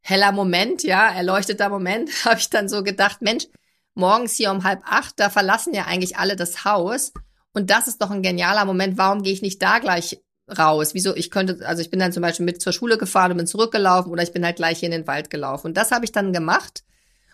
heller 0.00 0.32
Moment, 0.32 0.82
ja, 0.82 1.08
erleuchteter 1.08 1.68
Moment, 1.68 2.10
habe 2.24 2.38
ich 2.38 2.50
dann 2.50 2.68
so 2.68 2.82
gedacht, 2.82 3.20
Mensch, 3.20 3.46
morgens 3.94 4.34
hier 4.34 4.50
um 4.50 4.64
halb 4.64 4.82
acht, 4.84 5.18
da 5.18 5.30
verlassen 5.30 5.74
ja 5.74 5.84
eigentlich 5.84 6.16
alle 6.16 6.36
das 6.36 6.64
Haus. 6.64 7.12
Und 7.52 7.70
das 7.70 7.86
ist 7.86 8.02
doch 8.02 8.10
ein 8.10 8.22
genialer 8.22 8.64
Moment. 8.64 8.98
Warum 8.98 9.22
gehe 9.22 9.32
ich 9.32 9.42
nicht 9.42 9.62
da 9.62 9.78
gleich 9.78 10.20
raus. 10.48 10.94
Wieso? 10.94 11.14
Ich 11.14 11.30
könnte, 11.30 11.66
also 11.66 11.82
ich 11.82 11.90
bin 11.90 12.00
dann 12.00 12.12
zum 12.12 12.22
Beispiel 12.22 12.46
mit 12.46 12.60
zur 12.60 12.72
Schule 12.72 12.98
gefahren 12.98 13.32
und 13.32 13.38
bin 13.38 13.46
zurückgelaufen 13.46 14.12
oder 14.12 14.22
ich 14.22 14.32
bin 14.32 14.44
halt 14.44 14.56
gleich 14.56 14.80
hier 14.80 14.88
in 14.88 14.92
den 14.92 15.06
Wald 15.06 15.30
gelaufen. 15.30 15.68
Und 15.68 15.76
das 15.76 15.90
habe 15.90 16.04
ich 16.04 16.12
dann 16.12 16.32
gemacht. 16.32 16.84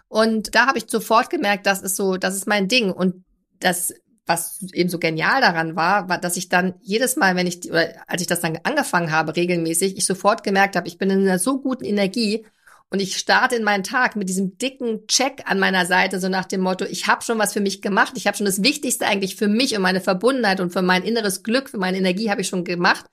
Und 0.08 0.54
da 0.54 0.66
habe 0.66 0.78
ich 0.78 0.84
sofort 0.88 1.30
gemerkt, 1.30 1.66
das 1.66 1.82
ist 1.82 1.96
so, 1.96 2.16
das 2.16 2.34
ist 2.34 2.46
mein 2.46 2.68
Ding. 2.68 2.90
Und 2.90 3.24
das, 3.60 3.94
was 4.26 4.60
eben 4.72 4.88
so 4.88 4.98
genial 4.98 5.40
daran 5.40 5.76
war, 5.76 6.08
war, 6.08 6.18
dass 6.18 6.36
ich 6.36 6.48
dann 6.48 6.74
jedes 6.80 7.16
Mal, 7.16 7.36
wenn 7.36 7.46
ich, 7.46 7.70
oder 7.70 7.88
als 8.06 8.20
ich 8.20 8.26
das 8.26 8.40
dann 8.40 8.58
angefangen 8.64 9.12
habe, 9.12 9.36
regelmäßig, 9.36 9.96
ich 9.96 10.06
sofort 10.06 10.42
gemerkt 10.42 10.76
habe, 10.76 10.88
ich 10.88 10.98
bin 10.98 11.10
in 11.10 11.20
einer 11.20 11.38
so 11.38 11.60
guten 11.60 11.84
Energie 11.84 12.44
und 12.90 13.00
ich 13.00 13.16
starte 13.16 13.54
in 13.54 13.62
meinen 13.62 13.84
Tag 13.84 14.16
mit 14.16 14.28
diesem 14.28 14.58
dicken 14.58 15.06
Check 15.06 15.42
an 15.46 15.60
meiner 15.60 15.86
Seite, 15.86 16.18
so 16.18 16.28
nach 16.28 16.44
dem 16.44 16.60
Motto, 16.60 16.84
ich 16.84 17.06
habe 17.06 17.22
schon 17.22 17.38
was 17.38 17.52
für 17.52 17.60
mich 17.60 17.82
gemacht, 17.82 18.14
ich 18.16 18.26
habe 18.26 18.36
schon 18.36 18.46
das 18.46 18.62
Wichtigste 18.64 19.06
eigentlich 19.06 19.36
für 19.36 19.46
mich 19.46 19.76
und 19.76 19.82
meine 19.82 20.00
Verbundenheit 20.00 20.58
und 20.58 20.72
für 20.72 20.82
mein 20.82 21.04
inneres 21.04 21.44
Glück, 21.44 21.70
für 21.70 21.78
meine 21.78 21.98
Energie 21.98 22.30
habe 22.30 22.40
ich 22.40 22.48
schon 22.48 22.64
gemacht. 22.64 23.06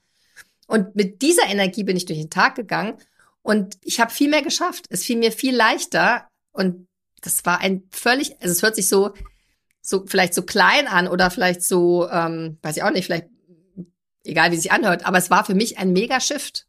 Und 0.66 0.96
mit 0.96 1.22
dieser 1.22 1.46
Energie 1.46 1.84
bin 1.84 1.96
ich 1.96 2.06
durch 2.06 2.20
den 2.20 2.32
Tag 2.32 2.56
gegangen 2.56 2.96
und 3.44 3.78
ich 3.82 4.00
habe 4.00 4.12
viel 4.12 4.30
mehr 4.30 4.42
geschafft. 4.42 4.86
Es 4.90 5.04
fiel 5.04 5.18
mir 5.18 5.32
viel 5.32 5.56
leichter 5.56 6.28
und 6.52 6.88
das 7.22 7.46
war 7.46 7.62
ein 7.62 7.84
völlig, 7.92 8.36
also 8.42 8.52
es 8.52 8.64
hört 8.64 8.76
sich 8.76 8.88
so, 8.88 9.14
so 9.82 10.06
vielleicht 10.08 10.34
so 10.34 10.42
klein 10.42 10.88
an 10.88 11.08
oder 11.08 11.30
vielleicht 11.30 11.62
so, 11.62 12.10
ähm, 12.10 12.58
weiß 12.64 12.78
ich 12.78 12.84
auch 12.84 12.92
nicht, 12.92 13.06
vielleicht 13.06 13.28
egal 14.24 14.52
wie 14.52 14.56
es 14.56 14.64
sich 14.64 14.72
anhört, 14.72 15.06
aber 15.06 15.18
es 15.18 15.30
war 15.30 15.46
für 15.46 15.56
mich 15.56 15.78
ein 15.78 15.94
mega 15.94 16.20
Shift. 16.20 16.67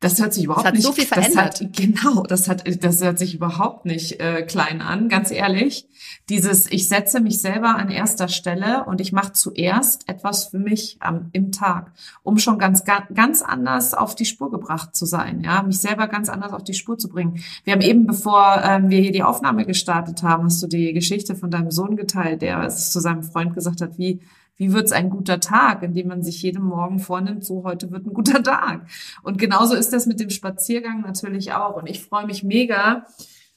Das 0.00 0.20
hört 0.20 0.34
sich 0.34 0.44
überhaupt 0.44 0.64
das 0.64 0.68
hat 0.68 0.74
nicht. 0.74 0.84
So 0.84 0.92
viel 0.92 1.06
verändert. 1.06 1.54
Das 1.54 1.60
hat, 1.60 1.72
genau, 1.72 2.22
das 2.24 2.48
hat, 2.48 2.84
das 2.84 3.02
hört 3.02 3.18
sich 3.18 3.34
überhaupt 3.34 3.86
nicht 3.86 4.20
äh, 4.20 4.42
klein 4.42 4.82
an, 4.82 5.08
ganz 5.08 5.30
ehrlich. 5.30 5.88
Dieses, 6.28 6.70
ich 6.70 6.86
setze 6.86 7.20
mich 7.20 7.40
selber 7.40 7.76
an 7.76 7.90
erster 7.90 8.28
Stelle 8.28 8.84
und 8.84 9.00
ich 9.00 9.12
mache 9.12 9.32
zuerst 9.32 10.06
etwas 10.06 10.48
für 10.48 10.58
mich 10.58 10.98
am, 11.00 11.30
im 11.32 11.50
Tag, 11.50 11.92
um 12.22 12.36
schon 12.36 12.58
ganz, 12.58 12.84
ganz 12.84 13.40
anders 13.40 13.94
auf 13.94 14.14
die 14.14 14.26
Spur 14.26 14.50
gebracht 14.50 14.94
zu 14.94 15.06
sein, 15.06 15.40
ja, 15.40 15.62
mich 15.62 15.78
selber 15.78 16.08
ganz 16.08 16.28
anders 16.28 16.52
auf 16.52 16.62
die 16.62 16.74
Spur 16.74 16.98
zu 16.98 17.08
bringen. 17.08 17.42
Wir 17.64 17.72
haben 17.72 17.80
eben, 17.80 18.06
bevor 18.06 18.60
ähm, 18.62 18.90
wir 18.90 19.00
hier 19.00 19.12
die 19.12 19.22
Aufnahme 19.22 19.64
gestartet 19.64 20.22
haben, 20.22 20.44
hast 20.44 20.62
du 20.62 20.66
die 20.66 20.92
Geschichte 20.92 21.34
von 21.34 21.50
deinem 21.50 21.70
Sohn 21.70 21.96
geteilt, 21.96 22.42
der 22.42 22.62
es 22.64 22.90
zu 22.90 23.00
seinem 23.00 23.22
Freund 23.22 23.54
gesagt 23.54 23.80
hat, 23.80 23.96
wie 23.96 24.20
wie 24.56 24.72
wird's 24.72 24.92
ein 24.92 25.10
guter 25.10 25.40
Tag, 25.40 25.82
indem 25.82 26.08
man 26.08 26.22
sich 26.22 26.42
jeden 26.42 26.62
Morgen 26.62 26.98
vornimmt, 26.98 27.44
so 27.44 27.64
heute 27.64 27.90
wird 27.90 28.06
ein 28.06 28.14
guter 28.14 28.42
Tag. 28.42 28.86
Und 29.22 29.38
genauso 29.38 29.74
ist 29.74 29.92
das 29.92 30.06
mit 30.06 30.20
dem 30.20 30.30
Spaziergang 30.30 31.02
natürlich 31.02 31.52
auch. 31.52 31.76
Und 31.76 31.88
ich 31.88 32.02
freue 32.02 32.26
mich 32.26 32.42
mega 32.42 33.04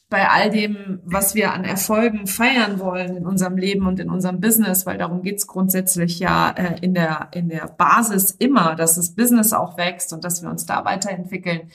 bei 0.10 0.28
all 0.28 0.50
dem, 0.50 1.00
was 1.06 1.36
wir 1.36 1.54
an 1.54 1.64
Erfolgen 1.64 2.26
feiern 2.26 2.80
wollen 2.80 3.16
in 3.16 3.28
unserem 3.28 3.58
Leben 3.58 3.86
und 3.86 4.00
in 4.00 4.10
unserem 4.10 4.40
Business, 4.40 4.88
weil 4.88 4.98
darum 4.98 5.22
geht's 5.22 5.46
grundsätzlich 5.46 6.18
ja 6.20 6.50
äh, 6.50 6.80
in 6.82 6.96
der 6.96 7.30
in 7.32 7.48
der 7.48 7.68
Basis 7.68 8.32
immer, 8.32 8.76
dass 8.76 8.96
das 8.96 9.12
Business 9.12 9.54
auch 9.54 9.78
wächst 9.78 10.12
und 10.12 10.24
dass 10.24 10.42
wir 10.42 10.50
uns 10.50 10.66
da 10.66 10.84
weiterentwickeln. 10.84 11.70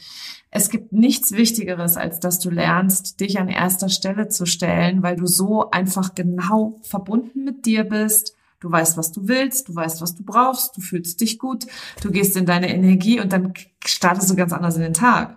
Es 0.50 0.68
gibt 0.68 0.92
nichts 0.92 1.32
Wichtigeres, 1.32 1.96
als 1.96 2.18
dass 2.20 2.40
du 2.40 2.50
lernst, 2.50 3.20
dich 3.20 3.38
an 3.38 3.48
erster 3.48 3.88
Stelle 3.88 4.28
zu 4.28 4.46
stellen, 4.46 5.02
weil 5.02 5.16
du 5.16 5.26
so 5.26 5.70
einfach 5.70 6.14
genau 6.14 6.80
verbunden 6.82 7.44
mit 7.44 7.66
dir 7.66 7.84
bist 7.84 8.36
Du 8.64 8.72
weißt, 8.72 8.96
was 8.96 9.12
du 9.12 9.28
willst, 9.28 9.68
du 9.68 9.74
weißt, 9.74 10.00
was 10.00 10.16
du 10.16 10.24
brauchst, 10.24 10.74
du 10.74 10.80
fühlst 10.80 11.20
dich 11.20 11.38
gut, 11.38 11.66
du 12.00 12.10
gehst 12.10 12.34
in 12.34 12.46
deine 12.46 12.74
Energie 12.74 13.20
und 13.20 13.30
dann 13.30 13.52
startest 13.84 14.30
du 14.30 14.36
ganz 14.36 14.54
anders 14.54 14.76
in 14.76 14.80
den 14.80 14.94
Tag. 14.94 15.36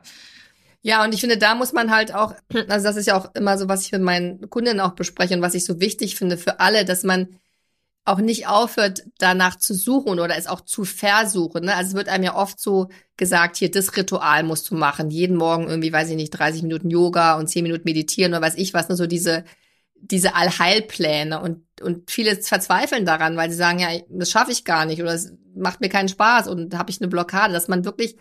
Ja, 0.81 1.03
und 1.03 1.13
ich 1.13 1.19
finde, 1.19 1.37
da 1.37 1.53
muss 1.53 1.73
man 1.73 1.91
halt 1.91 2.15
auch, 2.15 2.33
also 2.69 2.87
das 2.87 2.95
ist 2.95 3.05
ja 3.05 3.17
auch 3.17 3.35
immer 3.35 3.57
so, 3.57 3.67
was 3.67 3.85
ich 3.85 3.91
mit 3.91 4.01
meinen 4.01 4.49
Kunden 4.49 4.79
auch 4.79 4.93
bespreche 4.93 5.33
und 5.35 5.41
was 5.41 5.55
ich 5.55 5.65
so 5.65 5.81
wichtig 5.81 6.15
finde 6.15 6.37
für 6.37 6.61
alle, 6.61 6.85
dass 6.85 7.03
man 7.03 7.27
auch 8.05 8.19
nicht 8.19 8.47
aufhört, 8.47 9.03
danach 9.17 9.57
zu 9.57 9.73
suchen 9.73 10.21
oder 10.21 10.37
es 10.37 10.47
auch 10.47 10.61
zu 10.61 10.85
versuchen. 10.85 11.65
Ne? 11.65 11.75
Also 11.75 11.89
es 11.89 11.95
wird 11.95 12.07
einem 12.07 12.23
ja 12.23 12.35
oft 12.35 12.61
so 12.61 12.87
gesagt, 13.17 13.57
hier, 13.57 13.69
das 13.69 13.97
Ritual 13.97 14.43
musst 14.43 14.71
du 14.71 14.75
machen. 14.75 15.09
Jeden 15.09 15.35
Morgen 15.35 15.67
irgendwie, 15.67 15.91
weiß 15.91 16.09
ich 16.11 16.15
nicht, 16.15 16.29
30 16.29 16.63
Minuten 16.63 16.89
Yoga 16.89 17.35
und 17.37 17.47
10 17.47 17.63
Minuten 17.63 17.83
meditieren 17.83 18.31
oder 18.31 18.41
weiß 18.41 18.55
ich 18.55 18.73
was, 18.73 18.87
nur 18.87 18.95
so 18.95 19.05
diese 19.05 19.43
diese 20.01 20.35
Allheilpläne 20.35 21.41
und, 21.41 21.63
und 21.81 22.09
viele 22.09 22.35
verzweifeln 22.37 23.05
daran, 23.05 23.37
weil 23.37 23.49
sie 23.49 23.55
sagen, 23.55 23.79
ja, 23.79 23.89
das 24.09 24.29
schaffe 24.29 24.51
ich 24.51 24.63
gar 24.63 24.85
nicht 24.85 25.01
oder 25.01 25.13
es 25.13 25.33
macht 25.55 25.81
mir 25.81 25.89
keinen 25.89 26.09
Spaß 26.09 26.47
und 26.47 26.77
habe 26.77 26.91
ich 26.91 27.01
eine 27.01 27.07
Blockade, 27.07 27.53
dass 27.53 27.67
man 27.67 27.85
wirklich 27.85 28.15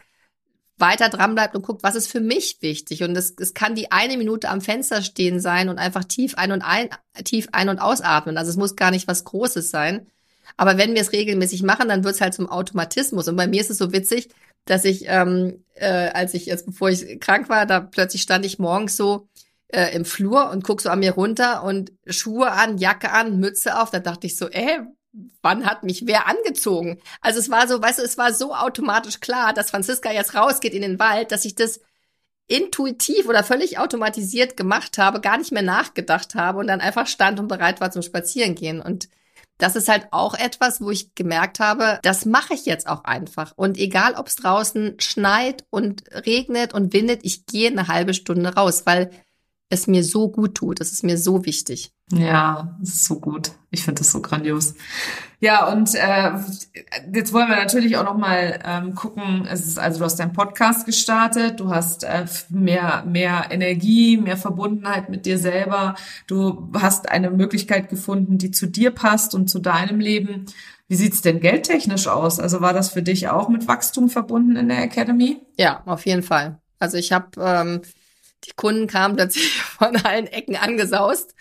weiter 0.78 1.08
dran 1.08 1.34
bleibt 1.34 1.54
und 1.54 1.62
guckt, 1.62 1.82
was 1.82 1.94
ist 1.94 2.10
für 2.10 2.20
mich 2.20 2.58
wichtig. 2.60 3.02
Und 3.02 3.16
es, 3.16 3.34
es 3.38 3.54
kann 3.54 3.74
die 3.74 3.92
eine 3.92 4.16
Minute 4.16 4.48
am 4.48 4.60
Fenster 4.60 5.02
stehen 5.02 5.40
sein 5.40 5.68
und 5.68 5.78
einfach 5.78 6.04
tief 6.04 6.34
ein 6.36 6.52
und 6.52 6.62
ein, 6.62 6.90
tief 7.24 7.48
ein 7.52 7.68
und 7.68 7.78
ausatmen. 7.78 8.36
Also 8.36 8.50
es 8.50 8.56
muss 8.56 8.76
gar 8.76 8.90
nicht 8.90 9.08
was 9.08 9.24
Großes 9.24 9.70
sein. 9.70 10.06
Aber 10.56 10.78
wenn 10.78 10.94
wir 10.94 11.00
es 11.00 11.12
regelmäßig 11.12 11.62
machen, 11.62 11.88
dann 11.88 12.04
wird 12.04 12.14
es 12.14 12.20
halt 12.20 12.34
zum 12.34 12.48
Automatismus. 12.48 13.28
Und 13.28 13.36
bei 13.36 13.46
mir 13.46 13.60
ist 13.60 13.70
es 13.70 13.78
so 13.78 13.92
witzig, 13.92 14.28
dass 14.64 14.84
ich, 14.84 15.04
ähm, 15.06 15.64
äh, 15.74 16.10
als 16.10 16.34
ich 16.34 16.46
jetzt, 16.46 16.66
bevor 16.66 16.90
ich 16.90 17.20
krank 17.20 17.48
war, 17.48 17.66
da 17.66 17.80
plötzlich 17.80 18.22
stand 18.22 18.44
ich 18.44 18.58
morgens 18.58 18.96
so 18.96 19.28
äh, 19.68 19.94
im 19.94 20.04
Flur 20.04 20.50
und 20.50 20.64
guck 20.64 20.80
so 20.80 20.90
an 20.90 21.00
mir 21.00 21.12
runter 21.12 21.62
und 21.62 21.92
Schuhe 22.06 22.52
an, 22.52 22.78
Jacke 22.78 23.10
an, 23.10 23.38
Mütze 23.38 23.80
auf. 23.80 23.90
Da 23.90 23.98
dachte 23.98 24.26
ich 24.26 24.36
so, 24.36 24.48
ey, 24.48 24.80
wann 25.42 25.66
hat 25.66 25.82
mich 25.82 26.06
wer 26.06 26.26
angezogen? 26.26 27.00
Also 27.20 27.38
es 27.38 27.50
war 27.50 27.68
so, 27.68 27.80
weißt 27.80 27.98
du, 27.98 28.02
es 28.02 28.18
war 28.18 28.32
so 28.32 28.54
automatisch 28.54 29.20
klar, 29.20 29.52
dass 29.52 29.70
Franziska 29.70 30.10
jetzt 30.10 30.34
rausgeht 30.34 30.74
in 30.74 30.82
den 30.82 30.98
Wald, 30.98 31.32
dass 31.32 31.44
ich 31.44 31.54
das 31.54 31.80
intuitiv 32.48 33.26
oder 33.26 33.42
völlig 33.42 33.78
automatisiert 33.78 34.56
gemacht 34.56 34.98
habe, 34.98 35.20
gar 35.20 35.38
nicht 35.38 35.52
mehr 35.52 35.62
nachgedacht 35.62 36.34
habe 36.34 36.58
und 36.58 36.68
dann 36.68 36.80
einfach 36.80 37.06
stand 37.06 37.40
und 37.40 37.48
bereit 37.48 37.80
war 37.80 37.90
zum 37.90 38.02
Spazierengehen. 38.02 38.80
Und 38.80 39.08
das 39.58 39.74
ist 39.74 39.88
halt 39.88 40.08
auch 40.10 40.34
etwas, 40.34 40.80
wo 40.80 40.90
ich 40.90 41.14
gemerkt 41.14 41.60
habe, 41.60 41.98
das 42.02 42.24
mache 42.24 42.54
ich 42.54 42.66
jetzt 42.66 42.86
auch 42.86 43.04
einfach. 43.04 43.52
Und 43.56 43.78
egal, 43.78 44.14
ob 44.14 44.28
es 44.28 44.36
draußen 44.36 44.96
schneit 45.00 45.64
und 45.70 46.04
regnet 46.12 46.74
und 46.74 46.92
windet, 46.92 47.20
ich 47.22 47.46
gehe 47.46 47.70
eine 47.70 47.88
halbe 47.88 48.14
Stunde 48.14 48.54
raus, 48.54 48.82
weil 48.84 49.10
es 49.68 49.86
mir 49.86 50.04
so 50.04 50.28
gut 50.28 50.54
tut. 50.54 50.80
Das 50.80 50.92
ist 50.92 51.02
mir 51.02 51.18
so 51.18 51.44
wichtig. 51.44 51.92
Ja, 52.12 52.76
das 52.78 52.90
ist 52.90 53.04
so 53.06 53.18
gut. 53.18 53.50
Ich 53.70 53.82
finde 53.82 54.00
das 54.00 54.12
so 54.12 54.22
grandios. 54.22 54.74
Ja, 55.40 55.70
und 55.70 55.92
äh, 55.94 56.32
jetzt 57.12 57.32
wollen 57.32 57.48
wir 57.48 57.56
natürlich 57.56 57.96
auch 57.96 58.04
noch 58.04 58.16
mal 58.16 58.60
ähm, 58.64 58.94
gucken. 58.94 59.46
Es 59.50 59.66
ist 59.66 59.78
also 59.78 59.98
du 59.98 60.04
hast 60.04 60.16
deinen 60.16 60.32
Podcast 60.32 60.86
gestartet, 60.86 61.58
du 61.58 61.70
hast 61.74 62.04
äh, 62.04 62.26
mehr 62.48 63.04
mehr 63.06 63.48
Energie, 63.50 64.16
mehr 64.16 64.36
Verbundenheit 64.36 65.10
mit 65.10 65.26
dir 65.26 65.38
selber. 65.38 65.96
Du 66.28 66.70
hast 66.74 67.10
eine 67.10 67.30
Möglichkeit 67.30 67.88
gefunden, 67.88 68.38
die 68.38 68.52
zu 68.52 68.66
dir 68.66 68.92
passt 68.92 69.34
und 69.34 69.50
zu 69.50 69.58
deinem 69.58 69.98
Leben. 69.98 70.46
Wie 70.88 70.94
sieht's 70.94 71.22
denn 71.22 71.40
geldtechnisch 71.40 72.06
aus? 72.06 72.38
Also 72.38 72.60
war 72.60 72.72
das 72.72 72.90
für 72.90 73.02
dich 73.02 73.28
auch 73.28 73.48
mit 73.48 73.66
Wachstum 73.66 74.08
verbunden 74.08 74.54
in 74.54 74.68
der 74.68 74.84
Academy? 74.84 75.40
Ja, 75.58 75.82
auf 75.86 76.06
jeden 76.06 76.22
Fall. 76.22 76.60
Also 76.78 76.96
ich 76.98 77.12
habe 77.12 77.28
ähm, 77.40 77.82
die 78.46 78.52
Kunden 78.56 78.86
kamen 78.86 79.16
plötzlich 79.16 79.60
von 79.78 79.96
allen 79.96 80.26
Ecken 80.26 80.56
angesaust. 80.56 81.34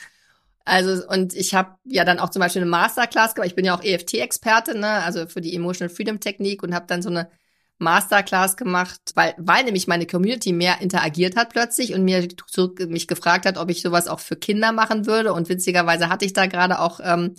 Also, 0.66 1.08
und 1.08 1.36
ich 1.36 1.54
habe 1.54 1.76
ja 1.86 2.04
dann 2.06 2.20
auch 2.20 2.32
zum 2.32 2.40
Beispiel 2.40 2.64
eine 2.64 2.72
Masterclass 2.72 3.36
gemacht. 3.36 3.50
Ich 3.50 3.56
bin 3.56 3.66
ja 3.66 3.76
auch 3.76 3.84
EFT-Experte, 3.84 4.78
ne, 4.78 5.04
also 5.04 5.28
für 5.28 5.42
die 5.42 5.56
Emotional 5.56 5.94
Freedom 5.94 6.20
Technik 6.20 6.64
und 6.64 6.74
habe 6.74 6.88
dann 6.88 7.04
so 7.04 7.10
eine 7.10 7.30
Masterclass 7.78 8.58
gemacht, 8.58 9.00
weil, 9.16 9.36
weil 9.38 9.64
nämlich 9.66 9.88
meine 9.88 10.08
Community 10.08 10.54
mehr 10.54 10.82
interagiert 10.82 11.36
hat 11.36 11.50
plötzlich 11.50 11.94
und 11.94 12.04
mir 12.04 12.28
zurück, 12.48 12.80
mich 12.90 13.08
gefragt 13.08 13.46
hat, 13.46 13.58
ob 13.58 13.70
ich 13.70 13.82
sowas 13.82 14.08
auch 14.08 14.22
für 14.22 14.38
Kinder 14.38 14.72
machen 14.72 15.06
würde. 15.06 15.34
Und 15.34 15.50
witzigerweise 15.50 16.10
hatte 16.10 16.26
ich 16.26 16.34
da 16.34 16.48
gerade 16.48 16.80
auch 16.80 17.00
ähm, 17.04 17.36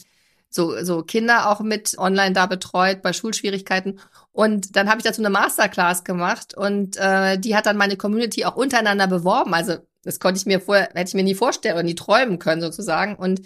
so, 0.57 0.83
so 0.83 1.03
Kinder 1.03 1.49
auch 1.51 1.61
mit 1.61 1.97
online 1.99 2.33
da 2.33 2.47
betreut 2.47 3.03
bei 3.03 3.12
Schulschwierigkeiten. 3.12 4.01
Und 4.33 4.75
dann 4.75 4.88
habe 4.88 4.99
ich 4.99 5.05
dazu 5.05 5.23
eine 5.23 5.31
Masterclass 5.31 6.03
gemacht 6.03 6.55
und 6.57 6.97
äh, 6.97 7.38
die 7.38 7.55
hat 7.55 7.66
dann 7.66 7.77
meine 7.77 7.97
Community 7.97 8.45
auch 8.45 8.57
untereinander 8.57 9.07
beworben. 9.07 9.55
Also 9.55 9.77
das 10.03 10.19
konnte 10.19 10.38
ich 10.40 10.47
mir 10.47 10.61
vorher, 10.61 10.88
hätte 10.95 11.09
ich 11.09 11.14
mir 11.14 11.23
nie 11.23 11.35
vorstellen 11.35 11.75
oder 11.75 11.85
nie 11.85 11.95
träumen 11.95 12.38
können 12.38 12.61
sozusagen. 12.61 13.14
Und 13.16 13.42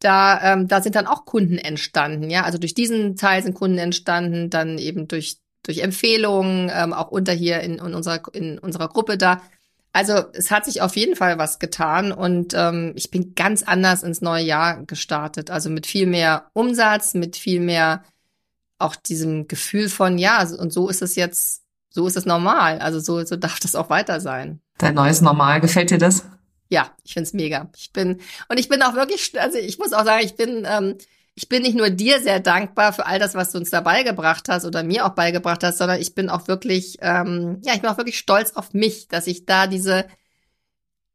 da, 0.00 0.52
ähm, 0.52 0.68
da 0.68 0.82
sind 0.82 0.96
dann 0.96 1.06
auch 1.06 1.24
Kunden 1.24 1.58
entstanden, 1.58 2.28
ja. 2.30 2.42
Also 2.42 2.58
durch 2.58 2.74
diesen 2.74 3.16
Teil 3.16 3.42
sind 3.42 3.54
Kunden 3.54 3.78
entstanden, 3.78 4.50
dann 4.50 4.78
eben 4.78 5.08
durch 5.08 5.38
durch 5.62 5.78
Empfehlungen, 5.78 6.70
ähm, 6.72 6.92
auch 6.92 7.10
unter 7.10 7.32
hier 7.32 7.60
in, 7.60 7.78
in 7.78 7.94
unserer 7.94 8.22
in 8.32 8.58
unserer 8.58 8.88
Gruppe 8.88 9.18
da. 9.18 9.42
Also 9.96 10.26
es 10.34 10.50
hat 10.50 10.66
sich 10.66 10.82
auf 10.82 10.94
jeden 10.94 11.16
Fall 11.16 11.38
was 11.38 11.58
getan 11.58 12.12
und 12.12 12.52
ähm, 12.52 12.92
ich 12.96 13.10
bin 13.10 13.34
ganz 13.34 13.62
anders 13.62 14.02
ins 14.02 14.20
neue 14.20 14.44
Jahr 14.44 14.82
gestartet. 14.84 15.50
Also 15.50 15.70
mit 15.70 15.86
viel 15.86 16.06
mehr 16.06 16.50
Umsatz, 16.52 17.14
mit 17.14 17.34
viel 17.34 17.60
mehr 17.60 18.04
auch 18.78 18.94
diesem 18.94 19.48
Gefühl 19.48 19.88
von, 19.88 20.18
ja, 20.18 20.46
und 20.58 20.70
so 20.70 20.90
ist 20.90 21.00
es 21.00 21.16
jetzt, 21.16 21.62
so 21.88 22.06
ist 22.06 22.18
es 22.18 22.26
normal. 22.26 22.78
Also 22.80 23.00
so, 23.00 23.24
so 23.24 23.36
darf 23.36 23.58
das 23.58 23.74
auch 23.74 23.88
weiter 23.88 24.20
sein. 24.20 24.60
Dein 24.76 24.96
neues 24.96 25.22
Normal, 25.22 25.62
gefällt 25.62 25.90
dir 25.90 25.96
das? 25.96 26.26
Ja, 26.68 26.90
ich 27.02 27.14
find's 27.14 27.32
mega. 27.32 27.70
Ich 27.74 27.90
bin, 27.94 28.20
und 28.50 28.60
ich 28.60 28.68
bin 28.68 28.82
auch 28.82 28.96
wirklich, 28.96 29.40
also 29.40 29.56
ich 29.56 29.78
muss 29.78 29.94
auch 29.94 30.04
sagen, 30.04 30.26
ich 30.26 30.36
bin, 30.36 30.66
ähm, 30.68 30.96
ich 31.38 31.50
bin 31.50 31.62
nicht 31.62 31.76
nur 31.76 31.90
dir 31.90 32.20
sehr 32.20 32.40
dankbar 32.40 32.94
für 32.94 33.04
all 33.04 33.18
das, 33.18 33.34
was 33.34 33.52
du 33.52 33.58
uns 33.58 33.68
dabei 33.68 34.02
gebracht 34.02 34.48
hast 34.48 34.64
oder 34.64 34.82
mir 34.82 35.04
auch 35.04 35.10
beigebracht 35.10 35.62
hast, 35.62 35.76
sondern 35.76 36.00
ich 36.00 36.14
bin 36.14 36.30
auch 36.30 36.48
wirklich, 36.48 36.96
ähm, 37.02 37.60
ja, 37.62 37.74
ich 37.74 37.82
bin 37.82 37.90
auch 37.90 37.98
wirklich 37.98 38.18
stolz 38.18 38.52
auf 38.52 38.72
mich, 38.72 39.06
dass 39.08 39.26
ich 39.26 39.44
da 39.44 39.66
diese, 39.66 40.06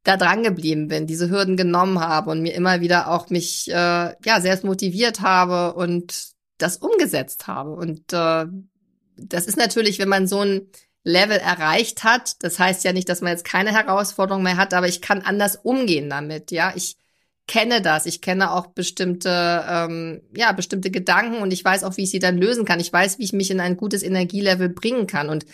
da 0.03 0.17
dran 0.17 0.43
geblieben 0.43 0.87
bin, 0.87 1.07
diese 1.07 1.31
Hürden 1.31 1.57
genommen 1.57 1.99
habe 1.99 2.29
und 2.29 2.43
mir 2.43 2.53
immer 2.53 2.81
wieder 2.81 3.07
auch 3.07 3.31
mich, 3.31 3.67
äh, 3.69 3.73
ja, 4.23 4.41
selbst 4.41 4.63
motiviert 4.63 5.21
habe 5.21 5.73
und 5.73 6.33
das 6.59 6.77
umgesetzt 6.77 7.47
habe. 7.47 7.71
Und 7.71 8.13
äh, 8.13 8.45
das 9.17 9.47
ist 9.47 9.57
natürlich, 9.57 9.97
wenn 9.97 10.09
man 10.09 10.27
so 10.27 10.41
ein 10.41 10.67
Level 11.03 11.37
erreicht 11.37 12.03
hat, 12.03 12.43
das 12.43 12.59
heißt 12.59 12.83
ja 12.83 12.93
nicht, 12.93 13.09
dass 13.09 13.21
man 13.21 13.31
jetzt 13.31 13.43
keine 13.43 13.71
Herausforderung 13.71 14.43
mehr 14.43 14.57
hat, 14.57 14.75
aber 14.75 14.87
ich 14.87 15.01
kann 15.01 15.21
anders 15.21 15.55
umgehen 15.55 16.11
damit, 16.11 16.51
ja. 16.51 16.73
Ich 16.75 16.97
kenne 17.47 17.81
das. 17.81 18.05
Ich 18.05 18.21
kenne 18.21 18.51
auch 18.51 18.67
bestimmte, 18.67 19.65
ähm, 19.67 20.21
ja, 20.35 20.51
bestimmte 20.51 20.91
Gedanken 20.91 21.41
und 21.41 21.51
ich 21.51 21.63
weiß 21.63 21.83
auch, 21.83 21.97
wie 21.97 22.03
ich 22.03 22.11
sie 22.11 22.19
dann 22.19 22.37
lösen 22.37 22.65
kann. 22.65 22.79
Ich 22.79 22.91
weiß, 22.91 23.19
wie 23.19 23.23
ich 23.23 23.33
mich 23.33 23.51
in 23.51 23.59
ein 23.59 23.77
gutes 23.77 24.03
Energielevel 24.03 24.69
bringen 24.69 25.07
kann. 25.07 25.29
Und, 25.29 25.45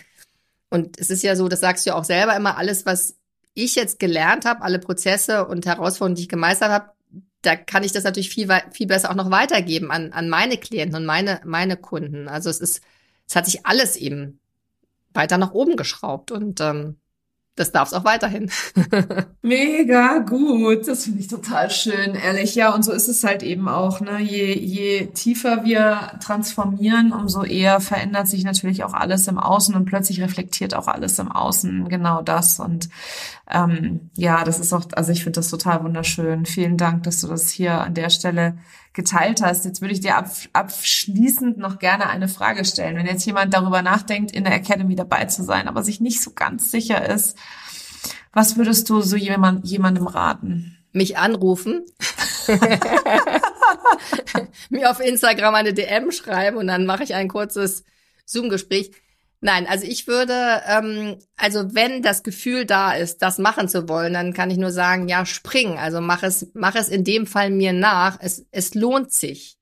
und 0.70 0.98
es 0.98 1.10
ist 1.10 1.22
ja 1.22 1.36
so, 1.36 1.48
das 1.48 1.60
sagst 1.60 1.84
du 1.84 1.90
ja 1.90 1.96
auch 1.96 2.04
selber 2.04 2.36
immer, 2.36 2.56
alles, 2.56 2.86
was 2.86 3.16
ich 3.54 3.74
jetzt 3.74 3.98
gelernt 3.98 4.44
habe, 4.44 4.62
alle 4.62 4.78
Prozesse 4.78 5.46
und 5.46 5.66
Herausforderungen, 5.66 6.14
die 6.14 6.22
ich 6.22 6.28
gemeistert 6.28 6.70
habe, 6.70 6.90
da 7.42 7.56
kann 7.56 7.84
ich 7.84 7.92
das 7.92 8.04
natürlich 8.04 8.30
viel, 8.30 8.48
viel 8.72 8.86
besser 8.86 9.10
auch 9.10 9.14
noch 9.14 9.30
weitergeben 9.30 9.90
an, 9.90 10.12
an 10.12 10.28
meine 10.28 10.58
Klienten 10.58 10.96
und 10.96 11.06
meine, 11.06 11.40
meine 11.44 11.76
Kunden. 11.76 12.28
Also 12.28 12.50
es 12.50 12.60
ist, 12.60 12.82
es 13.28 13.36
hat 13.36 13.46
sich 13.46 13.66
alles 13.66 13.96
eben 13.96 14.40
weiter 15.14 15.38
nach 15.38 15.52
oben 15.52 15.76
geschraubt 15.76 16.30
und 16.30 16.60
ähm, 16.60 16.96
das 17.58 17.72
darf 17.72 17.88
es 17.88 17.94
auch 17.94 18.04
weiterhin. 18.04 18.50
Mega 19.42 20.18
gut, 20.18 20.86
das 20.86 21.04
finde 21.04 21.20
ich 21.20 21.28
total 21.28 21.70
schön, 21.70 22.14
ehrlich. 22.14 22.54
Ja, 22.54 22.74
und 22.74 22.84
so 22.84 22.92
ist 22.92 23.08
es 23.08 23.24
halt 23.24 23.42
eben 23.42 23.68
auch. 23.68 24.00
Ne? 24.00 24.20
Je, 24.20 24.54
je 24.54 25.06
tiefer 25.06 25.64
wir 25.64 26.12
transformieren, 26.20 27.12
umso 27.12 27.44
eher 27.44 27.80
verändert 27.80 28.28
sich 28.28 28.44
natürlich 28.44 28.84
auch 28.84 28.94
alles 28.94 29.26
im 29.28 29.38
Außen 29.38 29.74
und 29.74 29.84
plötzlich 29.86 30.20
reflektiert 30.20 30.74
auch 30.74 30.88
alles 30.88 31.18
im 31.18 31.30
Außen 31.30 31.88
genau 31.88 32.22
das. 32.22 32.60
Und 32.60 32.88
ähm, 33.50 34.10
ja, 34.14 34.44
das 34.44 34.60
ist 34.60 34.72
auch, 34.72 34.84
also 34.92 35.12
ich 35.12 35.24
finde 35.24 35.40
das 35.40 35.50
total 35.50 35.82
wunderschön. 35.84 36.46
Vielen 36.46 36.76
Dank, 36.76 37.02
dass 37.04 37.20
du 37.20 37.26
das 37.26 37.50
hier 37.50 37.80
an 37.80 37.94
der 37.94 38.10
Stelle 38.10 38.58
geteilt 38.98 39.40
hast. 39.42 39.64
Jetzt 39.64 39.80
würde 39.80 39.94
ich 39.94 40.00
dir 40.00 40.16
ab, 40.16 40.28
abschließend 40.52 41.56
noch 41.56 41.78
gerne 41.78 42.10
eine 42.10 42.26
Frage 42.26 42.64
stellen. 42.64 42.96
Wenn 42.96 43.06
jetzt 43.06 43.24
jemand 43.24 43.54
darüber 43.54 43.80
nachdenkt, 43.80 44.32
in 44.32 44.42
der 44.42 44.54
Academy 44.54 44.96
dabei 44.96 45.26
zu 45.26 45.44
sein, 45.44 45.68
aber 45.68 45.84
sich 45.84 46.00
nicht 46.00 46.20
so 46.20 46.32
ganz 46.32 46.72
sicher 46.72 47.08
ist, 47.08 47.38
was 48.32 48.56
würdest 48.56 48.90
du 48.90 49.00
so 49.00 49.14
jemand, 49.14 49.64
jemandem 49.64 50.08
raten? 50.08 50.76
Mich 50.90 51.16
anrufen, 51.16 51.86
mir 54.68 54.90
auf 54.90 54.98
Instagram 54.98 55.54
eine 55.54 55.72
DM 55.72 56.10
schreiben 56.10 56.56
und 56.56 56.66
dann 56.66 56.84
mache 56.84 57.04
ich 57.04 57.14
ein 57.14 57.28
kurzes 57.28 57.84
Zoom-Gespräch. 58.26 58.90
Nein, 59.40 59.66
also 59.68 59.86
ich 59.86 60.06
würde, 60.08 60.62
ähm, 60.66 61.16
also 61.36 61.74
wenn 61.74 62.02
das 62.02 62.22
Gefühl 62.24 62.64
da 62.64 62.92
ist, 62.92 63.18
das 63.18 63.38
machen 63.38 63.68
zu 63.68 63.88
wollen, 63.88 64.12
dann 64.12 64.32
kann 64.32 64.50
ich 64.50 64.58
nur 64.58 64.72
sagen, 64.72 65.08
ja, 65.08 65.24
spring. 65.24 65.78
Also 65.78 66.00
mach 66.00 66.22
es, 66.24 66.48
mach 66.54 66.74
es 66.74 66.88
in 66.88 67.04
dem 67.04 67.26
Fall 67.26 67.50
mir 67.50 67.72
nach. 67.72 68.18
Es, 68.20 68.44
es 68.50 68.74
lohnt 68.74 69.12
sich. 69.12 69.56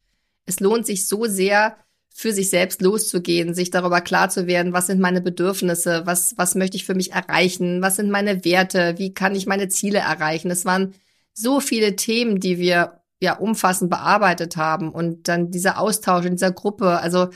Es 0.47 0.61
lohnt 0.61 0.87
sich 0.87 1.07
so 1.07 1.27
sehr, 1.27 1.77
für 2.19 2.33
sich 2.33 2.49
selbst 2.49 2.81
loszugehen, 2.81 3.53
sich 3.53 3.69
darüber 3.69 4.01
klar 4.01 4.31
zu 4.31 4.47
werden, 4.47 4.73
was 4.73 4.87
sind 4.87 5.01
meine 5.01 5.21
Bedürfnisse, 5.21 6.07
was, 6.07 6.33
was 6.39 6.55
möchte 6.55 6.79
ich 6.79 6.87
für 6.87 6.95
mich 6.95 7.13
erreichen, 7.13 7.83
was 7.83 7.97
sind 7.97 8.11
meine 8.11 8.43
Werte, 8.43 8.95
wie 8.97 9.13
kann 9.13 9.35
ich 9.35 9.45
meine 9.45 9.69
Ziele 9.69 9.99
erreichen. 9.99 10.51
Es 10.51 10.65
waren 10.65 10.95
so 11.35 11.61
viele 11.61 11.95
Themen, 11.95 12.41
die 12.41 12.59
wir 12.59 13.03
ja 13.21 13.37
umfassend 13.37 13.91
bearbeitet 13.91 14.57
haben 14.57 14.93
und 14.93 15.29
dann 15.29 15.51
dieser 15.51 15.79
Austausch 15.79 16.25
in 16.25 16.37
dieser 16.37 16.53
Gruppe. 16.53 17.01
Also 17.01 17.29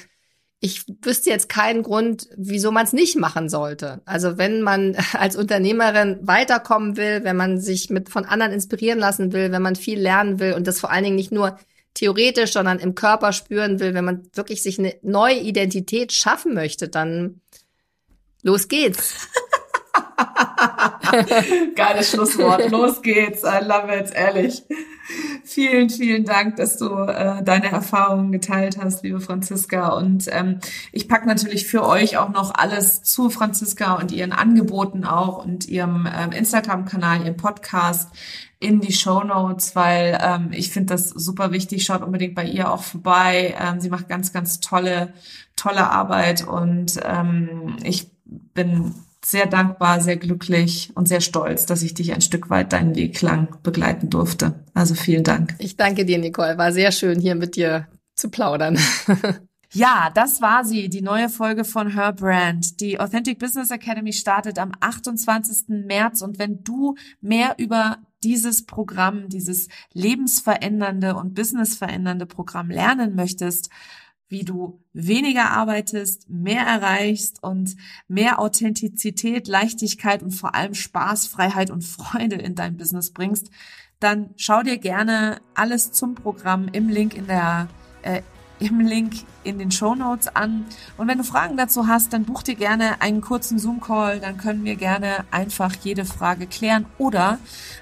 ich 0.62 0.84
wüsste 1.02 1.30
jetzt 1.30 1.48
keinen 1.48 1.82
Grund, 1.82 2.28
wieso 2.36 2.70
man 2.70 2.84
es 2.84 2.92
nicht 2.92 3.16
machen 3.16 3.48
sollte. 3.48 4.02
Also 4.04 4.36
wenn 4.36 4.60
man 4.60 4.94
als 5.14 5.34
Unternehmerin 5.34 6.18
weiterkommen 6.22 6.96
will, 6.96 7.24
wenn 7.24 7.36
man 7.36 7.58
sich 7.58 7.88
mit 7.88 8.10
von 8.10 8.26
anderen 8.26 8.52
inspirieren 8.52 8.98
lassen 8.98 9.32
will, 9.32 9.52
wenn 9.52 9.62
man 9.62 9.74
viel 9.74 9.98
lernen 9.98 10.38
will 10.38 10.52
und 10.52 10.66
das 10.66 10.78
vor 10.78 10.90
allen 10.90 11.04
Dingen 11.04 11.16
nicht 11.16 11.32
nur 11.32 11.58
theoretisch, 11.94 12.52
sondern 12.52 12.78
im 12.78 12.94
Körper 12.94 13.32
spüren 13.32 13.80
will, 13.80 13.94
wenn 13.94 14.04
man 14.04 14.28
wirklich 14.34 14.62
sich 14.62 14.78
eine 14.78 14.94
neue 15.02 15.40
Identität 15.40 16.12
schaffen 16.12 16.54
möchte, 16.54 16.88
dann 16.88 17.40
los 18.42 18.68
geht's. 18.68 19.28
Geiles 21.74 22.10
Schlusswort. 22.10 22.70
Los 22.70 23.02
geht's. 23.02 23.42
I 23.42 23.64
love 23.64 23.94
it, 23.94 24.12
ehrlich. 24.14 24.62
Vielen, 25.44 25.90
vielen 25.90 26.24
Dank, 26.24 26.56
dass 26.56 26.78
du 26.78 26.88
äh, 26.94 27.42
deine 27.42 27.72
Erfahrungen 27.72 28.30
geteilt 28.30 28.78
hast, 28.80 29.02
liebe 29.02 29.20
Franziska. 29.20 29.88
Und 29.88 30.26
ähm, 30.30 30.60
ich 30.92 31.08
pack 31.08 31.26
natürlich 31.26 31.66
für 31.66 31.84
euch 31.84 32.18
auch 32.18 32.28
noch 32.28 32.54
alles 32.54 33.02
zu 33.02 33.30
Franziska 33.30 33.94
und 33.94 34.12
ihren 34.12 34.32
Angeboten 34.32 35.04
auch 35.04 35.44
und 35.44 35.66
ihrem 35.66 36.06
ähm, 36.12 36.32
Instagram-Kanal, 36.32 37.24
ihrem 37.24 37.36
Podcast 37.36 38.10
in 38.60 38.80
die 38.80 38.92
Show 38.92 39.24
Notes, 39.24 39.74
weil 39.74 40.18
ähm, 40.22 40.50
ich 40.52 40.70
finde 40.70 40.94
das 40.94 41.08
super 41.08 41.50
wichtig. 41.50 41.84
Schaut 41.84 42.02
unbedingt 42.02 42.34
bei 42.34 42.44
ihr 42.44 42.70
auch 42.70 42.82
vorbei. 42.82 43.56
Ähm, 43.58 43.80
sie 43.80 43.88
macht 43.88 44.08
ganz, 44.08 44.32
ganz 44.32 44.60
tolle, 44.60 45.14
tolle 45.56 45.90
Arbeit 45.90 46.46
und 46.46 47.00
ähm, 47.04 47.76
ich 47.82 48.10
bin 48.24 48.94
sehr 49.24 49.46
dankbar, 49.46 50.00
sehr 50.00 50.16
glücklich 50.16 50.90
und 50.94 51.08
sehr 51.08 51.20
stolz, 51.20 51.66
dass 51.66 51.82
ich 51.82 51.94
dich 51.94 52.12
ein 52.12 52.20
Stück 52.20 52.50
weit 52.50 52.72
deinen 52.72 52.94
Weg 52.94 53.20
lang 53.20 53.56
begleiten 53.62 54.10
durfte. 54.10 54.64
Also 54.74 54.94
vielen 54.94 55.24
Dank. 55.24 55.54
Ich 55.58 55.76
danke 55.76 56.04
dir, 56.04 56.18
Nicole. 56.18 56.58
War 56.58 56.72
sehr 56.72 56.92
schön, 56.92 57.20
hier 57.20 57.34
mit 57.34 57.56
dir 57.56 57.86
zu 58.14 58.30
plaudern. 58.30 58.78
Ja, 59.72 60.10
das 60.12 60.42
war 60.42 60.64
sie, 60.64 60.88
die 60.88 61.00
neue 61.00 61.28
Folge 61.28 61.62
von 61.62 61.94
Her 61.94 62.12
Brand. 62.12 62.80
Die 62.80 62.98
Authentic 62.98 63.38
Business 63.38 63.70
Academy 63.70 64.12
startet 64.12 64.58
am 64.58 64.72
28. 64.80 65.68
März 65.68 66.22
und 66.22 66.40
wenn 66.40 66.64
du 66.64 66.96
mehr 67.20 67.54
über 67.56 67.98
dieses 68.24 68.66
Programm, 68.66 69.28
dieses 69.28 69.68
lebensverändernde 69.92 71.14
und 71.14 71.34
businessverändernde 71.34 72.26
Programm 72.26 72.68
lernen 72.68 73.14
möchtest, 73.14 73.70
wie 74.30 74.44
du 74.44 74.80
weniger 74.92 75.50
arbeitest, 75.50 76.30
mehr 76.30 76.62
erreichst 76.62 77.42
und 77.42 77.76
mehr 78.08 78.38
Authentizität, 78.38 79.48
Leichtigkeit 79.48 80.22
und 80.22 80.30
vor 80.30 80.54
allem 80.54 80.74
Spaß, 80.74 81.26
Freiheit 81.26 81.70
und 81.70 81.84
Freude 81.84 82.36
in 82.36 82.54
dein 82.54 82.76
Business 82.76 83.10
bringst, 83.10 83.50
dann 83.98 84.30
schau 84.36 84.62
dir 84.62 84.78
gerne 84.78 85.40
alles 85.54 85.92
zum 85.92 86.14
Programm 86.14 86.68
im 86.72 86.88
Link 86.88 87.14
in 87.14 87.26
der 87.26 87.68
äh, 88.02 88.22
im 88.60 88.80
Link 88.80 89.14
in 89.42 89.58
den 89.58 89.70
Show 89.70 89.94
Notes 89.94 90.28
an. 90.36 90.66
Und 90.96 91.08
wenn 91.08 91.18
du 91.18 91.24
Fragen 91.24 91.56
dazu 91.56 91.88
hast, 91.88 92.12
dann 92.12 92.24
buch 92.24 92.42
dir 92.42 92.54
gerne 92.54 93.00
einen 93.00 93.20
kurzen 93.20 93.58
Zoom-Call, 93.58 94.20
dann 94.20 94.36
können 94.36 94.64
wir 94.64 94.76
gerne 94.76 95.24
einfach 95.30 95.74
jede 95.82 96.04
Frage 96.04 96.46
klären. 96.46 96.86
Oder 96.98 97.38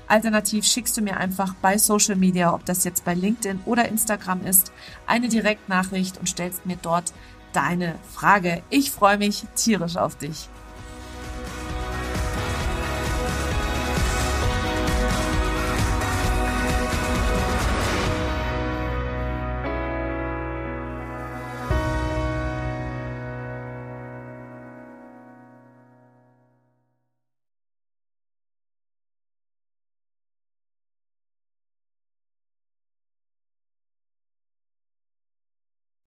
alternativ 0.07 0.65
schickst 0.65 0.97
du 0.97 1.03
mir 1.03 1.17
einfach 1.17 1.55
bei 1.61 1.77
Social 1.77 2.17
Media, 2.17 2.55
ob 2.55 2.65
das 2.65 2.85
jetzt 2.85 3.05
bei 3.05 3.15
LinkedIn 3.15 3.61
oder 3.67 3.89
Instagram 3.89 4.47
ist, 4.47 4.73
eine 5.07 5.29
Direktnachricht 5.29 6.19
und 6.19 6.29
stellst 6.29 6.65
mir 6.65 6.79
dort 6.81 7.13
deine 7.53 7.97
Frage. 8.13 8.63
Ich 8.71 8.91
freue 8.91 9.19
mich 9.19 9.45
tierisch 9.57 9.97
auf 9.97 10.17
dich. 10.17 10.49